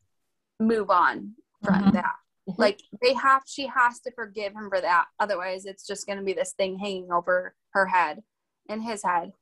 move 0.60 0.92
on 0.92 1.34
from 1.64 1.86
Mhm. 1.86 1.94
that. 1.94 2.16
Mhm. 2.48 2.58
Like 2.60 2.82
they 3.02 3.14
have, 3.14 3.42
she 3.48 3.66
has 3.66 4.00
to 4.02 4.12
forgive 4.12 4.54
him 4.54 4.70
for 4.70 4.80
that. 4.80 5.08
Otherwise, 5.20 5.66
it's 5.66 5.88
just 5.88 6.06
going 6.06 6.20
to 6.20 6.24
be 6.26 6.34
this 6.34 6.54
thing 6.54 6.78
hanging 6.78 7.12
over 7.12 7.56
her 7.74 7.88
head 7.88 8.24
and 8.70 8.84
his 8.84 9.04
head 9.04 9.34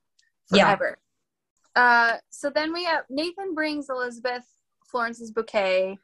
Yeah. 0.54 0.64
forever. 0.76 1.00
Uh, 1.76 2.18
so 2.30 2.50
then 2.54 2.74
we 2.74 2.84
have 2.84 3.04
Nathan 3.10 3.54
brings 3.54 3.90
Elizabeth 3.90 4.44
Florence's 4.90 5.32
bouquet, 5.32 5.98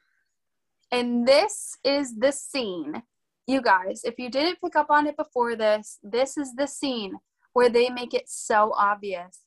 and 0.91 1.27
this 1.27 1.77
is 1.83 2.15
the 2.17 2.31
scene. 2.31 3.03
You 3.47 3.61
guys, 3.61 4.01
if 4.03 4.15
you 4.17 4.29
didn't 4.29 4.59
pick 4.63 4.75
up 4.75 4.87
on 4.89 5.05
it 5.07 5.17
before 5.17 5.55
this, 5.55 5.99
this 6.03 6.37
is 6.37 6.53
the 6.55 6.67
scene 6.67 7.17
where 7.53 7.69
they 7.69 7.89
make 7.89 8.13
it 8.13 8.27
so 8.29 8.73
obvious. 8.75 9.41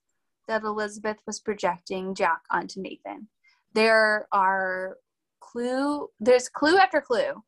that 0.47 0.63
Elizabeth 0.63 1.19
was 1.27 1.41
projecting 1.41 2.15
Jack 2.15 2.41
onto 2.51 2.81
Nathan. 2.81 3.29
There 3.75 4.27
are 4.33 4.97
clue 5.41 6.09
there's 6.19 6.49
clue 6.49 6.79
after 6.79 7.03
clue 7.03 7.45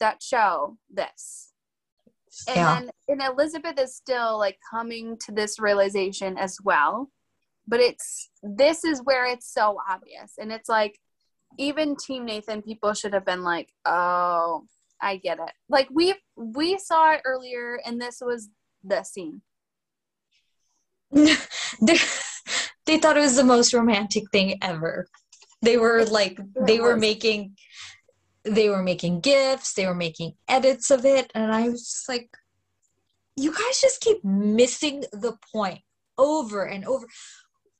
that 0.00 0.20
show 0.20 0.78
this. 0.90 1.52
And 2.48 2.56
Yeah. 2.56 2.80
and 3.08 3.22
Elizabeth 3.22 3.78
is 3.78 3.94
still 3.94 4.36
like 4.36 4.58
coming 4.68 5.16
to 5.18 5.30
this 5.32 5.60
realization 5.60 6.36
as 6.36 6.58
well. 6.64 7.12
But 7.68 7.80
it's 7.80 8.30
this 8.42 8.84
is 8.84 9.02
where 9.04 9.26
it's 9.26 9.52
so 9.52 9.78
obvious. 9.88 10.34
And 10.38 10.50
it's 10.50 10.68
like 10.68 10.98
even 11.58 11.96
Team 11.96 12.24
Nathan 12.24 12.62
people 12.62 12.94
should 12.94 13.12
have 13.12 13.26
been 13.26 13.44
like, 13.44 13.68
"Oh, 13.84 14.64
I 15.00 15.16
get 15.16 15.38
it." 15.38 15.52
Like 15.68 15.88
we 15.92 16.14
we 16.36 16.78
saw 16.78 17.12
it 17.12 17.22
earlier 17.24 17.80
and 17.84 18.00
this 18.00 18.18
was 18.20 18.48
the 18.82 19.02
scene. 19.02 19.42
they, 21.10 21.98
they 22.86 22.98
thought 22.98 23.16
it 23.16 23.20
was 23.20 23.36
the 23.36 23.44
most 23.44 23.72
romantic 23.72 24.24
thing 24.32 24.58
ever. 24.62 25.06
They 25.62 25.76
were 25.76 26.04
like 26.04 26.38
they 26.66 26.80
were 26.80 26.96
making 26.96 27.56
they 28.44 28.68
were 28.68 28.82
making 28.82 29.20
gifts, 29.20 29.74
they 29.74 29.86
were 29.86 29.94
making 29.94 30.34
edits 30.48 30.90
of 30.90 31.04
it, 31.04 31.30
and 31.34 31.52
I 31.52 31.68
was 31.68 31.82
just 31.82 32.08
like, 32.08 32.30
you 33.36 33.52
guys 33.52 33.80
just 33.80 34.00
keep 34.00 34.24
missing 34.24 35.04
the 35.12 35.36
point 35.52 35.80
over 36.16 36.64
and 36.64 36.84
over. 36.84 37.06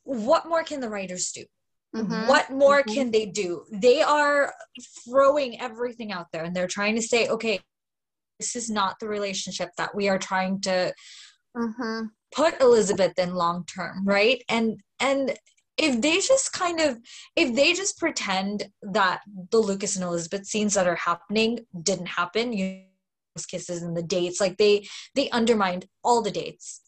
What 0.08 0.48
more 0.48 0.64
can 0.64 0.80
the 0.80 0.88
writers 0.88 1.32
do? 1.32 1.44
Mhm. 1.94 2.26
What 2.26 2.50
more 2.50 2.82
Mhm. 2.82 2.94
can 2.94 3.10
they 3.10 3.26
do? 3.26 3.66
They 3.70 4.00
are 4.00 4.54
throwing 5.04 5.60
everything 5.60 6.12
out 6.12 6.28
there 6.32 6.44
and 6.44 6.56
they're 6.56 6.66
trying 6.66 6.94
to 6.94 7.02
say, 7.02 7.28
okay, 7.28 7.60
this 8.40 8.56
is 8.56 8.70
not 8.70 8.98
the 9.00 9.08
relationship 9.08 9.70
that 9.76 9.94
we 9.94 10.08
are 10.08 10.18
trying 10.18 10.62
to 10.62 10.94
Mhm. 11.54 12.10
put 12.34 12.58
Elizabeth 12.60 13.18
in 13.18 13.34
long 13.34 13.66
term, 13.66 14.06
right? 14.06 14.42
And 14.48 14.80
and 14.98 15.36
if 15.76 16.00
they 16.00 16.20
just 16.20 16.52
kind 16.52 16.80
of 16.80 16.98
if 17.36 17.54
they 17.54 17.74
just 17.74 17.98
pretend 17.98 18.70
that 18.82 19.20
the 19.50 19.58
Lucas 19.58 19.94
and 19.96 20.04
Elizabeth 20.04 20.46
scenes 20.46 20.72
that 20.74 20.86
are 20.88 20.94
happening 20.96 21.66
didn't 21.82 22.06
happen, 22.06 22.52
you 22.54 22.64
know, 22.66 22.84
those 23.36 23.46
kisses 23.46 23.82
and 23.82 23.94
the 23.94 24.02
dates, 24.02 24.40
like 24.40 24.56
they 24.56 24.88
they 25.14 25.28
undermined 25.30 25.86
all 26.02 26.22
the 26.22 26.30
dates. 26.30 26.80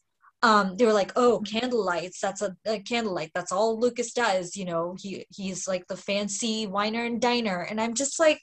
Um, 0.42 0.76
they 0.76 0.86
were 0.86 0.92
like, 0.92 1.12
oh, 1.16 1.42
candlelights, 1.46 2.18
that's 2.20 2.40
a, 2.40 2.56
a 2.66 2.80
candlelight, 2.80 3.30
that's 3.34 3.52
all 3.52 3.78
Lucas 3.78 4.12
does, 4.12 4.56
you 4.56 4.64
know, 4.64 4.96
he 4.98 5.26
he's 5.30 5.68
like 5.68 5.86
the 5.86 5.96
fancy 5.96 6.66
winer 6.66 7.06
and 7.06 7.20
diner. 7.20 7.60
And 7.68 7.78
I'm 7.78 7.94
just 7.94 8.18
like, 8.18 8.40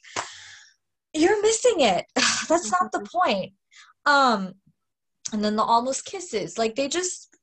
you're 1.14 1.42
missing 1.42 1.80
it. 1.80 2.06
that's 2.48 2.72
not 2.72 2.92
the 2.92 3.08
point. 3.12 3.54
Um, 4.06 4.54
and 5.34 5.44
then 5.44 5.56
the 5.56 5.64
almost 5.64 6.06
kisses 6.06 6.58
like 6.58 6.76
they 6.76 6.88
just 6.88 7.36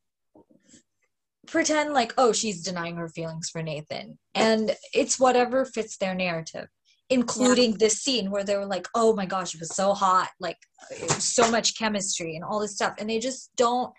pretend 1.46 1.92
like 1.92 2.14
oh 2.16 2.32
she's 2.32 2.62
denying 2.62 2.96
her 2.96 3.08
feelings 3.08 3.50
for 3.50 3.62
nathan 3.62 4.18
and 4.34 4.74
it's 4.92 5.20
whatever 5.20 5.64
fits 5.64 5.96
their 5.98 6.14
narrative 6.14 6.66
including 7.10 7.74
this 7.74 8.00
scene 8.00 8.30
where 8.30 8.44
they 8.44 8.56
were 8.56 8.64
like 8.64 8.88
oh 8.94 9.14
my 9.14 9.26
gosh 9.26 9.54
it 9.54 9.60
was 9.60 9.74
so 9.74 9.92
hot 9.92 10.30
like 10.40 10.56
it 10.90 11.02
was 11.02 11.24
so 11.24 11.50
much 11.50 11.78
chemistry 11.78 12.34
and 12.34 12.44
all 12.44 12.58
this 12.58 12.74
stuff 12.74 12.94
and 12.98 13.10
they 13.10 13.18
just 13.18 13.50
don't 13.56 13.92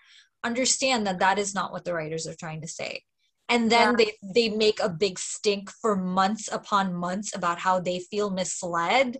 understand 0.46 1.06
that 1.06 1.18
that 1.18 1.38
is 1.38 1.54
not 1.54 1.72
what 1.72 1.84
the 1.84 1.94
writers 1.94 2.26
are 2.26 2.34
trying 2.34 2.60
to 2.62 2.68
say. 2.68 3.02
And 3.48 3.70
then 3.70 3.88
Yeah. 3.90 3.96
they 4.00 4.10
they 4.36 4.48
make 4.66 4.80
a 4.80 4.88
big 5.04 5.18
stink 5.18 5.70
for 5.82 5.94
months 5.96 6.48
upon 6.58 6.94
months 6.94 7.34
about 7.34 7.58
how 7.66 7.80
they 7.80 7.98
feel 8.10 8.30
misled. 8.30 9.18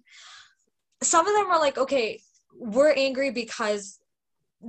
Some 1.02 1.26
of 1.26 1.34
them 1.34 1.50
are 1.52 1.60
like 1.60 1.78
okay 1.78 2.20
we're 2.74 2.94
angry 2.94 3.30
because 3.30 3.98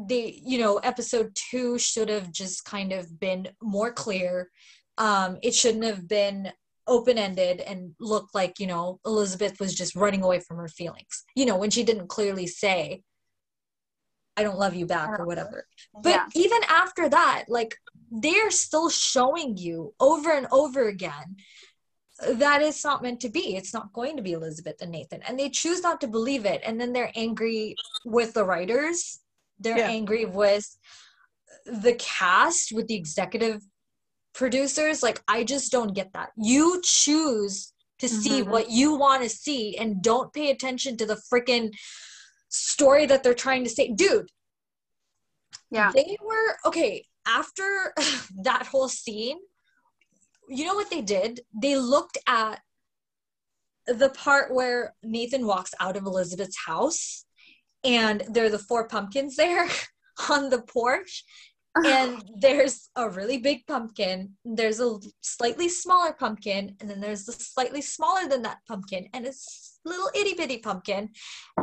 they 0.10 0.26
you 0.46 0.58
know 0.60 0.78
episode 0.78 1.30
two 1.50 1.80
should 1.80 2.10
have 2.10 2.32
just 2.32 2.66
kind 2.66 2.92
of 2.92 3.20
been 3.20 3.48
more 3.62 3.92
clear. 4.04 4.50
Um 4.98 5.38
it 5.42 5.54
shouldn't 5.56 5.86
have 5.92 6.08
been 6.08 6.52
open-ended 6.90 7.60
and 7.62 7.94
looked 8.00 8.34
like 8.34 8.60
you 8.62 8.68
know 8.68 8.98
elizabeth 9.06 9.60
was 9.60 9.76
just 9.76 9.94
running 10.04 10.24
away 10.24 10.40
from 10.40 10.56
her 10.56 10.70
feelings 10.70 11.26
you 11.36 11.46
know 11.46 11.58
when 11.58 11.70
she 11.70 11.84
didn't 11.84 12.08
clearly 12.08 12.48
say 12.48 13.02
i 14.38 14.44
don't 14.44 14.58
love 14.58 14.76
you 14.76 14.86
back 14.86 15.10
or 15.20 15.26
whatever 15.26 15.68
but 16.02 16.16
Yeah. 16.16 16.26
even 16.36 16.62
after 16.70 17.10
that 17.10 17.46
like 17.48 17.76
they're 18.12 18.52
still 18.52 18.90
showing 18.90 19.58
you 19.58 19.94
over 20.00 20.32
and 20.32 20.48
over 20.52 20.88
again 20.88 21.36
that 22.28 22.62
it's 22.64 22.84
not 22.84 23.04
meant 23.04 23.20
to 23.20 23.30
be. 23.30 23.56
It's 23.56 23.76
not 23.76 23.94
going 23.94 24.18
to 24.18 24.24
be 24.24 24.32
Elizabeth 24.32 24.82
and 24.82 24.92
Nathan. 24.92 25.22
And 25.28 25.38
they 25.40 25.50
choose 25.50 25.84
not 25.84 26.02
to 26.02 26.08
believe 26.08 26.46
it. 26.46 26.62
And 26.66 26.82
then 26.82 26.92
they're 26.92 27.12
angry 27.14 27.78
with 28.06 28.34
the 28.34 28.44
writers. 28.44 29.20
They're 29.60 29.78
Yeah. 29.78 29.90
angry 29.90 30.26
with 30.26 30.66
the 31.66 31.94
cast, 31.94 32.72
with 32.72 32.88
the 32.88 32.96
executive 32.96 33.62
producers. 34.34 35.04
Like, 35.04 35.22
I 35.28 35.44
just 35.44 35.72
don't 35.72 35.94
get 35.94 36.14
that. 36.14 36.32
You 36.38 36.82
choose 36.84 37.72
to 38.00 38.10
see 38.10 38.42
Mhm. 38.42 38.48
what 38.50 38.72
you 38.72 38.96
want 38.96 39.22
to 39.22 39.30
see 39.30 39.78
and 39.78 40.02
don't 40.02 40.34
pay 40.34 40.50
attention 40.50 40.98
to 40.98 41.06
the 41.06 41.22
freaking 41.32 41.72
story 42.50 43.06
that 43.06 43.24
they're 43.24 43.34
trying 43.34 43.64
to 43.64 43.70
say. 43.70 43.92
Dude, 43.94 44.30
Yeah. 45.72 45.92
they 45.94 46.18
were 46.22 46.58
okay 46.66 47.06
after 47.28 47.94
that 48.44 48.68
whole 48.68 48.90
scene 48.90 49.38
you 50.50 50.66
know 50.66 50.76
what 50.76 50.90
they 50.90 51.02
did 51.02 51.42
they 51.62 51.76
looked 51.78 52.18
at 52.26 52.62
the 53.86 54.10
part 54.10 54.54
where 54.54 54.94
nathan 55.04 55.46
walks 55.46 55.74
out 55.82 55.98
of 55.98 56.06
elizabeth's 56.06 56.58
house 56.66 57.26
and 57.84 58.24
there 58.30 58.46
are 58.46 58.50
the 58.50 58.58
four 58.58 58.88
pumpkins 58.88 59.36
there 59.36 59.68
on 60.30 60.50
the 60.50 60.62
porch 60.62 61.24
and 61.86 62.24
there's 62.40 62.90
a 62.96 63.10
really 63.10 63.38
big 63.38 63.66
pumpkin 63.68 64.32
there's 64.46 64.80
a 64.80 64.98
slightly 65.22 65.70
smaller 65.70 66.14
pumpkin 66.14 66.76
and 66.80 66.90
then 66.90 67.00
there's 67.00 67.26
the 67.26 67.32
slightly 67.32 67.82
smaller 67.82 68.28
than 68.28 68.42
that 68.42 68.58
pumpkin 68.68 69.08
and 69.14 69.26
it's 69.26 69.80
little 69.86 70.10
itty 70.16 70.34
bitty 70.34 70.58
pumpkin 70.58 71.10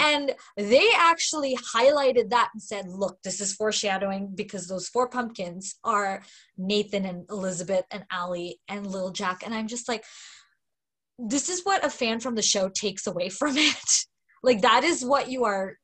and 0.00 0.34
they 0.56 0.88
actually 0.96 1.56
highlighted 1.74 2.30
that 2.30 2.50
and 2.54 2.62
said 2.62 2.86
look 2.88 3.18
this 3.22 3.40
is 3.40 3.52
foreshadowing 3.54 4.30
because 4.34 4.66
those 4.66 4.88
four 4.88 5.08
pumpkins 5.08 5.74
are 5.84 6.22
nathan 6.56 7.04
and 7.04 7.24
elizabeth 7.30 7.84
and 7.90 8.04
Allie 8.10 8.60
and 8.68 8.86
Little 8.86 9.10
jack 9.12 9.42
and 9.44 9.54
i'm 9.54 9.68
just 9.68 9.88
like 9.88 10.04
this 11.18 11.48
is 11.48 11.62
what 11.64 11.84
a 11.84 11.90
fan 11.90 12.20
from 12.20 12.34
the 12.34 12.42
show 12.42 12.68
takes 12.68 13.06
away 13.06 13.28
from 13.28 13.56
it 13.56 14.06
like 14.42 14.62
that 14.62 14.84
is 14.84 15.04
what 15.04 15.28
you 15.30 15.44
are 15.44 15.76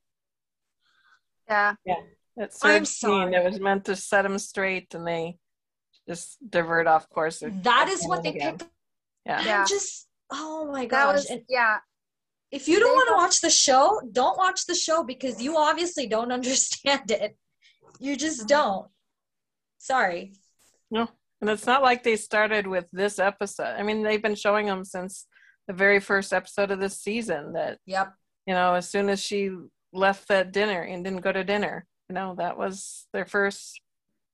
Yeah. 1.47 1.75
yeah. 1.85 1.95
That 2.37 2.51
I'm 2.63 2.85
surge 2.85 2.87
scene 2.87 3.31
that 3.31 3.43
was 3.43 3.59
meant 3.59 3.85
to 3.85 3.95
set 3.95 4.23
them 4.23 4.39
straight, 4.39 4.93
and 4.93 5.05
they 5.05 5.37
just 6.07 6.37
divert 6.49 6.87
off 6.87 7.09
course. 7.09 7.43
that 7.63 7.87
is 7.89 8.05
what 8.05 8.23
they 8.23 8.29
again. 8.29 8.57
picked 8.57 8.71
Yeah. 9.25 9.43
Yeah. 9.43 9.65
Just 9.67 10.07
oh 10.31 10.69
my 10.71 10.81
That 10.81 10.89
gosh 10.89 11.13
was 11.15 11.29
and 11.29 11.41
yeah. 11.47 11.77
if 12.51 12.67
you 12.67 12.79
don't 12.79 12.93
want 12.93 13.09
to 13.09 13.15
watch 13.15 13.41
the 13.41 13.49
show 13.49 14.01
don't 14.11 14.37
watch 14.37 14.65
the 14.65 14.75
show 14.75 15.03
because 15.03 15.41
you 15.41 15.57
obviously 15.57 16.07
don't 16.07 16.31
understand 16.39 17.11
it 17.11 17.37
you 17.99 18.15
just 18.15 18.39
mm-hmm. 18.39 18.47
don't 18.47 18.87
sorry 19.77 20.33
No. 20.89 21.07
And 21.41 21.49
it's 21.49 21.65
not 21.65 21.81
like 21.81 22.03
they 22.03 22.17
started 22.17 22.67
with 22.67 22.85
this 22.93 23.17
episode. 23.17 23.75
I 23.75 23.81
mean, 23.81 24.03
they've 24.03 24.21
been 24.21 24.35
showing 24.35 24.67
them 24.67 24.85
since 24.85 25.25
the 25.67 25.73
very 25.73 25.99
first 25.99 26.33
episode 26.33 26.69
of 26.69 26.79
this 26.79 27.01
season 27.01 27.53
that, 27.53 27.79
yep 27.85 28.13
you 28.45 28.53
know, 28.53 28.73
as 28.73 28.89
soon 28.89 29.09
as 29.09 29.21
she 29.21 29.51
left 29.93 30.27
that 30.27 30.51
dinner 30.51 30.81
and 30.81 31.03
didn't 31.03 31.21
go 31.21 31.31
to 31.31 31.43
dinner, 31.43 31.85
you 32.11 32.15
know, 32.15 32.35
that 32.35 32.57
was 32.57 33.07
their 33.13 33.25
first 33.25 33.79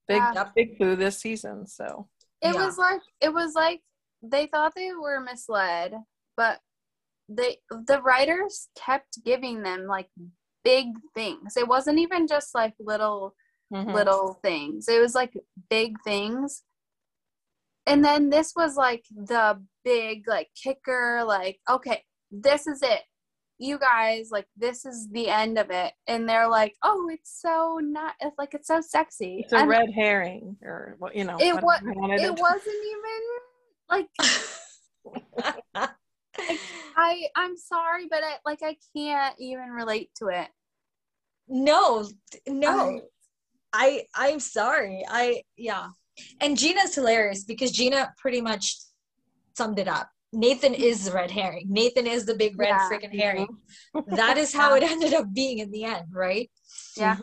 big, 0.07 0.17
Yeah. 0.17 0.49
Big 0.55 0.78
clue 0.78 0.95
this 0.95 1.19
season. 1.19 1.67
So, 1.67 2.09
It 2.41 2.55
Yeah. 2.55 2.65
was 2.65 2.78
like 2.78 3.01
it 3.21 3.30
was 3.30 3.53
like 3.53 3.84
they 4.21 4.47
thought 4.47 4.73
they 4.73 4.93
were 4.93 5.19
misled, 5.19 5.93
but 6.36 6.59
they 7.30 7.61
the 7.69 8.01
writers 8.01 8.69
kept 8.75 9.23
giving 9.23 9.61
them 9.61 9.86
like 9.86 10.09
big 10.63 10.88
things. 11.13 11.55
It 11.55 11.67
wasn't 11.67 11.99
even 11.99 12.28
just 12.28 12.55
like 12.55 12.73
little 12.80 13.36
mhm. 13.71 13.93
little 13.93 14.36
things. 14.41 14.88
It 14.88 14.99
was 14.99 15.13
like 15.13 15.34
big 15.69 16.01
things. 16.03 16.63
And 17.86 18.03
then 18.03 18.30
this 18.30 18.53
was 18.55 18.75
like 18.75 19.05
the 19.11 19.63
big 19.84 20.28
like 20.28 20.49
kicker 20.63 21.23
like 21.23 21.59
okay, 21.69 22.03
this 22.32 22.65
is 22.65 22.82
it. 22.82 23.03
You 23.60 23.80
guys 23.80 24.30
like 24.32 24.47
this 24.55 24.86
is 24.86 25.08
the 25.10 25.30
end 25.30 25.58
of 25.58 25.72
it. 25.72 25.93
And 26.08 26.28
they're 26.30 26.47
like, 26.47 26.76
"Oh, 26.84 27.10
it's 27.12 27.41
so 27.41 27.80
not 27.82 28.14
it's 28.20 28.38
like 28.38 28.53
it's 28.53 28.68
so 28.68 28.82
sexy." 28.82 29.41
it's 29.43 29.53
a 29.53 29.58
And 29.58 29.70
red 29.70 29.89
herring 29.93 30.58
or 30.62 30.95
what, 30.99 31.16
you 31.16 31.24
know, 31.24 31.38
It 31.39 31.53
whatever 31.55 31.66
wa- 31.66 32.18
you 32.18 32.34
it 32.34 32.39
wasn't 32.39 32.86
even 32.86 33.22
like 33.89 34.10
I 36.95 37.28
I'm 37.36 37.55
sorry, 37.58 38.08
but 38.10 38.24
I 38.24 38.38
like 38.45 38.62
I 38.64 38.76
can't 38.95 39.36
even 39.39 39.70
relate 39.70 40.10
to 40.18 40.28
it. 40.28 40.47
no 41.47 42.05
no 42.47 42.70
I- 42.70 43.01
i 43.74 44.03
i'm 44.16 44.39
sorry 44.39 45.03
i 45.10 45.41
yeah 45.58 45.88
and 46.41 46.58
gina's 46.58 46.95
hilarious 46.95 47.43
because 47.43 47.72
gina 47.72 48.14
pretty 48.18 48.41
much 48.41 48.78
summed 49.58 49.78
it 49.80 49.88
up 49.88 50.10
nathan 50.34 50.73
is 50.73 51.05
the 51.05 51.11
red 51.11 51.32
herring 51.32 51.65
nathan 51.69 52.05
is 52.05 52.25
the 52.25 52.36
big 52.36 52.57
red 52.59 52.69
Yeah. 52.69 52.89
freaking 52.89 53.15
herring 53.17 53.47
that 54.07 54.38
is 54.38 54.53
how 54.53 54.75
it 54.75 54.84
ended 54.91 55.13
up 55.13 55.34
being 55.34 55.59
in 55.59 55.71
the 55.71 55.84
end 55.86 56.07
right 56.11 56.51
Yeah. 56.95 57.17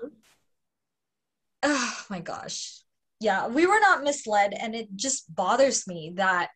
oh 1.62 2.05
my 2.11 2.20
gosh 2.20 2.80
yeah, 3.20 3.46
we 3.46 3.64
were 3.64 3.80
not 3.80 4.02
misled, 4.02 4.52
and 4.52 4.74
it 4.74 4.88
just 4.96 5.34
bothers 5.34 5.86
me 5.86 6.12
that 6.16 6.50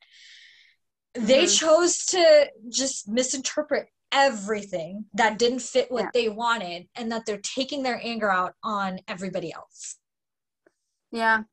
they 1.15 1.45
Mhm. 1.45 1.59
chose 1.59 2.05
to 2.07 2.51
just 2.69 3.09
misinterpret 3.09 3.89
everything 4.13 5.07
that 5.15 5.39
didn't 5.39 5.61
fit 5.61 5.91
what 5.91 6.07
Yeah. 6.07 6.11
they 6.13 6.29
wanted, 6.29 6.89
and 6.95 7.11
that 7.11 7.25
they're 7.25 7.41
taking 7.41 7.85
their 7.85 7.99
anger 8.05 8.31
out 8.31 8.55
on 8.63 8.99
everybody 9.09 9.51
else. 9.51 9.97
Yeah. 11.11 11.45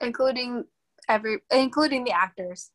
Including 0.00 0.66
every 1.08 1.40
including 1.50 2.04
the 2.04 2.12
actors. 2.12 2.70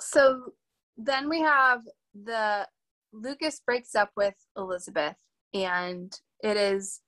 So 0.00 0.52
then 0.96 1.28
we 1.28 1.40
have 1.40 1.82
the 2.14 2.66
Lucas 3.12 3.60
breaks 3.64 3.94
up 3.94 4.10
with 4.16 4.34
Elizabeth 4.56 5.16
and 5.54 6.12
it 6.42 6.56
is 6.56 7.00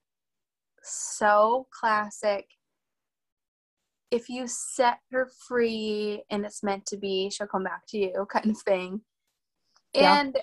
so 0.83 1.67
classic. 1.79 2.47
If 4.11 4.29
you 4.29 4.47
set 4.47 4.99
her 5.11 5.31
free 5.49 6.23
and 6.31 6.45
it's 6.45 6.63
meant 6.63 6.85
to 6.87 6.99
be, 6.99 7.31
she'll 7.31 7.47
come 7.47 7.65
back 7.65 7.83
to 7.89 7.99
you 7.99 8.27
kind 8.33 8.51
of 8.51 8.59
thing. 8.63 9.01
Yeah. 9.95 10.21
And 10.21 10.39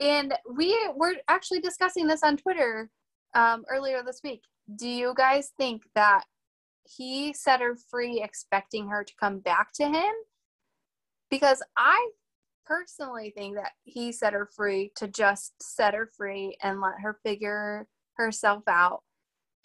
and 0.00 0.34
we 0.52 0.76
were 0.96 1.14
actually 1.28 1.60
discussing 1.60 2.06
this 2.06 2.22
on 2.22 2.36
Twitter 2.36 2.90
um, 3.34 3.64
earlier 3.70 4.02
this 4.04 4.20
week. 4.24 4.42
Do 4.76 4.88
you 4.88 5.14
guys 5.16 5.52
think 5.56 5.82
that 5.94 6.24
he 6.84 7.32
set 7.32 7.60
her 7.60 7.76
free 7.90 8.20
expecting 8.22 8.88
her 8.88 9.04
to 9.04 9.12
come 9.20 9.38
back 9.38 9.72
to 9.74 9.84
him? 9.84 10.12
Because 11.30 11.62
I 11.76 12.10
personally 12.66 13.32
think 13.36 13.56
that 13.56 13.72
he 13.84 14.12
set 14.12 14.32
her 14.32 14.48
free 14.54 14.92
to 14.96 15.08
just 15.08 15.54
set 15.62 15.94
her 15.94 16.08
free 16.16 16.56
and 16.62 16.80
let 16.80 16.94
her 17.02 17.18
figure 17.22 17.86
herself 18.16 18.62
out. 18.68 19.02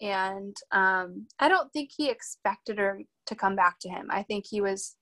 And 0.02 0.56
um, 0.72 1.28
I 1.40 1.50
don't 1.50 1.72
think 1.74 1.92
he 1.96 2.10
expected 2.10 2.78
her 2.78 3.02
to 3.28 3.36
come 3.36 3.56
back 3.56 3.80
to 3.82 3.90
him. 3.90 4.08
I 4.10 4.24
think 4.24 4.46
he 4.50 4.62
was 4.62 4.96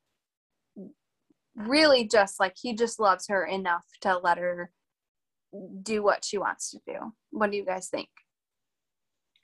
really 1.56 2.08
just 2.08 2.40
like 2.40 2.56
he 2.60 2.74
just 2.76 3.00
loves 3.00 3.28
her 3.28 3.46
enough 3.46 3.86
to 4.02 4.18
let 4.18 4.38
her 4.38 4.72
do 5.82 6.04
what 6.04 6.26
she 6.26 6.38
wants 6.38 6.72
to 6.72 6.80
do. 6.86 7.14
What 7.32 7.52
do 7.52 7.58
you 7.58 7.66
guys 7.66 7.90
think? 7.90 8.10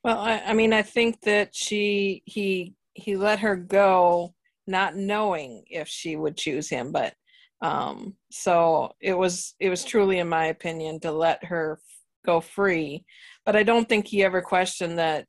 Well, 0.03 0.19
I, 0.19 0.39
I 0.39 0.53
mean, 0.53 0.73
I 0.73 0.81
think 0.81 1.21
that 1.21 1.55
she 1.55 2.23
he 2.25 2.73
he 2.93 3.15
let 3.15 3.39
her 3.39 3.55
go, 3.55 4.33
not 4.67 4.95
knowing 4.95 5.63
if 5.69 5.87
she 5.87 6.15
would 6.15 6.37
choose 6.37 6.69
him, 6.69 6.91
but 6.91 7.13
um, 7.61 8.15
so 8.29 8.93
it 9.01 9.17
was 9.17 9.55
it 9.59 9.69
was 9.69 9.85
truly, 9.85 10.19
in 10.19 10.27
my 10.27 10.47
opinion, 10.47 10.99
to 11.01 11.11
let 11.11 11.45
her 11.45 11.79
go 12.25 12.41
free. 12.41 13.05
But 13.45 13.55
I 13.55 13.63
don't 13.63 13.87
think 13.87 14.05
he 14.05 14.23
ever 14.23 14.41
questioned 14.41 14.99
that 14.99 15.25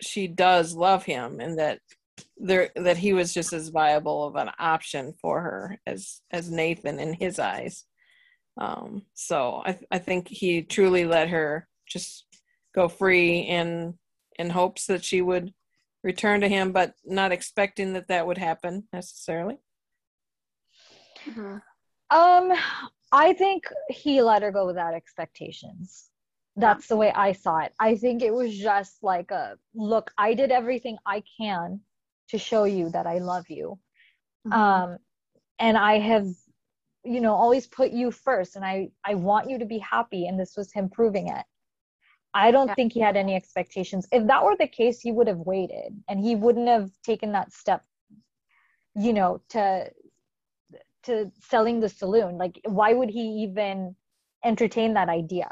she 0.00 0.26
does 0.26 0.74
love 0.74 1.04
him 1.04 1.40
and 1.40 1.58
that 1.58 1.80
there 2.36 2.70
that 2.76 2.98
he 2.98 3.12
was 3.14 3.32
just 3.32 3.52
as 3.52 3.68
viable 3.68 4.24
of 4.24 4.36
an 4.36 4.50
option 4.58 5.14
for 5.20 5.40
her 5.40 5.78
as 5.86 6.20
as 6.30 6.50
Nathan 6.50 7.00
in 7.00 7.14
his 7.14 7.38
eyes. 7.38 7.84
Um, 8.60 9.02
so 9.14 9.62
I 9.64 9.78
I 9.90 9.98
think 9.98 10.28
he 10.28 10.62
truly 10.62 11.06
let 11.06 11.28
her 11.30 11.66
just 11.88 12.26
go 12.74 12.88
free 12.88 13.40
in 13.40 13.94
in 14.38 14.50
hopes 14.50 14.86
that 14.86 15.04
she 15.04 15.22
would 15.22 15.52
return 16.02 16.40
to 16.40 16.48
him, 16.48 16.72
but 16.72 16.94
not 17.04 17.32
expecting 17.32 17.92
that 17.92 18.08
that 18.08 18.26
would 18.26 18.38
happen 18.38 18.88
necessarily. 18.92 19.58
Um, 22.10 22.52
I 23.12 23.32
think 23.34 23.64
he 23.88 24.22
let 24.22 24.42
her 24.42 24.50
go 24.50 24.66
without 24.66 24.94
expectations. 24.94 26.08
That's 26.56 26.88
the 26.88 26.96
way 26.96 27.12
I 27.12 27.32
saw 27.32 27.60
it. 27.60 27.72
I 27.78 27.96
think 27.96 28.22
it 28.22 28.34
was 28.34 28.56
just 28.56 29.02
like 29.02 29.30
a 29.30 29.56
look, 29.74 30.12
I 30.18 30.34
did 30.34 30.50
everything 30.50 30.98
I 31.06 31.22
can 31.38 31.80
to 32.30 32.38
show 32.38 32.64
you 32.64 32.90
that 32.90 33.06
I 33.06 33.18
love 33.18 33.48
you. 33.48 33.78
Mhm. 34.46 34.52
Um, 34.52 34.98
and 35.58 35.76
I 35.76 35.98
have, 35.98 36.26
you 37.04 37.20
know, 37.20 37.34
always 37.34 37.66
put 37.66 37.92
you 37.92 38.10
first 38.10 38.56
and 38.56 38.64
I 38.64 38.90
I 39.04 39.14
want 39.14 39.48
you 39.50 39.58
to 39.58 39.66
be 39.66 39.78
happy 39.78 40.26
and 40.26 40.38
this 40.38 40.56
was 40.56 40.72
him 40.72 40.88
proving 40.88 41.28
it. 41.28 41.44
I 42.32 42.50
don't 42.50 42.68
Yeah. 42.68 42.74
think 42.74 42.92
he 42.92 43.00
had 43.00 43.16
any 43.16 43.34
expectations. 43.34 44.06
If 44.12 44.26
that 44.28 44.44
were 44.44 44.56
the 44.56 44.68
case, 44.68 45.00
he 45.00 45.12
would 45.12 45.26
have 45.26 45.38
waited 45.38 46.02
and 46.08 46.20
he 46.20 46.36
wouldn't 46.36 46.68
have 46.68 46.90
taken 47.02 47.32
that 47.32 47.52
step, 47.52 47.84
you 48.94 49.12
know, 49.12 49.40
to 49.50 49.90
to 51.04 51.32
selling 51.40 51.80
the 51.80 51.88
saloon. 51.88 52.38
Like 52.38 52.60
why 52.64 52.92
would 52.92 53.10
he 53.10 53.42
even 53.44 53.96
entertain 54.44 54.94
that 54.94 55.08
idea? 55.08 55.50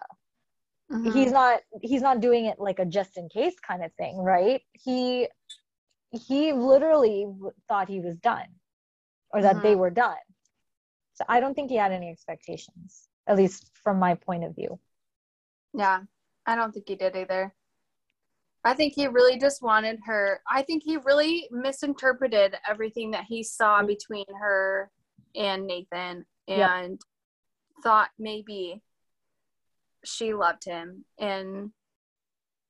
Mhm. 0.91 1.13
He's 1.13 1.33
not 1.33 1.61
he's 1.83 2.03
not 2.03 2.21
doing 2.21 2.47
it 2.47 2.59
like 2.61 2.79
a 2.79 2.85
just 2.85 3.17
in 3.17 3.29
case 3.29 3.55
kind 3.61 3.85
of 3.85 3.93
thing, 3.95 4.19
right? 4.19 4.63
He 4.73 5.29
he 6.11 6.53
literally 6.53 7.27
thought 7.69 7.89
he 7.89 8.01
was 8.01 8.17
done 8.19 8.49
or 9.31 9.43
that 9.43 9.63
they 9.63 9.75
were 9.75 9.91
done. 9.91 10.17
So 11.15 11.25
I 11.29 11.41
don't 11.41 11.55
think 11.55 11.71
he 11.71 11.77
had 11.77 11.93
any 11.93 12.11
expectations, 12.11 13.09
at 13.27 13.37
least 13.37 13.71
from 13.83 13.99
my 13.99 14.15
point 14.15 14.45
of 14.45 14.55
view. 14.55 14.79
Yeah, 15.75 16.03
I 16.49 16.57
don't 16.57 16.73
think 16.73 16.89
he 16.89 16.97
did 16.97 17.15
either. 17.15 17.55
I 18.65 18.75
think 18.75 18.95
he 18.95 19.07
really 19.07 19.39
just 19.39 19.63
wanted 19.63 20.01
her. 20.07 20.41
I 20.51 20.63
think 20.63 20.83
he 20.83 20.97
really 20.97 21.47
misinterpreted 21.51 22.57
everything 22.69 23.11
that 23.13 23.27
he 23.29 23.43
saw 23.43 23.83
between 23.83 24.25
her 24.41 24.91
and 25.37 25.67
Nathan 25.67 26.25
Yep. 26.47 26.71
and 26.71 27.01
thought 27.83 28.09
maybe 28.19 28.83
she 30.05 30.33
loved 30.33 30.65
him 30.65 31.05
and 31.19 31.71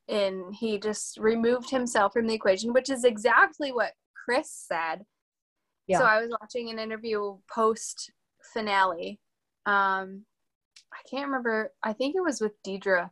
and 0.08 0.54
he 0.54 0.78
just 0.78 1.18
removed 1.18 1.70
himself 1.70 2.14
from 2.14 2.26
the 2.26 2.34
equation, 2.34 2.72
which 2.72 2.90
is 2.90 3.04
exactly 3.04 3.70
what 3.72 3.92
Chris 4.24 4.50
said. 4.50 5.04
Yeah. 5.86 5.98
So 5.98 6.04
I 6.04 6.20
was 6.20 6.30
watching 6.40 6.70
an 6.70 6.78
interview 6.78 7.36
post 7.52 8.10
finale. 8.52 9.20
Um, 9.66 10.24
I 10.92 11.08
can't 11.08 11.26
remember. 11.26 11.72
I 11.82 11.92
think 11.92 12.16
it 12.16 12.22
was 12.22 12.40
with 12.40 12.60
Deidre. 12.66 13.10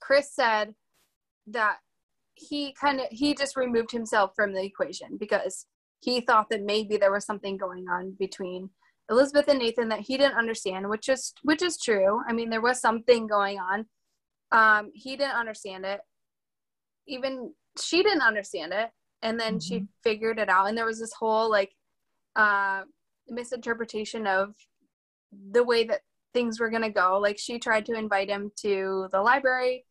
Chris 0.00 0.34
said 0.34 0.74
that 1.46 1.76
he 2.34 2.74
kind 2.80 3.00
of 3.00 3.06
he 3.10 3.34
just 3.34 3.56
removed 3.56 3.90
himself 3.90 4.32
from 4.34 4.52
the 4.52 4.62
equation 4.62 5.16
because 5.18 5.66
he 6.00 6.20
thought 6.20 6.48
that 6.50 6.62
maybe 6.62 6.96
there 6.96 7.12
was 7.12 7.26
something 7.26 7.56
going 7.56 7.86
on 7.88 8.16
between 8.18 8.70
Elizabeth 9.10 9.48
and 9.48 9.58
Nathan 9.58 9.88
that 9.88 10.00
he 10.00 10.16
didn't 10.16 10.38
understand, 10.38 10.88
which 10.88 11.08
is 11.08 11.34
which 11.42 11.62
is 11.62 11.78
true. 11.78 12.22
I 12.28 12.32
mean, 12.32 12.48
there 12.48 12.60
was 12.60 12.80
something 12.80 13.26
going 13.26 13.58
on. 13.58 13.86
Um, 14.52 14.90
he 14.94 15.16
didn't 15.16 15.36
understand 15.36 15.84
it. 15.84 16.00
Even 17.06 17.52
she 17.80 18.02
didn't 18.02 18.22
understand 18.22 18.72
it, 18.72 18.90
and 19.22 19.38
then 19.38 19.60
she 19.60 19.86
figured 20.02 20.38
it 20.38 20.48
out. 20.48 20.68
And 20.68 20.78
there 20.78 20.86
was 20.86 21.00
this 21.00 21.12
whole 21.18 21.50
like 21.50 21.72
uh, 22.36 22.82
misinterpretation 23.28 24.26
of 24.26 24.54
the 25.52 25.64
way 25.64 25.84
that 25.84 26.00
things 26.32 26.60
were 26.60 26.70
gonna 26.70 26.90
go. 26.90 27.18
Like 27.18 27.38
she 27.38 27.58
tried 27.58 27.86
to 27.86 27.94
invite 27.94 28.30
him 28.30 28.52
to 28.62 29.08
the 29.12 29.20
library 29.20 29.84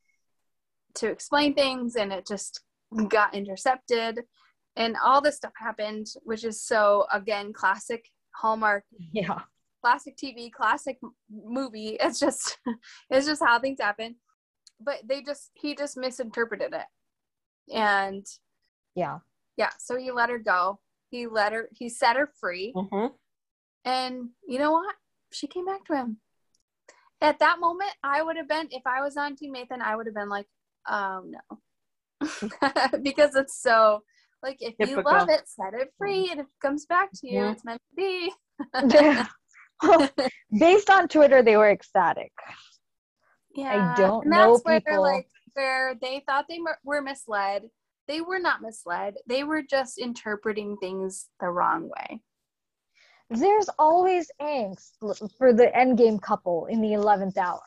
to 0.95 1.07
explain 1.07 1.53
things, 1.53 1.95
and 1.95 2.11
it 2.11 2.25
just 2.27 2.61
got 3.07 3.33
intercepted, 3.33 4.21
and 4.75 4.95
all 5.03 5.21
this 5.21 5.37
stuff 5.37 5.53
happened, 5.57 6.07
which 6.23 6.43
is 6.43 6.61
so 6.63 7.05
again 7.11 7.53
classic 7.53 8.05
Hallmark 8.35 8.83
Yeah. 9.11 9.39
classic 9.83 10.15
TV, 10.17 10.51
classic 10.51 10.97
movie. 11.29 11.97
It's 11.99 12.19
just 12.19 12.57
it's 13.09 13.27
just 13.27 13.43
how 13.43 13.59
things 13.59 13.79
happen. 13.81 14.15
But 14.79 15.01
they 15.05 15.21
just 15.21 15.51
he 15.55 15.75
just 15.75 15.97
misinterpreted 15.97 16.73
it. 16.73 17.73
And 17.75 18.25
Yeah. 18.95 19.19
yeah, 19.57 19.71
so 19.79 19.97
he 19.97 20.11
let 20.11 20.29
her 20.29 20.39
go. 20.39 20.79
He 21.11 21.27
let 21.27 21.53
her 21.53 21.69
he 21.73 21.89
set 21.89 22.15
her 22.15 22.31
free. 22.39 22.73
Mm-hmm. 22.75 23.13
And 23.85 24.29
you 24.47 24.59
know 24.59 24.71
what? 24.71 24.95
She 25.31 25.47
came 25.47 25.65
back 25.65 25.83
to 25.85 25.95
him. 25.95 26.17
At 27.21 27.39
that 27.39 27.59
moment, 27.59 27.91
I 28.03 28.21
would 28.23 28.37
have 28.37 28.47
been 28.47 28.69
if 28.71 28.83
I 28.85 29.01
was 29.01 29.17
on 29.17 29.35
Team 29.35 29.51
Nathan, 29.51 29.81
I 29.81 29.95
would 29.95 30.05
have 30.05 30.15
been 30.15 30.29
like, 30.29 30.47
oh 30.89 31.23
no. 31.25 31.39
because 33.03 33.35
it's 33.35 33.61
so 33.61 34.01
like 34.43 34.57
if 34.61 34.73
you 34.79 35.01
love 35.01 35.29
it, 35.29 35.47
set 35.47 35.73
it 35.73 35.89
free 35.97 36.29
and 36.31 36.39
if 36.41 36.45
it 36.45 36.51
comes 36.61 36.85
back 36.85 37.09
to 37.13 37.27
you, 37.27 37.41
Mhm. 37.41 37.51
it's 37.53 37.65
meant 37.65 37.81
to 37.89 37.95
be. 37.95 38.31
Based 40.59 40.89
on 40.89 41.07
Twitter, 41.07 41.41
they 41.41 41.57
were 41.57 41.69
ecstatic. 41.69 42.31
Yeah, 43.55 43.93
I 43.95 43.97
don't 43.97 44.23
and 44.25 44.31
know 44.31 44.53
that's 44.53 44.65
where 44.65 44.81
people- 44.81 45.01
like 45.01 45.27
where 45.53 45.95
they 46.01 46.23
thought 46.27 46.45
they 46.47 46.59
were 46.83 47.01
misled. 47.01 47.69
They 48.07 48.21
were 48.21 48.39
not 48.39 48.61
misled. 48.61 49.15
They 49.27 49.43
were 49.43 49.61
just 49.61 49.97
interpreting 49.99 50.77
things 50.77 51.29
the 51.39 51.49
wrong 51.49 51.89
way. 51.89 52.21
There's 53.29 53.69
always 53.77 54.31
angst 54.41 54.91
for 55.37 55.53
the 55.53 55.67
endgame 55.75 56.19
couple 56.21 56.65
in 56.65 56.81
the 56.81 56.93
11th 56.93 57.37
hour. 57.37 57.61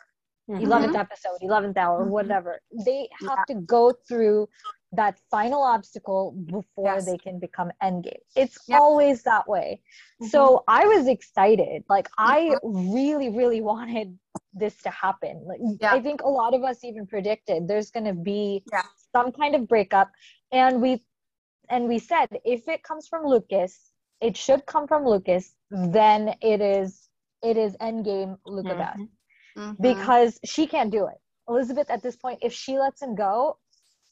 Mm-hmm. 0.51 0.64
11th 0.66 0.97
episode, 0.97 1.38
11th 1.40 1.76
hour, 1.76 2.05
Mhm. 2.05 2.09
whatever. 2.11 2.61
They 2.84 3.09
have 3.20 3.38
Yeah. 3.49 3.55
to 3.55 3.61
go 3.61 3.93
through 3.93 4.49
that 4.93 5.18
final 5.30 5.62
obstacle 5.62 6.32
before 6.32 6.95
Yes. 6.95 7.07
they 7.07 7.16
can 7.16 7.38
become 7.38 7.70
endgame. 7.82 8.20
It's 8.36 8.59
Yep. 8.68 8.80
always 8.80 9.22
that 9.22 9.49
way. 9.49 9.80
Mm-hmm. 10.20 10.26
So 10.26 10.64
I 10.66 10.84
was 10.86 11.07
excited. 11.07 11.84
Like 11.88 12.09
I 12.18 12.57
really, 12.62 13.28
really 13.30 13.61
wanted 13.61 14.18
this 14.53 14.76
to 14.82 14.90
happen. 14.90 15.45
Like 15.47 15.61
Yeah. 15.80 15.95
I 15.95 16.01
think 16.03 16.22
a 16.22 16.28
lot 16.28 16.53
of 16.55 16.62
us 16.64 16.82
even 16.84 17.07
predicted 17.07 17.68
there's 17.68 17.90
gonna 17.90 18.12
be 18.14 18.64
Yeah. 18.72 18.82
some 19.12 19.30
kind 19.32 19.55
of 19.55 19.68
breakup. 19.68 20.11
And 20.51 20.82
we 20.82 21.05
and 21.68 21.88
we 21.88 21.99
said 22.01 22.26
if 22.45 22.68
it 22.68 22.82
comes 22.82 23.07
from 23.09 23.24
Lucas, 23.24 23.93
it 24.20 24.36
should 24.36 24.66
come 24.66 24.86
from 24.86 25.07
Lucas. 25.07 25.55
Then 25.70 26.34
it 26.43 26.61
is 26.61 27.09
it 27.43 27.57
is 27.57 27.76
endgame 27.78 28.38
Luca 28.45 28.74
Beth 28.74 28.99
Mhm. 29.57 29.76
Mhm. 29.76 29.82
because 29.82 30.38
she 30.44 30.66
can't 30.66 30.90
do 30.90 31.07
it. 31.07 31.18
Elizabeth 31.48 31.90
at 31.90 32.03
this 32.03 32.16
point, 32.16 32.38
if 32.42 32.53
she 32.53 32.78
lets 32.78 33.03
him 33.03 33.14
go, 33.14 33.59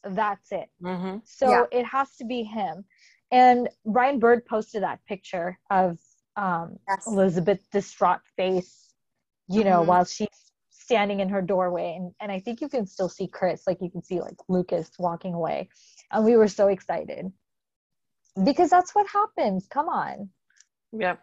that's 0.02 0.50
it. 0.52 0.70
Mhm. 0.82 1.26
So 1.26 1.48
Yeah. 1.50 1.64
it 1.72 1.84
has 1.86 2.16
to 2.16 2.24
be 2.24 2.42
him. 2.42 2.84
And 3.30 3.68
Brian 3.84 4.18
Bird 4.18 4.44
posted 4.46 4.82
that 4.82 5.04
picture 5.06 5.58
of 5.70 5.98
um, 6.36 6.78
Yes. 6.88 7.06
Elizabeth 7.06 7.60
distraught 7.70 8.20
face, 8.36 8.94
you 9.48 9.62
know, 9.64 9.82
Mhm. 9.82 9.86
while 9.86 10.04
she's 10.04 10.52
standing 10.70 11.20
in 11.20 11.28
her 11.28 11.42
doorway. 11.42 11.96
And, 11.96 12.14
and 12.20 12.32
I 12.32 12.40
think 12.40 12.60
you 12.60 12.68
can 12.68 12.86
still 12.86 13.08
see 13.08 13.26
Chris, 13.28 13.66
like 13.66 13.78
you 13.82 13.90
can 13.90 14.02
see 14.02 14.20
like 14.20 14.36
Lucas 14.48 14.90
walking 14.98 15.34
away. 15.34 15.68
And 16.10 16.24
we 16.24 16.36
were 16.36 16.48
so 16.48 16.68
excited 16.68 17.30
because 18.42 18.70
that's 18.70 18.94
what 18.94 19.06
happens. 19.08 19.66
Come 19.66 19.88
on. 19.88 20.30
Yep. 20.92 21.20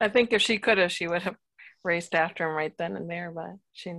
I 0.00 0.08
think 0.10 0.32
if 0.32 0.42
she 0.42 0.58
could 0.58 0.78
have, 0.78 0.92
she 0.92 1.08
would 1.08 1.22
have 1.22 1.36
raced 1.86 2.14
after 2.14 2.46
him 2.46 2.54
right 2.54 2.76
then 2.76 2.96
and 2.96 3.08
there, 3.08 3.30
but 3.30 3.56
she 3.72 3.94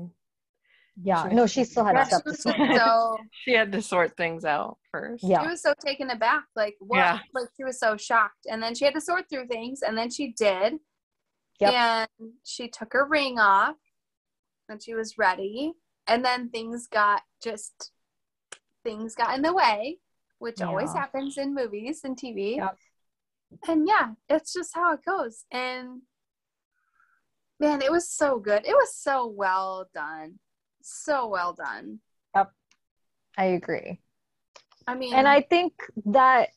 Yeah. 1.01 1.27
She- 1.29 1.35
No, 1.35 1.47
she 1.47 1.63
still 1.63 1.85
had 1.85 1.95
Yeah, 1.95 2.03
stuff 2.03 2.21
she 2.25 2.31
to 2.31 2.37
sort 2.37 2.55
so 2.75 3.17
she 3.31 3.53
had 3.53 3.71
to 3.71 3.81
sort 3.81 4.15
things 4.17 4.45
out 4.45 4.77
first. 4.91 5.23
Yeah. 5.23 5.41
she 5.43 5.47
was 5.49 5.61
so 5.61 5.73
taken 5.83 6.09
aback 6.11 6.43
like 6.55 6.75
what 6.79 6.97
Yeah. 6.97 7.19
like 7.33 7.47
she 7.55 7.63
was 7.63 7.79
so 7.79 7.97
shocked 7.97 8.45
and 8.49 8.61
then 8.61 8.75
she 8.75 8.85
had 8.85 8.93
to 8.93 9.01
sort 9.01 9.29
through 9.29 9.47
things 9.47 9.81
and 9.81 9.97
then 9.97 10.09
she 10.11 10.33
did 10.33 10.79
Yep. 11.59 11.73
and 11.73 12.09
she 12.43 12.67
took 12.67 12.93
her 12.93 13.05
ring 13.05 13.39
off 13.39 13.77
and 14.69 14.81
she 14.83 14.93
was 14.93 15.17
ready 15.17 15.73
and 16.07 16.23
then 16.23 16.49
things 16.49 16.87
got 16.87 17.21
just 17.41 17.91
things 18.83 19.15
got 19.15 19.35
in 19.35 19.41
the 19.41 19.53
way 19.53 19.97
which 20.39 20.61
always 20.61 20.93
happens 20.93 21.37
in 21.37 21.53
movies 21.55 22.01
and 22.03 22.15
tv 22.17 22.57
Yep. 22.57 22.77
and 23.67 23.87
yeah 23.87 24.11
it's 24.29 24.53
just 24.53 24.73
how 24.75 24.93
it 24.93 24.99
goes 25.05 25.45
and 25.51 26.01
man 27.59 27.81
it 27.81 27.91
was 27.91 28.09
so 28.09 28.39
good 28.39 28.65
it 28.65 28.73
was 28.75 28.93
so 28.95 29.27
well 29.27 29.89
done 29.93 30.39
so 30.81 31.27
well 31.27 31.53
done 31.53 31.99
Yep. 32.35 32.51
I 33.37 33.45
agree. 33.45 33.99
i 34.87 34.95
mean 34.95 35.13
and 35.13 35.27
I 35.27 35.41
think 35.41 35.73
that 36.05 36.49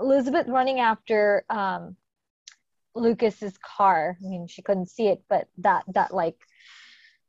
Elizabeth 0.00 0.46
running 0.48 0.78
after 0.80 1.44
um, 1.50 1.96
Lucas's 2.94 3.56
car. 3.58 4.16
I 4.24 4.28
mean, 4.28 4.46
she 4.46 4.62
couldn't 4.62 4.90
see 4.90 5.08
it, 5.08 5.22
but 5.28 5.48
that 5.58 5.84
that 5.88 6.14
like 6.14 6.36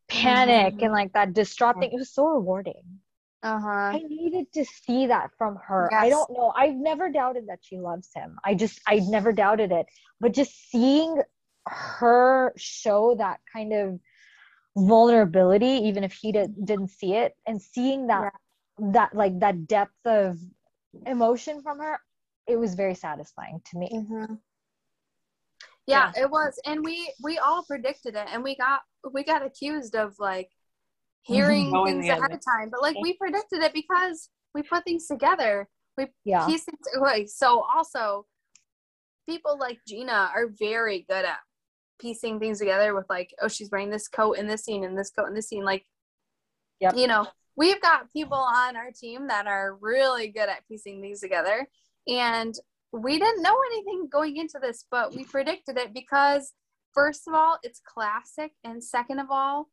panic 0.08 0.76
Mhm. 0.76 0.84
and 0.84 0.92
like 0.92 1.14
that 1.14 1.34
distraught 1.34 1.80
thing. 1.80 1.92
It 1.92 1.98
was 1.98 2.12
so 2.14 2.26
rewarding. 2.28 3.00
uh-huh 3.42 3.68
I 3.98 4.04
needed 4.08 4.52
to 4.54 4.66
see 4.66 5.08
that 5.08 5.32
from 5.38 5.56
her. 5.68 5.90
I 5.94 6.10
don't 6.10 6.30
know. 6.32 6.52
I've 6.56 6.76
never 6.76 7.10
doubted 7.10 7.48
that 7.48 7.60
she 7.62 7.78
loves 7.80 8.10
him. 8.14 8.38
I 8.44 8.54
just 8.54 8.80
I 8.86 9.00
never 9.00 9.32
doubted 9.32 9.72
it. 9.72 9.86
But 10.20 10.34
just 10.34 10.70
seeing 10.70 11.22
her 11.68 12.54
show 12.58 13.16
that 13.16 13.40
kind 13.52 13.74
of 13.74 14.00
vulnerability, 14.76 15.66
even 15.88 16.04
if 16.04 16.14
he 16.14 16.32
did, 16.32 16.54
didn't 16.66 16.90
see 16.90 17.14
it, 17.16 17.36
and 17.46 17.62
seeing 17.62 18.08
that 18.08 18.34
that 18.80 19.14
like 19.14 19.40
that 19.40 19.68
depth 19.68 20.06
of 20.06 20.38
emotion 21.06 21.62
from 21.62 21.80
her, 21.80 22.00
it 22.48 22.58
was 22.58 22.76
very 22.76 22.96
satisfying 22.96 23.62
to 23.72 23.78
me. 23.78 23.90
Mm-hmm. 23.94 24.36
Yeah, 25.88 26.12
it 26.16 26.30
was, 26.30 26.60
and 26.66 26.84
we 26.84 27.12
we 27.22 27.40
all 27.40 27.64
predicted 27.64 28.16
it, 28.16 28.28
and 28.32 28.44
we 28.44 28.56
got 28.56 28.82
we 29.12 29.24
got 29.24 29.46
accused 29.46 29.96
of 29.96 30.16
like 30.20 30.50
hearing 31.24 31.72
Knowing 31.72 31.96
things 31.96 32.08
the 32.08 32.14
ahead 32.14 32.32
of 32.32 32.40
time, 32.44 32.70
but 32.70 32.82
like 32.82 32.96
we 33.02 33.14
predicted 33.14 33.62
it 33.62 33.74
because 33.74 34.30
we 34.54 34.64
put 34.64 34.84
things 34.84 35.08
together. 35.08 35.68
We 35.98 36.08
Yeah. 36.24 36.46
pieced 36.46 36.66
things 36.66 36.88
away. 36.96 37.26
So 37.26 37.66
also, 37.76 38.26
people 39.28 39.58
like 39.60 39.80
Gina 39.88 40.32
are 40.34 40.48
very 40.48 41.06
good 41.10 41.26
at 41.26 41.40
piecing 42.00 42.40
things 42.40 42.60
together 42.60 42.96
with 42.96 43.06
like, 43.10 43.34
oh, 43.42 43.48
she's 43.48 43.70
wearing 43.72 43.90
this 43.90 44.08
coat 44.08 44.34
in 44.38 44.48
this 44.48 44.64
scene, 44.64 44.84
and 44.84 44.98
this 44.98 45.12
coat 45.12 45.28
in 45.28 45.34
this 45.34 45.48
scene. 45.50 45.64
Like, 45.64 45.86
Yep. 46.80 46.96
you 46.96 47.08
know, 47.08 47.28
we've 47.56 47.82
got 47.82 48.12
people 48.14 48.38
on 48.38 48.78
our 48.78 48.92
team 48.92 49.28
that 49.28 49.48
are 49.48 49.78
really 49.82 50.30
good 50.30 50.48
at 50.50 50.66
piecing 50.68 51.02
these 51.02 51.20
together, 51.22 51.68
and 52.08 52.56
we 52.92 53.20
didn't 53.20 53.44
know 53.44 53.58
anything 53.72 54.08
going 54.12 54.38
into 54.38 54.60
this, 54.60 54.86
but 54.90 55.14
we 55.14 55.24
predicted 55.24 55.78
it 55.78 55.94
because 55.94 56.54
first 56.94 57.28
of 57.28 57.34
all, 57.34 57.60
it's 57.64 57.82
classic, 57.86 58.52
and 58.64 58.84
second 58.84 59.20
of 59.20 59.28
all, 59.30 59.70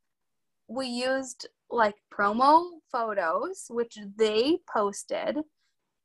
we 0.68 0.86
used 0.86 1.48
like 1.70 1.94
promo 2.12 2.70
photos, 2.92 3.66
which 3.70 3.98
they 4.16 4.58
posted, 4.72 5.38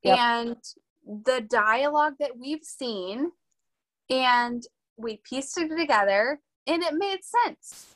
Yep. 0.03 0.17
and 0.17 0.55
the 1.25 1.41
dialogue 1.41 2.13
that 2.19 2.37
we've 2.37 2.63
seen, 2.63 3.31
and 4.09 4.63
we 5.01 5.21
pieced 5.23 5.57
it 5.57 5.69
together, 5.77 6.39
and 6.67 6.83
it 6.83 6.93
made 6.93 7.19
sense. 7.23 7.95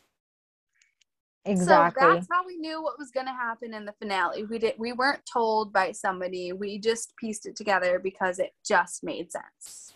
Exactly. 1.48 2.02
So 2.02 2.14
that's 2.14 2.28
how 2.32 2.46
we 2.46 2.58
knew 2.58 2.82
what 2.82 2.98
was 2.98 3.12
going 3.12 3.28
to 3.28 3.32
happen 3.32 3.74
in 3.74 3.86
the 3.86 3.94
finale. 4.00 4.44
We 4.46 4.58
did 4.60 4.74
we 4.80 4.94
weren't 4.94 5.22
told 5.32 5.72
by 5.72 5.92
somebody. 5.92 6.54
We 6.54 6.80
just 6.80 7.14
pieced 7.18 7.46
it 7.46 7.56
together 7.56 8.00
because 8.00 8.40
it 8.40 8.52
just 8.66 9.04
made 9.04 9.32
sense. 9.32 9.94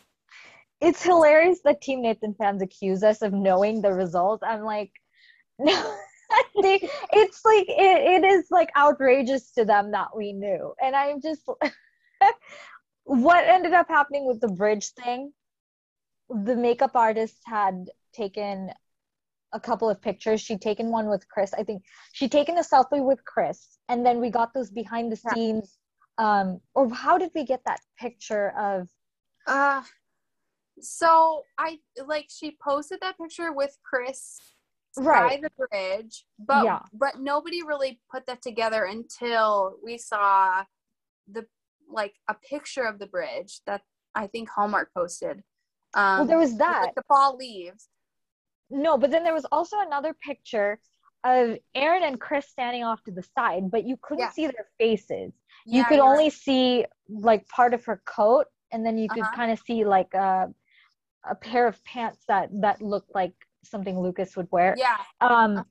it's 0.82 1.04
hilarious 1.04 1.60
that 1.66 1.82
Team 1.82 2.02
Nathan 2.02 2.36
fans 2.36 2.62
accuse 2.62 3.04
us 3.04 3.22
of 3.22 3.34
knowing 3.34 3.82
the 3.82 3.94
result. 3.94 4.42
I'm 4.46 4.64
like, 4.64 4.92
no, 5.60 5.98
they, 6.62 6.88
it's 7.14 7.44
like 7.46 7.68
it, 7.68 8.24
it 8.24 8.26
is 8.26 8.46
like 8.52 8.70
outrageous 8.78 9.52
to 9.52 9.66
them 9.66 9.92
that 9.92 10.16
we 10.16 10.34
knew, 10.34 10.74
and 10.82 10.96
I'm 10.96 11.22
just 11.22 11.42
what 13.06 13.46
ended 13.46 13.74
up 13.74 13.88
happening 13.90 14.28
with 14.28 14.40
the 14.40 14.48
bridge 14.50 14.90
thing. 14.92 15.34
The 16.30 16.56
makeup 16.56 16.96
artist 16.96 17.38
had 17.46 17.90
taken 18.14 18.72
a 19.52 19.60
couple 19.60 19.90
of 19.90 20.02
pictures. 20.02 20.42
She'd 20.42 20.62
taken 20.62 20.92
one 20.92 21.10
with 21.10 21.28
Chris. 21.28 21.54
I 21.54 21.64
think 21.64 21.84
she'd 22.14 22.32
taken 22.32 22.58
a 22.58 22.62
selfie 22.62 23.04
with 23.04 23.24
Chris, 23.26 23.80
and 23.88 24.06
then 24.06 24.20
we 24.20 24.30
got 24.30 24.54
those 24.54 24.70
behind 24.70 25.12
the 25.12 25.16
scenes. 25.16 25.78
Um, 26.18 26.60
or 26.76 26.94
how 26.94 27.18
did 27.18 27.32
we 27.34 27.46
get 27.46 27.62
that 27.66 27.80
picture 27.98 28.50
of? 28.58 28.90
Uh 29.48 29.84
so 30.82 31.44
I 31.58 31.80
like 32.06 32.28
she 32.30 32.58
posted 32.64 33.00
that 33.02 33.18
picture 33.18 33.52
with 33.52 33.78
Chris 33.84 34.38
Right. 34.98 35.42
by 35.42 35.48
the 35.50 35.68
bridge, 35.68 36.26
but 36.38 36.64
Yeah. 36.66 36.80
but 36.94 37.20
nobody 37.20 37.64
really 37.64 38.02
put 38.12 38.26
that 38.28 38.42
together 38.42 38.84
until 38.86 39.78
we 39.84 39.98
saw 39.98 40.66
the 41.28 41.48
like 41.88 42.16
a 42.28 42.34
picture 42.36 42.84
of 42.84 43.00
the 43.00 43.08
bridge 43.08 43.62
that 43.66 43.82
I 44.14 44.28
think 44.28 44.50
Hallmark 44.50 44.94
posted. 44.94 45.44
Um 45.94 46.20
Well, 46.20 46.28
there 46.28 46.38
was 46.38 46.58
that. 46.58 46.82
like 46.84 46.96
the 46.96 47.04
fall 47.08 47.36
leaves. 47.38 47.90
No, 48.70 48.98
but 48.98 49.10
then 49.12 49.24
there 49.24 49.34
was 49.34 49.46
also 49.52 49.78
another 49.80 50.14
picture 50.14 50.80
of 51.24 51.58
Erin 51.76 52.04
and 52.04 52.20
Chris 52.20 52.48
standing 52.48 52.84
off 52.84 53.04
to 53.04 53.12
the 53.12 53.24
side, 53.24 53.70
but 53.72 53.84
you 53.84 53.98
couldn't 54.02 54.22
Yeah. 54.26 54.32
see 54.32 54.46
their 54.48 54.68
faces. 54.78 55.34
you 55.66 55.82
Yeah, 55.82 55.88
could 55.90 55.96
you're 55.96 56.06
only 56.06 56.26
right. 56.26 56.34
see 56.34 56.86
like 57.10 57.48
part 57.50 57.74
of 57.74 57.84
her 57.86 58.02
coat, 58.06 58.46
and 58.72 58.86
then 58.86 58.98
you 58.98 59.10
could 59.10 59.24
Uh-huh. 59.24 59.36
kind 59.36 59.52
of 59.52 59.60
see 59.60 59.84
like 59.86 60.14
a 60.14 60.54
a 61.26 61.36
pair 61.36 61.68
of 61.68 61.84
pants 61.84 62.24
that 62.28 62.50
that 62.62 62.82
looked 62.82 63.14
like 63.14 63.34
something 63.64 64.00
Lucas 64.00 64.38
would 64.38 64.48
wear. 64.52 64.76
Yeah. 64.78 64.98
Um, 65.20 65.66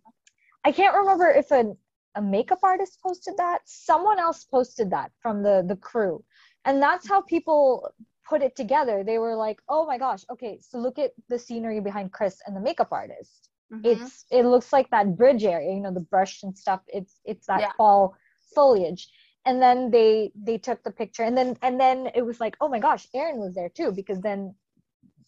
I 0.64 0.72
can't 0.72 0.94
remember 0.96 1.28
if 1.30 1.50
a 1.50 1.74
a 2.16 2.22
makeup 2.22 2.58
artist 2.62 2.98
posted 3.02 3.36
that. 3.38 3.60
Someone 3.64 4.18
else 4.18 4.44
posted 4.44 4.90
that 4.90 5.10
from 5.22 5.42
the 5.42 5.64
the 5.66 5.76
crew, 5.76 6.22
and 6.66 6.82
that's 6.82 7.08
how 7.08 7.22
people 7.22 7.94
put 8.28 8.42
it 8.42 8.54
together. 8.56 9.02
They 9.04 9.18
were 9.18 9.36
like, 9.36 9.60
"Oh 9.68 9.86
my 9.86 9.98
gosh, 9.98 10.24
okay, 10.30 10.58
so 10.60 10.78
look 10.78 10.98
at 10.98 11.12
the 11.28 11.38
scenery 11.38 11.80
behind 11.80 12.12
Chris 12.12 12.40
and 12.46 12.54
the 12.56 12.60
makeup 12.60 12.92
artist. 12.92 13.50
Mhm. 13.72 13.84
It's 13.92 14.26
it 14.30 14.44
looks 14.44 14.72
like 14.72 14.90
that 14.90 15.16
bridge 15.16 15.44
area, 15.44 15.72
you 15.74 15.80
know, 15.80 15.92
the 15.92 16.08
brush 16.12 16.42
and 16.42 16.56
stuff. 16.56 16.82
It's 16.88 17.20
it's 17.24 17.46
that 17.46 17.60
Yeah. 17.60 17.72
fall 17.76 18.16
foliage." 18.54 19.10
And 19.46 19.62
then 19.62 19.90
they 19.90 20.32
they 20.34 20.58
took 20.58 20.82
the 20.82 20.90
picture, 20.90 21.22
and 21.24 21.36
then 21.36 21.56
and 21.62 21.80
then 21.80 22.10
it 22.14 22.22
was 22.22 22.40
like, 22.40 22.56
"Oh 22.60 22.68
my 22.68 22.78
gosh, 22.80 23.06
Erin 23.14 23.38
was 23.40 23.54
there 23.54 23.70
too," 23.70 23.92
because 23.92 24.20
then 24.20 24.54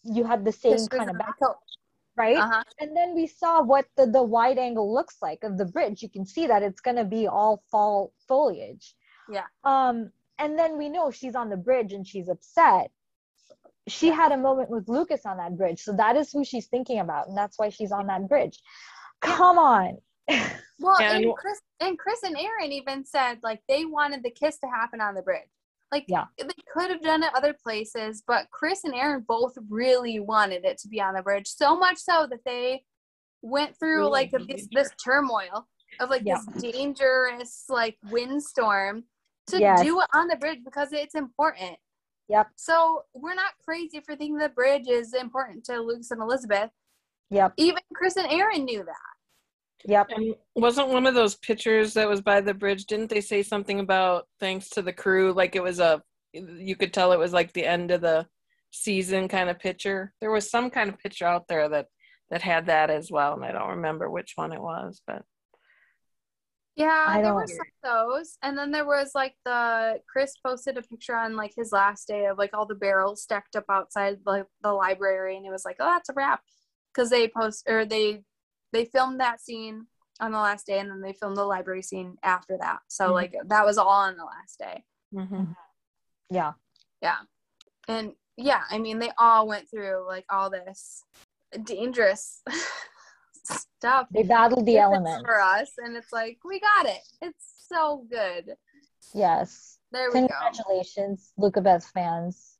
you 0.03 0.23
had 0.23 0.45
the 0.45 0.51
same 0.51 0.87
kind 0.87 1.09
of 1.09 1.09
in 1.09 1.17
the 1.17 1.23
back, 1.23 1.39
coat. 1.43 1.57
right? 2.17 2.37
Uh-huh. 2.37 2.63
and 2.79 2.95
then 2.97 3.13
we 3.15 3.27
saw 3.27 3.61
what 3.61 3.85
the, 3.97 4.05
the 4.07 4.23
wide 4.23 4.57
angle 4.57 4.93
looks 4.93 5.17
like 5.21 5.43
of 5.43 5.57
the 5.57 5.65
bridge 5.65 6.01
you 6.01 6.09
can 6.09 6.25
see 6.25 6.47
that 6.47 6.63
it's 6.63 6.81
going 6.81 6.97
to 6.97 7.05
be 7.05 7.27
all 7.27 7.63
fall 7.71 8.13
foliage 8.27 8.95
Yeah. 9.29 9.45
um 9.63 10.11
and 10.41 10.57
then 10.59 10.77
we 10.77 10.89
know 10.89 11.11
she's 11.11 11.35
on 11.35 11.49
the 11.49 11.57
bridge 11.57 11.93
and 11.93 12.05
she's 12.05 12.27
upset 12.29 12.89
she 13.87 14.09
had 14.09 14.31
a 14.31 14.37
moment 14.37 14.69
with 14.69 14.87
lucas 14.87 15.25
on 15.25 15.37
that 15.37 15.55
bridge 15.57 15.79
so 15.81 15.91
that 15.93 16.15
is 16.15 16.31
who 16.31 16.43
she's 16.43 16.67
thinking 16.67 16.99
about 16.99 17.27
and 17.27 17.37
that's 17.37 17.57
why 17.57 17.69
she's 17.69 17.91
on 17.91 18.07
that 18.07 18.27
bridge 18.27 18.59
come 19.21 19.57
on 19.57 19.97
Well, 20.79 20.97
And- 20.99 21.25
and 21.25 21.35
Chris 21.35 21.61
and 21.79 21.97
Chris 21.99 22.23
and 22.23 22.35
Erin 22.37 22.71
even 22.71 23.05
said 23.05 23.37
like 23.43 23.61
they 23.69 23.85
wanted 23.85 24.23
the 24.23 24.31
kiss 24.31 24.57
to 24.59 24.67
happen 24.67 24.99
on 24.99 25.13
the 25.13 25.21
bridge. 25.21 25.47
Like 25.91 26.05
Yeah. 26.07 26.25
they 26.39 26.47
could 26.73 26.89
have 26.89 27.01
done 27.01 27.21
it 27.21 27.31
other 27.35 27.53
places, 27.53 28.23
but 28.25 28.49
Chris 28.49 28.83
and 28.83 28.95
Erin 28.95 29.23
both 29.27 29.53
really 29.69 30.19
wanted 30.19 30.65
it 30.65 30.77
to 30.79 30.87
be 30.87 30.99
on 30.99 31.13
the 31.13 31.21
bridge. 31.21 31.47
So 31.47 31.77
much 31.77 31.97
so 31.97 32.25
that 32.31 32.39
they 32.45 32.83
went 33.43 33.77
through 33.77 33.97
Really 33.99 34.11
like 34.11 34.33
a, 34.33 34.39
this, 34.43 34.67
this 34.71 34.89
turmoil 35.03 35.67
of 35.99 36.09
like 36.09 36.23
Yeah. 36.25 36.39
this 36.55 36.71
dangerous 36.71 37.65
like 37.69 37.97
windstorm 38.09 39.03
to 39.47 39.59
Yes. 39.59 39.81
do 39.81 39.99
it 39.99 40.07
on 40.13 40.27
the 40.27 40.35
bridge 40.35 40.59
because 40.63 40.93
it's 40.93 41.15
important. 41.15 41.77
Yep. 42.29 42.47
So 42.55 43.03
we're 43.13 43.33
not 43.33 43.53
crazy 43.63 43.99
for 43.99 44.15
thinking 44.15 44.37
the 44.37 44.49
bridge 44.49 44.87
is 44.87 45.13
important 45.13 45.65
to 45.65 45.79
Lucas 45.79 46.11
and 46.11 46.21
Elizabeth. 46.21 46.69
Yep. 47.29 47.53
Even 47.57 47.81
Chris 47.93 48.17
and 48.17 48.31
Erin 48.31 48.65
knew 48.65 48.83
that. 48.83 49.85
Yep. 49.85 50.11
And 50.11 50.35
wasn't 50.55 50.89
one 50.89 51.07
of 51.07 51.15
those 51.15 51.35
pictures 51.35 51.93
that 51.95 52.07
was 52.07 52.21
by 52.21 52.39
the 52.39 52.53
bridge? 52.53 52.85
Didn't 52.85 53.09
they 53.09 53.21
say 53.21 53.41
something 53.43 53.79
about 53.79 54.27
thanks 54.39 54.69
to 54.71 54.81
the 54.81 54.93
crew? 54.93 55.33
Like 55.33 55.55
it 55.55 55.63
was 55.63 55.79
a, 55.79 56.01
you 56.33 56.75
could 56.75 56.93
tell 56.93 57.11
it 57.11 57.19
was 57.19 57.33
like 57.33 57.51
the 57.51 57.65
end 57.65 57.91
of 57.91 58.01
the 58.01 58.27
season 58.71 59.27
kind 59.27 59.49
of 59.49 59.59
picture. 59.59 60.13
There 60.21 60.31
was 60.31 60.49
some 60.49 60.69
kind 60.69 60.89
of 60.89 60.99
picture 60.99 61.25
out 61.25 61.47
there 61.47 61.67
that 61.69 61.87
that 62.29 62.41
had 62.41 62.67
that 62.67 62.89
as 62.89 63.11
well, 63.11 63.33
and 63.33 63.43
I 63.43 63.51
don't 63.51 63.75
remember 63.75 64.09
which 64.09 64.33
one 64.35 64.53
it 64.53 64.61
was, 64.61 65.01
but 65.05 65.21
Yeah, 66.75 67.21
there 67.21 67.33
were 67.33 67.47
some 67.47 67.57
of 67.83 68.17
those. 68.17 68.37
And 68.41 68.57
then 68.57 68.71
there 68.71 68.85
was 68.85 69.11
like 69.13 69.35
the 69.45 69.99
Chris 70.07 70.35
posted 70.37 70.77
a 70.77 70.81
picture 70.81 71.15
on 71.15 71.35
like 71.35 71.53
his 71.55 71.71
last 71.71 72.07
day 72.07 72.25
of 72.25 72.37
like 72.37 72.51
all 72.53 72.65
the 72.65 72.75
barrels 72.75 73.21
stacked 73.21 73.55
up 73.55 73.65
outside 73.69 74.19
like 74.25 74.45
the 74.63 74.71
library 74.71 75.35
and 75.37 75.45
it 75.45 75.51
was 75.51 75.65
like, 75.65 75.77
oh 75.79 75.85
that's 75.85 76.09
a 76.09 76.13
wrap. 76.13 76.41
Cause 76.95 77.09
they 77.09 77.27
post 77.27 77.65
or 77.69 77.85
they 77.85 78.23
they 78.71 78.85
filmed 78.85 79.19
that 79.19 79.41
scene 79.41 79.87
on 80.21 80.31
the 80.31 80.37
last 80.39 80.65
day 80.65 80.79
and 80.79 80.89
then 80.89 81.01
they 81.01 81.13
filmed 81.13 81.35
the 81.37 81.43
library 81.43 81.81
scene 81.81 82.17
after 82.23 82.57
that. 82.59 82.79
So 82.87 83.09
Mhm. 83.09 83.13
like 83.13 83.35
that 83.47 83.65
was 83.65 83.77
all 83.77 83.89
on 83.89 84.15
the 84.15 84.25
last 84.25 84.57
day. 84.57 84.85
mhm. 85.13 85.55
Yeah. 86.29 86.53
Yeah. 87.01 87.17
And 87.87 88.13
yeah, 88.37 88.63
I 88.69 88.79
mean 88.79 88.99
they 88.99 89.11
all 89.17 89.45
went 89.47 89.69
through 89.69 90.05
like 90.07 90.25
all 90.29 90.49
this 90.49 91.03
dangerous 91.65 92.41
stuff 93.51 94.07
They 94.13 94.23
battled 94.23 94.65
the 94.65 94.77
elements. 94.77 95.23
for 95.25 95.39
us 95.39 95.71
and 95.77 95.95
it's 95.95 96.11
like 96.11 96.37
we 96.45 96.59
got 96.59 96.85
it. 96.87 97.01
It's 97.21 97.65
so 97.67 98.05
good. 98.09 98.55
Yes. 99.13 99.77
There 99.91 100.09
we 100.13 100.21
go. 100.21 100.27
Congratulations, 100.27 101.33
Luca 101.37 101.61
Beth 101.61 101.85
fans. 101.93 102.57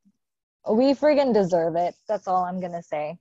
We 0.69 0.93
friggin' 0.93 1.33
deserve 1.33 1.75
it. 1.75 1.95
That's 2.07 2.27
all 2.27 2.43
I'm 2.43 2.59
gonna 2.59 2.83
say. 2.83 3.17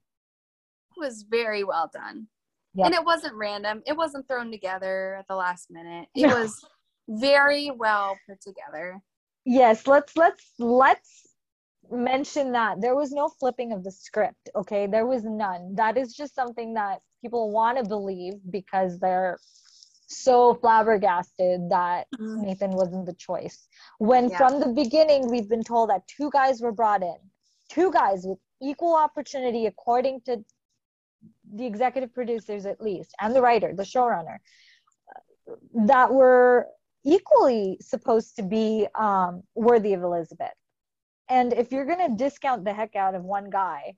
It 0.96 1.00
was 1.00 1.22
very 1.28 1.64
well 1.64 1.90
done. 1.92 2.26
Yep. 2.74 2.86
And 2.86 2.94
it 2.94 3.04
wasn't 3.04 3.34
random. 3.34 3.82
It 3.86 3.96
wasn't 3.96 4.28
thrown 4.28 4.50
together 4.50 5.16
at 5.18 5.26
the 5.28 5.36
last 5.36 5.70
minute. 5.70 6.08
It 6.14 6.26
No. 6.28 6.40
was 6.40 6.64
very 7.08 7.70
well 7.70 8.16
put 8.28 8.40
together. 8.40 9.00
Yes, 9.44 9.86
let's 9.86 10.16
let's 10.16 10.52
let's 10.58 11.26
mention 11.90 12.52
that 12.52 12.80
there 12.80 12.94
was 12.94 13.12
no 13.12 13.28
flipping 13.28 13.72
of 13.72 13.84
the 13.84 13.90
script. 13.90 14.50
Okay, 14.54 14.86
there 14.86 15.06
was 15.06 15.24
none. 15.24 15.74
That 15.74 15.96
is 15.96 16.14
just 16.14 16.34
something 16.34 16.74
that 16.74 17.00
people 17.20 17.50
want 17.50 17.78
to 17.78 17.84
believe 17.84 18.34
because 18.50 18.98
they're 18.98 19.38
so 20.06 20.54
flabbergasted 20.54 21.70
that 21.70 22.06
Nathan 22.18 22.72
wasn't 22.72 23.06
the 23.06 23.14
choice. 23.14 23.68
When 23.98 24.28
Yeah. 24.28 24.38
from 24.38 24.60
the 24.60 24.68
beginning 24.68 25.30
we've 25.30 25.48
been 25.48 25.62
told 25.62 25.90
that 25.90 26.06
two 26.08 26.30
guys 26.30 26.60
were 26.60 26.72
brought 26.72 27.02
in, 27.02 27.16
two 27.68 27.92
guys 27.92 28.26
with 28.26 28.38
equal 28.60 28.94
opportunity 28.96 29.66
according 29.66 30.20
to 30.22 30.44
the 31.54 31.66
executive 31.66 32.12
producers 32.12 32.66
at 32.66 32.80
least 32.80 33.14
and 33.20 33.34
the 33.34 33.42
writer, 33.42 33.72
the 33.74 33.84
showrunner, 33.84 34.38
that 35.74 36.12
were 36.12 36.66
equally 37.04 37.78
supposed 37.80 38.36
to 38.36 38.42
be 38.42 38.86
um, 38.98 39.42
worthy 39.54 39.92
of 39.94 40.02
Elizabeth. 40.02 40.52
And 41.30 41.52
if 41.52 41.70
you're 41.72 41.86
going 41.86 42.06
to 42.10 42.16
discount 42.16 42.64
the 42.64 42.72
heck 42.74 42.96
out 42.96 43.14
of 43.14 43.22
one 43.24 43.48
guy, 43.50 43.94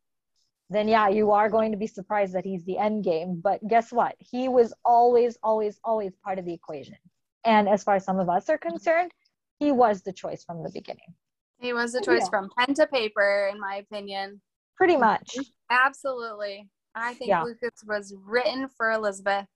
then 0.71 0.87
yeah, 0.87 1.09
you 1.09 1.33
are 1.33 1.49
going 1.49 1.73
to 1.73 1.79
be 1.79 1.87
surprised 1.87 2.35
that 2.35 2.45
he's 2.45 2.65
the 2.65 2.79
end 2.79 3.05
game. 3.05 3.41
But 3.43 3.67
guess 3.67 3.91
what? 3.91 4.15
He 4.19 4.49
was 4.49 4.73
always, 4.85 5.37
always, 5.43 5.81
always 5.83 6.13
part 6.25 6.39
of 6.39 6.45
the 6.45 6.53
equation. 6.53 6.97
And 7.45 7.69
as 7.69 7.83
far 7.83 7.97
as 7.97 8.05
some 8.05 8.21
of 8.21 8.29
us 8.29 8.49
are 8.49 8.59
concerned, 8.59 9.11
he 9.59 9.73
was 9.73 10.03
the 10.03 10.13
choice 10.13 10.45
from 10.45 10.63
the 10.63 10.71
beginning. 10.71 11.15
He 11.59 11.73
was 11.73 11.95
a 11.95 11.99
Oh, 11.99 12.03
choice 12.03 12.23
yeah. 12.25 12.29
from 12.31 12.51
pen 12.57 12.75
to 12.75 12.87
paper, 12.87 13.51
in 13.53 13.59
my 13.59 13.77
opinion. 13.77 14.41
Pretty 14.77 14.97
much. 14.97 15.37
Absolutely. 15.71 16.69
I 16.95 17.15
think 17.15 17.29
Yeah. 17.29 17.43
Lucas 17.43 17.83
was 17.87 18.15
written 18.25 18.69
for 18.69 18.93
Elizabeth 18.93 19.47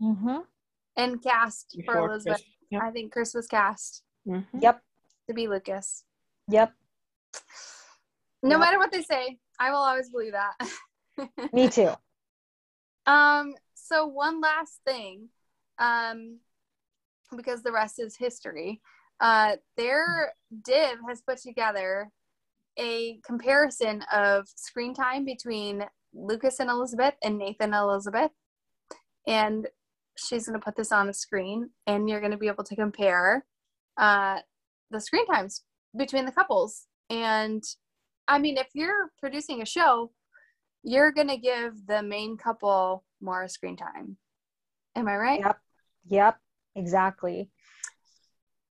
Mm-hmm. 0.00 0.38
and 0.96 1.22
cast 1.22 1.76
for 1.86 1.98
Elizabeth. 1.98 2.42
Yep. 2.70 2.82
I 2.82 2.90
think 2.90 3.12
Chris 3.12 3.32
was 3.34 3.46
cast 3.46 4.02
Mhm. 4.26 4.44
Yep. 4.60 4.82
to 5.28 5.34
be 5.34 5.46
Lucas. 5.48 6.04
Yep. 6.48 6.72
No 8.42 8.58
matter 8.58 8.78
what 8.78 8.90
they 8.90 9.02
say, 9.02 9.38
I 9.58 9.70
will 9.70 9.78
always 9.78 10.10
believe 10.10 10.32
that. 10.32 11.28
Me 11.52 11.68
too. 11.68 11.90
Um, 13.06 13.54
so 13.74 14.06
one 14.06 14.40
last 14.40 14.80
thing, 14.86 15.28
um, 15.78 16.38
because 17.36 17.62
the 17.62 17.72
rest 17.72 18.00
is 18.00 18.16
history. 18.16 18.80
Uh, 19.20 19.56
their 19.76 20.32
div 20.64 20.98
has 21.08 21.22
put 21.22 21.38
together 21.38 22.10
a 22.78 23.20
comparison 23.24 24.02
of 24.12 24.48
screen 24.56 24.94
time 24.94 25.24
between 25.24 25.84
Lucas 26.14 26.58
and 26.58 26.70
Elizabeth 26.70 27.14
and 27.22 27.38
Nathan 27.38 27.74
and 27.74 27.82
Elizabeth, 27.82 28.30
and 29.26 29.68
she's 30.16 30.46
going 30.46 30.58
to 30.58 30.64
put 30.64 30.76
this 30.76 30.92
on 30.92 31.06
the 31.06 31.14
screen, 31.14 31.70
and 31.86 32.08
you're 32.08 32.20
going 32.20 32.32
to 32.32 32.38
be 32.38 32.48
able 32.48 32.64
to 32.64 32.76
compare 32.76 33.44
uh, 33.96 34.38
the 34.90 35.00
screen 35.00 35.26
times 35.26 35.62
between 35.96 36.24
the 36.24 36.32
couples. 36.32 36.86
And 37.12 37.62
I 38.26 38.38
mean, 38.38 38.56
if 38.56 38.68
you're 38.72 39.12
producing 39.20 39.60
a 39.60 39.66
show, 39.66 40.10
you're 40.82 41.12
gonna 41.12 41.36
give 41.36 41.86
the 41.86 42.02
main 42.02 42.38
couple 42.38 43.04
more 43.20 43.46
screen 43.48 43.76
time. 43.76 44.16
Am 44.96 45.06
I 45.06 45.16
right? 45.16 45.40
Yep. 45.40 45.58
Yep. 46.08 46.36
Exactly. 46.74 47.50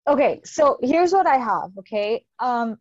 Okay, 0.09 0.41
so 0.45 0.78
here's 0.82 1.12
what 1.12 1.26
I 1.26 1.36
have. 1.36 1.70
Okay. 1.78 2.24
Um 2.38 2.78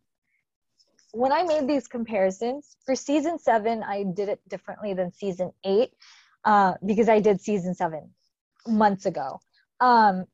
when 1.12 1.32
I 1.32 1.42
made 1.42 1.68
these 1.68 1.88
comparisons 1.88 2.76
for 2.86 2.94
season 2.94 3.38
seven, 3.38 3.82
I 3.82 4.04
did 4.04 4.28
it 4.28 4.40
differently 4.48 4.94
than 4.94 5.12
season 5.12 5.50
eight, 5.64 5.90
uh, 6.44 6.74
because 6.86 7.08
I 7.08 7.18
did 7.18 7.40
season 7.40 7.74
seven 7.74 8.10
months 8.66 9.06
ago. 9.06 9.40
Um, 9.80 10.26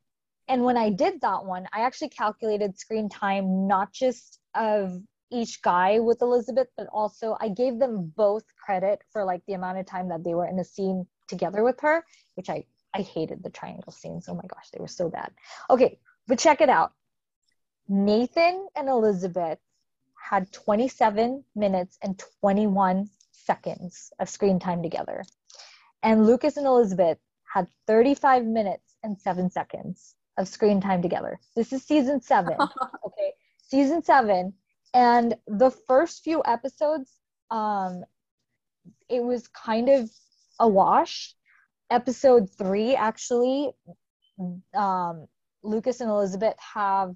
and 0.49 0.64
when 0.64 0.77
I 0.77 0.91
did 0.91 1.22
that 1.22 1.47
one, 1.47 1.66
I 1.72 1.81
actually 1.81 2.11
calculated 2.11 2.79
screen 2.79 3.09
time 3.09 3.66
not 3.66 3.93
just 3.93 4.39
of 4.55 5.01
each 5.31 5.62
guy 5.62 5.99
with 5.99 6.22
Elizabeth, 6.22 6.68
but 6.77 6.87
also 6.93 7.37
I 7.41 7.49
gave 7.49 7.79
them 7.79 8.12
both 8.16 8.45
credit 8.57 9.03
for 9.12 9.24
like 9.24 9.43
the 9.47 9.55
amount 9.55 9.79
of 9.79 9.87
time 9.87 10.09
that 10.09 10.24
they 10.24 10.35
were 10.35 10.47
in 10.47 10.59
a 10.59 10.64
scene 10.64 11.07
together 11.29 11.62
with 11.62 11.81
her, 11.81 12.05
which 12.35 12.51
I 12.51 12.64
I 12.95 13.03
hated 13.03 13.43
the 13.43 13.51
triangle 13.51 13.93
scenes. 13.93 14.27
Oh 14.29 14.35
my 14.35 14.47
gosh, 14.49 14.70
they 14.72 14.81
were 14.81 14.89
so 14.89 15.11
bad. 15.11 15.33
Okay, 15.68 15.99
but 16.27 16.39
check 16.39 16.61
it 16.61 16.70
out. 16.70 16.93
Nathan 17.89 18.66
and 18.74 18.89
Elizabeth 18.89 19.59
had 20.14 20.51
27 20.53 21.45
minutes 21.55 21.99
and 22.03 22.20
21 22.41 23.09
seconds 23.33 24.12
of 24.18 24.29
screen 24.29 24.59
time 24.59 24.83
together. 24.83 25.24
And 26.03 26.27
Lucas 26.27 26.57
and 26.57 26.66
Elizabeth 26.66 27.18
had 27.45 27.68
35 27.87 28.45
minutes 28.45 28.97
and 29.03 29.20
7 29.20 29.51
seconds 29.51 30.14
of 30.37 30.49
screen 30.49 30.81
time 30.81 31.03
together. 31.03 31.39
This 31.55 31.72
is 31.72 31.83
season 31.83 32.20
7. 32.20 32.55
okay. 33.07 33.33
Season 33.59 34.03
7 34.03 34.53
and 34.95 35.34
the 35.47 35.70
first 35.70 36.22
few 36.22 36.43
episodes 36.45 37.11
um 37.51 38.05
it 39.09 39.22
was 39.22 39.49
kind 39.49 39.89
of 39.89 40.11
a 40.59 40.68
wash. 40.68 41.34
Episode 41.91 42.51
3 42.57 42.97
actually 42.97 43.70
um 44.74 45.26
Lucas 45.62 46.01
and 46.01 46.11
Elizabeth 46.11 46.57
have 46.59 47.14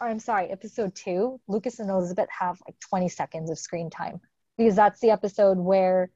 or 0.00 0.08
I'm 0.08 0.18
sorry, 0.18 0.50
episode 0.50 0.94
two, 0.94 1.40
Lucas 1.46 1.78
and 1.78 1.90
Elizabeth 1.90 2.28
have 2.30 2.58
like 2.66 2.78
20 2.88 3.10
seconds 3.10 3.50
of 3.50 3.58
screen 3.58 3.90
time 3.90 4.20
because 4.56 4.74
that's 4.74 5.00
the 5.00 5.10
episode 5.10 5.58
where 5.58 6.10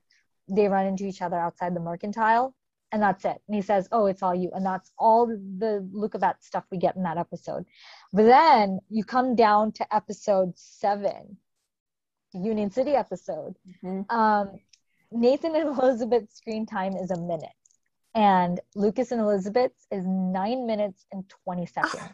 they 0.49 0.69
run 0.69 0.87
into 0.87 1.07
each 1.07 1.21
other 1.21 1.39
outside 1.39 1.75
the 1.75 1.81
mercantile 1.81 2.55
and 2.95 3.03
that's 3.03 3.25
it. 3.25 3.43
And 3.49 3.57
he 3.57 3.61
says, 3.61 3.89
Oh, 3.91 4.07
it's 4.07 4.23
all 4.23 4.35
you. 4.35 4.51
And 4.55 4.65
that's 4.65 4.93
all 4.97 5.27
the 5.27 5.87
Luca 5.93 6.19
Beth 6.19 6.37
stuff 6.41 6.65
we 6.71 6.79
get 6.79 6.95
in 6.95 7.03
that 7.03 7.19
episode. 7.19 7.65
But 8.13 8.23
then 8.23 8.79
you 8.89 9.03
come 9.05 9.35
down 9.35 9.73
to 9.73 9.95
episode 9.95 10.53
seven, 10.57 11.37
Union 12.33 12.71
City 12.71 12.93
episode. 12.93 13.57
Mhm. 13.83 14.11
Um, 14.11 14.61
Nathan 15.11 15.57
and 15.57 15.77
Elizabeth's 15.77 16.37
screen 16.37 16.67
time 16.67 16.95
is 16.97 17.11
a 17.11 17.21
minute. 17.21 17.59
And 18.15 18.61
Lucas 18.77 19.11
and 19.11 19.21
Elizabeth's 19.21 19.89
is 19.91 20.05
nine 20.07 20.65
minutes 20.65 21.05
and 21.11 21.29
20 21.45 21.67
seconds 21.67 22.13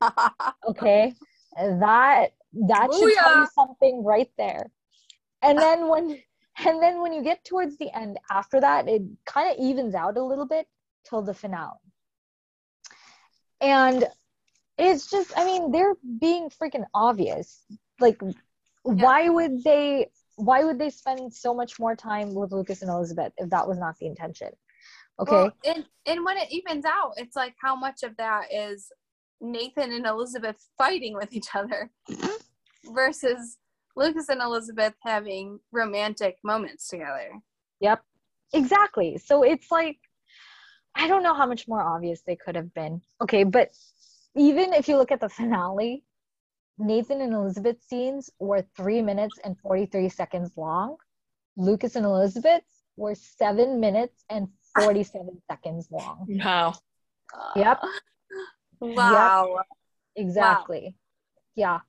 okay 0.68 1.14
that 1.56 2.32
that 2.52 2.92
should 2.92 3.14
tell 3.14 3.40
you 3.40 3.46
something 3.52 4.04
right 4.04 4.30
there 4.38 4.70
and 5.42 5.58
then 5.58 5.88
when 5.88 6.20
and 6.66 6.82
then 6.82 7.00
when 7.00 7.12
you 7.12 7.22
get 7.22 7.44
towards 7.44 7.76
the 7.78 7.94
end 7.96 8.18
after 8.30 8.60
that 8.60 8.88
it 8.88 9.02
kind 9.26 9.50
of 9.50 9.64
evens 9.64 9.94
out 9.94 10.16
a 10.16 10.22
little 10.22 10.46
bit 10.46 10.66
till 11.08 11.22
the 11.22 11.34
finale. 11.34 11.78
And 13.60 14.04
it's 14.76 15.10
just 15.10 15.32
i 15.36 15.44
mean 15.44 15.72
they're 15.72 15.96
being 16.20 16.50
freaking 16.50 16.84
obvious. 16.94 17.64
Like 18.00 18.20
why 18.82 19.28
would 19.28 19.62
they 19.64 20.10
why 20.36 20.62
would 20.62 20.78
they 20.78 20.90
spend 20.90 21.34
so 21.34 21.52
much 21.52 21.80
more 21.80 21.96
time 21.96 22.34
with 22.34 22.52
lucas 22.52 22.82
and 22.82 22.90
elizabeth 22.90 23.32
if 23.38 23.50
that 23.50 23.66
was 23.66 23.78
not 23.78 23.96
the 23.98 24.06
intention? 24.06 24.50
Okay. 25.20 25.32
Well, 25.32 25.52
and 25.64 25.84
and 26.06 26.24
when 26.24 26.36
it 26.36 26.50
evens 26.52 26.84
out, 26.84 27.14
it's 27.16 27.34
like 27.34 27.54
how 27.60 27.74
much 27.74 28.04
of 28.04 28.16
that 28.18 28.52
is 28.52 28.92
Nathan 29.40 29.92
and 29.92 30.06
Elizabeth 30.06 30.56
fighting 30.76 31.14
with 31.14 31.32
each 31.32 31.48
other 31.54 31.90
mm-hmm. 32.08 32.94
versus 32.94 33.58
Lucas 33.98 34.28
and 34.28 34.40
Elizabeth 34.40 34.94
having 35.02 35.58
romantic 35.72 36.36
moments 36.44 36.86
together. 36.86 37.32
Yep. 37.80 38.00
Exactly. 38.54 39.18
So 39.18 39.42
it's 39.42 39.70
like 39.70 39.98
I 40.94 41.08
don't 41.08 41.22
know 41.22 41.34
how 41.34 41.46
much 41.46 41.66
more 41.68 41.82
obvious 41.82 42.22
they 42.26 42.36
could 42.36 42.54
have 42.54 42.72
been. 42.74 43.00
Okay, 43.20 43.44
but 43.44 43.70
even 44.36 44.72
if 44.72 44.88
you 44.88 44.96
look 44.96 45.12
at 45.12 45.20
the 45.20 45.28
finale, 45.28 46.04
Nathan 46.78 47.20
and 47.20 47.34
Elizabeth 47.34 47.76
scenes 47.82 48.30
were 48.38 48.64
three 48.76 49.02
minutes 49.02 49.38
and 49.44 49.58
43 49.58 50.08
seconds 50.08 50.52
long. 50.56 50.96
Lucas 51.56 51.96
and 51.96 52.06
Elizabeth 52.06 52.62
were 52.96 53.14
seven 53.16 53.80
minutes 53.80 54.24
and 54.30 54.48
47 54.76 55.42
seconds 55.50 55.88
long. 55.90 56.26
Wow. 56.28 56.74
Yep. 57.56 57.80
Wow. 58.80 59.62
Exactly. 60.16 60.96
Yeah. 61.56 61.80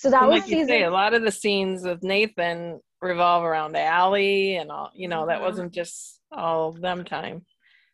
So 0.00 0.08
that 0.10 0.22
And 0.22 0.30
was 0.30 0.40
like 0.40 0.48
you 0.48 0.54
season. 0.60 0.68
say, 0.68 0.82
a 0.84 0.90
lot 0.90 1.12
of 1.12 1.20
the 1.20 1.30
scenes 1.30 1.84
with 1.84 2.02
Nathan 2.02 2.80
revolve 3.02 3.44
around 3.44 3.76
Allie 3.76 4.56
and 4.56 4.70
all. 4.72 4.90
You 4.94 5.08
know, 5.08 5.26
that 5.26 5.40
Mhm. 5.40 5.44
wasn't 5.44 5.72
just 5.74 6.22
all 6.32 6.72
them 6.72 7.04
time. 7.04 7.44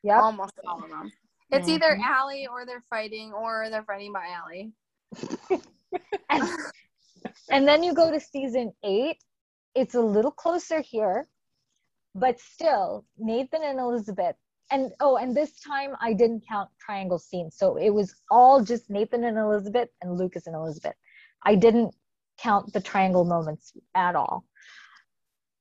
Yeah, 0.05 0.21
Almost 0.21 0.53
all 0.65 0.85
of 0.85 0.89
them. 0.89 1.11
It's 1.51 1.69
either 1.69 1.97
Mhm. 1.97 2.05
Allie 2.05 2.47
or 2.47 2.65
they're 2.65 2.85
fighting 2.89 3.33
or 3.33 3.71
they're 3.71 3.83
fighting 3.83 4.13
by 4.13 4.29
Allie. 4.29 4.73
and, 6.31 6.49
and 7.51 7.67
then 7.67 7.83
you 7.83 7.93
go 7.93 8.11
to 8.13 8.21
season 8.21 8.73
eight 8.85 9.19
it's 9.75 9.95
a 9.95 10.01
little 10.01 10.31
closer 10.33 10.81
here 10.81 11.29
but 12.15 12.41
still 12.41 13.05
nathan 13.19 13.63
and 13.63 13.79
elizabeth 13.79 14.35
and 14.73 14.93
oh 15.01 15.17
and 15.17 15.35
this 15.37 15.61
time 15.61 15.95
i 16.01 16.13
didn't 16.13 16.43
count 16.49 16.69
triangle 16.81 17.19
scenes 17.21 17.57
so 17.57 17.77
it 17.77 17.91
was 17.91 18.21
all 18.31 18.63
just 18.65 18.91
nathan 18.91 19.23
and 19.25 19.39
elizabeth 19.39 19.89
and 20.03 20.19
lucas 20.19 20.47
and 20.49 20.57
elizabeth 20.57 20.97
i 21.47 21.55
didn't 21.55 21.95
count 22.39 22.73
the 22.73 22.81
triangle 22.81 23.25
moments 23.25 23.73
at 23.95 24.15
all. 24.15 24.45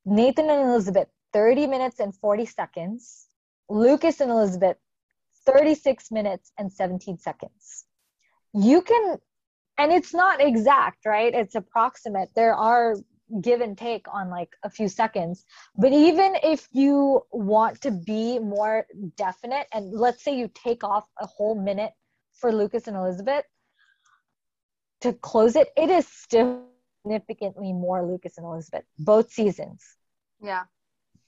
Nathan 0.05 0.49
and 0.49 0.69
elizabeth 0.69 1.07
30 1.33 1.67
minutes 1.67 1.99
and 1.99 2.13
40 2.15 2.45
seconds. 2.45 3.27
Lucas 3.69 4.19
and 4.21 4.31
elizabeth 4.31 4.77
36 5.45 6.11
minutes 6.11 6.51
and 6.57 6.71
17 6.71 7.17
seconds. 7.17 7.85
You 8.53 8.81
can 8.81 9.17
and 9.77 9.91
it's 9.91 10.13
not 10.13 10.41
exact 10.41 11.05
right? 11.05 11.33
It's 11.33 11.55
approximate. 11.55 12.29
There 12.35 12.55
are 12.55 12.95
give 13.41 13.61
and 13.61 13.75
take 13.75 14.05
on 14.13 14.29
like 14.29 14.49
a 14.63 14.69
few 14.69 14.87
seconds. 14.87 15.45
But 15.75 15.91
even 15.91 16.35
if 16.43 16.67
you 16.71 17.21
want 17.31 17.81
to 17.81 17.91
be 17.91 18.37
more 18.37 18.85
definite 19.17 19.67
and 19.73 19.91
let's 19.91 20.23
say 20.23 20.37
you 20.37 20.49
take 20.53 20.83
off 20.83 21.05
a 21.19 21.25
whole 21.25 21.59
minute 21.59 21.91
for 22.33 22.51
lucas 22.51 22.87
and 22.87 22.97
elizabeth 22.97 23.45
to 25.01 25.13
close 25.13 25.55
it 25.55 25.69
it 25.75 25.89
is 25.89 26.07
still 26.07 26.63
significantly 27.03 27.73
more 27.73 28.05
lucas 28.05 28.37
and 28.37 28.45
elizabeth 28.45 28.83
both 28.99 29.31
seasons 29.31 29.83
Yeah. 30.41 30.63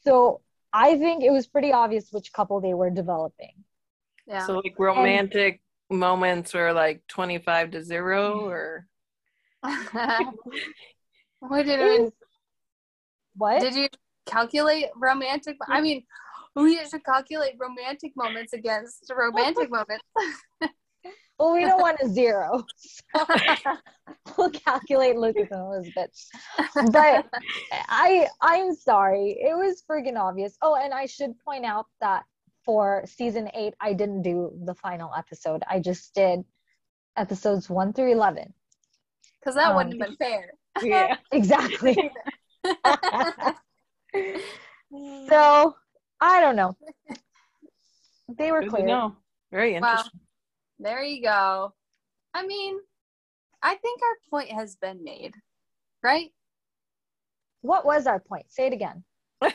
so 0.03 0.41
i 0.73 0.97
think 0.97 1.23
it 1.23 1.31
was 1.31 1.47
pretty 1.47 1.71
obvious 1.71 2.11
which 2.11 2.33
couple 2.33 2.61
they 2.61 2.73
were 2.73 2.89
developing 2.89 3.63
Yeah. 4.27 4.45
So 4.45 4.59
like 4.59 4.75
romantic 4.77 5.61
moments 5.89 6.53
were 6.53 6.73
like 6.73 7.01
25 7.07 7.71
to 7.71 7.83
0 7.83 8.03
mm-hmm. 8.03 8.49
or 8.51 8.87
what 11.39 11.65
did 11.65 11.79
it, 11.79 12.13
what 13.35 13.61
did 13.61 13.75
you 13.75 13.87
calculate 14.25 14.85
romantic? 14.95 15.57
I 15.67 15.81
mean, 15.81 16.03
we 16.55 16.77
should 16.85 17.03
calculate 17.03 17.53
romantic 17.57 18.13
moments 18.15 18.53
against 18.53 19.11
romantic 19.15 19.69
moments. 19.77 20.05
well 21.39 21.53
we 21.53 21.61
don't 21.65 21.79
want 21.87 21.97
a 22.01 22.07
zero 22.07 22.63
we'll 24.37 24.49
calculate 24.51 25.15
lucas 25.15 25.47
and 25.51 25.61
elizabeth 25.61 26.11
but 26.91 27.25
I 27.89 28.27
I'm 28.41 28.73
sorry. 28.75 29.37
It 29.39 29.55
was 29.55 29.83
friggin' 29.89 30.17
obvious. 30.17 30.57
Oh, 30.61 30.75
and 30.75 30.93
I 30.93 31.05
should 31.05 31.37
point 31.39 31.65
out 31.65 31.85
that 32.01 32.23
for 32.65 33.03
season 33.05 33.49
eight, 33.53 33.73
I 33.79 33.93
didn't 33.93 34.21
do 34.23 34.51
the 34.65 34.75
final 34.75 35.11
episode. 35.17 35.63
I 35.69 35.79
just 35.79 36.13
did 36.13 36.43
episodes 37.15 37.69
one 37.69 37.93
through 37.93 38.11
eleven. 38.11 38.53
Because 39.39 39.55
that 39.55 39.69
Um, 39.69 39.75
wouldn't 39.77 40.01
have 40.01 40.09
been 40.09 40.17
fair. 40.17 40.51
yeah. 40.83 41.15
Exactly. 41.31 42.11
so 45.29 45.75
I 46.19 46.41
don't 46.41 46.55
know. 46.55 46.75
They 48.37 48.51
were 48.51 48.61
Good 48.61 48.69
clear. 48.71 48.85
know. 48.85 49.15
Very 49.51 49.79
Wow. 49.79 50.03
Interesting. 50.79 50.93
There 50.95 51.03
you 51.03 51.21
go. 51.23 51.73
I 52.33 52.45
mean, 52.45 52.77
I 53.61 53.75
think 53.75 54.01
our 54.01 54.17
point 54.29 54.51
has 54.51 54.75
been 54.75 55.03
made, 55.03 55.33
right? 56.03 56.31
What 57.61 57.85
was 57.85 58.07
our 58.07 58.19
point? 58.19 58.45
Say 58.49 58.67
it 58.67 58.73
again. 58.73 59.03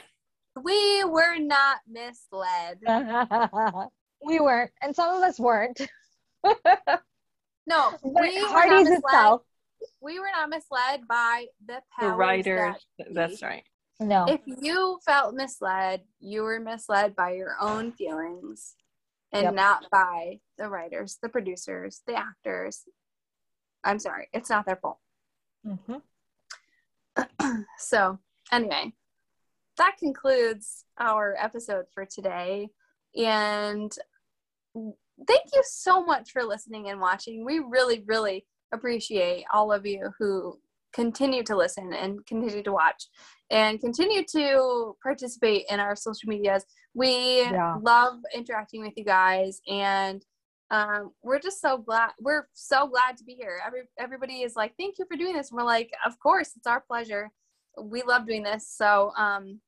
We 0.62 1.03
were 1.05 1.39
not 1.39 1.79
misled. 1.89 2.79
we 4.23 4.39
weren't, 4.39 4.70
and 4.83 4.95
some 4.95 5.16
of 5.16 5.23
us 5.23 5.41
weren't. 5.41 5.81
No, 7.64 7.93
But 8.03 8.23
we 8.23 8.35
were 8.35 8.49
not 8.49 8.51
Hardy's 8.51 8.89
misled. 8.89 9.05
itself. 9.05 9.43
We 10.01 10.18
were 10.18 10.29
not 10.35 10.51
misled 10.51 11.07
by 11.09 11.47
the 11.64 11.75
The 11.75 11.81
powers 12.07 12.18
writers. 12.18 12.75
that 12.99 13.14
That's 13.14 13.41
right. 13.41 13.62
No. 14.01 14.27
If 14.29 14.41
you 14.47 14.99
felt 15.07 15.35
misled, 15.37 16.03
you 16.18 16.43
were 16.43 16.59
misled 16.59 17.14
by 17.14 17.35
your 17.35 17.55
own 17.61 17.93
feelings 17.93 18.75
and 19.33 19.45
Yep. 19.45 19.55
not 19.55 19.91
by 19.91 20.41
the 20.59 20.68
writers, 20.68 21.18
the 21.22 21.28
producers, 21.28 22.03
the 22.07 22.14
actors. 22.14 22.85
I'm 23.85 23.99
sorry, 23.99 24.28
it's 24.33 24.51
not 24.51 24.66
their 24.66 24.76
fault. 24.76 24.99
Mhm. 25.66 26.03
So, 27.78 28.18
anyway, 28.51 28.93
that 29.76 29.97
concludes 29.99 30.85
our 30.99 31.35
episode 31.39 31.87
for 31.93 32.07
today. 32.07 32.70
And 33.16 33.93
thank 34.74 35.45
you 35.53 35.62
so 35.64 36.05
much 36.05 36.30
for 36.33 36.43
listening 36.45 36.89
and 36.89 37.01
watching. 37.01 37.45
We 37.45 37.59
really, 37.59 38.03
really 38.07 38.47
appreciate 38.72 39.45
all 39.53 39.72
of 39.72 39.85
you 39.87 40.11
who 40.18 40.59
continue 40.95 41.43
to 41.45 41.57
listen 41.57 41.93
and 41.93 42.24
continue 42.26 42.62
to 42.62 42.72
watch 42.72 43.09
and 43.51 43.80
continue 43.80 44.24
to 44.24 44.97
participate 45.03 45.64
in 45.68 45.80
our 45.80 45.97
social 45.97 46.28
medias. 46.28 46.64
We 46.95 47.43
Yeah. 47.43 47.78
love 47.82 48.18
interacting 48.34 48.82
with 48.82 48.95
you 48.97 49.05
guys 49.05 49.61
and 49.68 50.24
um, 50.70 51.12
we're 51.22 51.38
just 51.38 51.61
so 51.61 51.76
glad 51.76 52.12
we're 52.18 52.49
so 52.55 52.86
glad 52.88 53.18
to 53.18 53.24
be 53.24 53.34
here. 53.34 53.61
Every 53.64 53.82
everybody 53.99 54.40
is 54.43 54.57
like, 54.57 54.74
thank 54.78 54.99
you 54.99 55.05
for 55.07 55.18
doing 55.18 55.34
this. 55.34 55.51
And 55.51 55.59
we're 55.59 55.64
like, 55.64 55.90
of 56.07 56.18
course, 56.18 56.53
it's 56.57 56.66
our 56.66 56.80
pleasure. 56.80 57.30
We 57.78 58.03
love 58.03 58.26
doing 58.26 58.43
this. 58.43 58.68
So 58.68 59.12
um, 59.18 59.61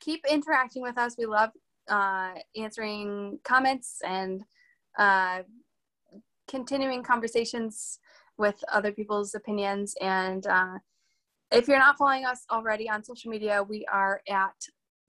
keep 0.00 0.24
interacting 0.30 0.82
with 0.82 0.98
us. 0.98 1.16
We 1.18 1.26
love 1.26 1.50
uh, 1.88 2.34
answering 2.56 3.40
comments 3.42 3.98
and 4.06 4.42
uh, 4.98 5.42
continuing 6.46 7.02
conversations 7.02 7.98
with 8.36 8.62
other 8.72 8.92
people's 8.92 9.34
opinions. 9.34 9.94
And 10.00 10.46
uh, 10.46 10.78
if 11.50 11.66
you're 11.66 11.78
not 11.78 11.98
following 11.98 12.24
us 12.24 12.44
already 12.50 12.88
on 12.88 13.02
social 13.02 13.30
media, 13.30 13.62
we 13.62 13.84
are 13.92 14.22
at 14.28 14.54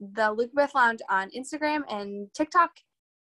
the 0.00 0.32
Luca 0.32 0.54
Beth 0.54 0.74
Lounge 0.74 1.00
on 1.08 1.30
Instagram 1.30 1.82
and 1.88 2.32
TikTok 2.34 2.70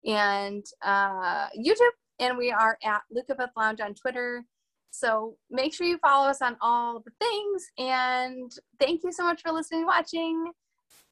and 0.05 0.65
uh, 0.83 1.47
YouTube. 1.57 1.95
And 2.19 2.37
we 2.37 2.51
are 2.51 2.77
at 2.83 3.01
Luca 3.11 3.35
Beth 3.35 3.51
Lounge 3.55 3.81
on 3.81 3.93
Twitter. 3.93 4.43
So 4.91 5.35
make 5.49 5.73
sure 5.73 5.87
you 5.87 5.97
follow 5.99 6.27
us 6.27 6.41
on 6.41 6.57
all 6.61 7.01
the 7.01 7.11
things. 7.19 7.67
And 7.77 8.51
thank 8.79 9.03
you 9.03 9.11
so 9.11 9.23
much 9.23 9.41
for 9.41 9.51
listening 9.51 9.81
and 9.81 9.87
watching. 9.87 10.51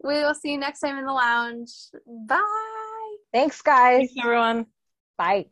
We 0.04 0.16
will 0.16 0.34
see 0.34 0.52
you 0.52 0.58
next 0.58 0.80
time 0.80 0.98
in 0.98 1.06
the 1.06 1.14
lounge. 1.14 1.72
Bye. 2.28 3.16
Thanks, 3.34 3.62
guys. 3.62 3.98
Thanks, 3.98 4.14
everyone. 4.24 4.68
Bye. 5.18 5.48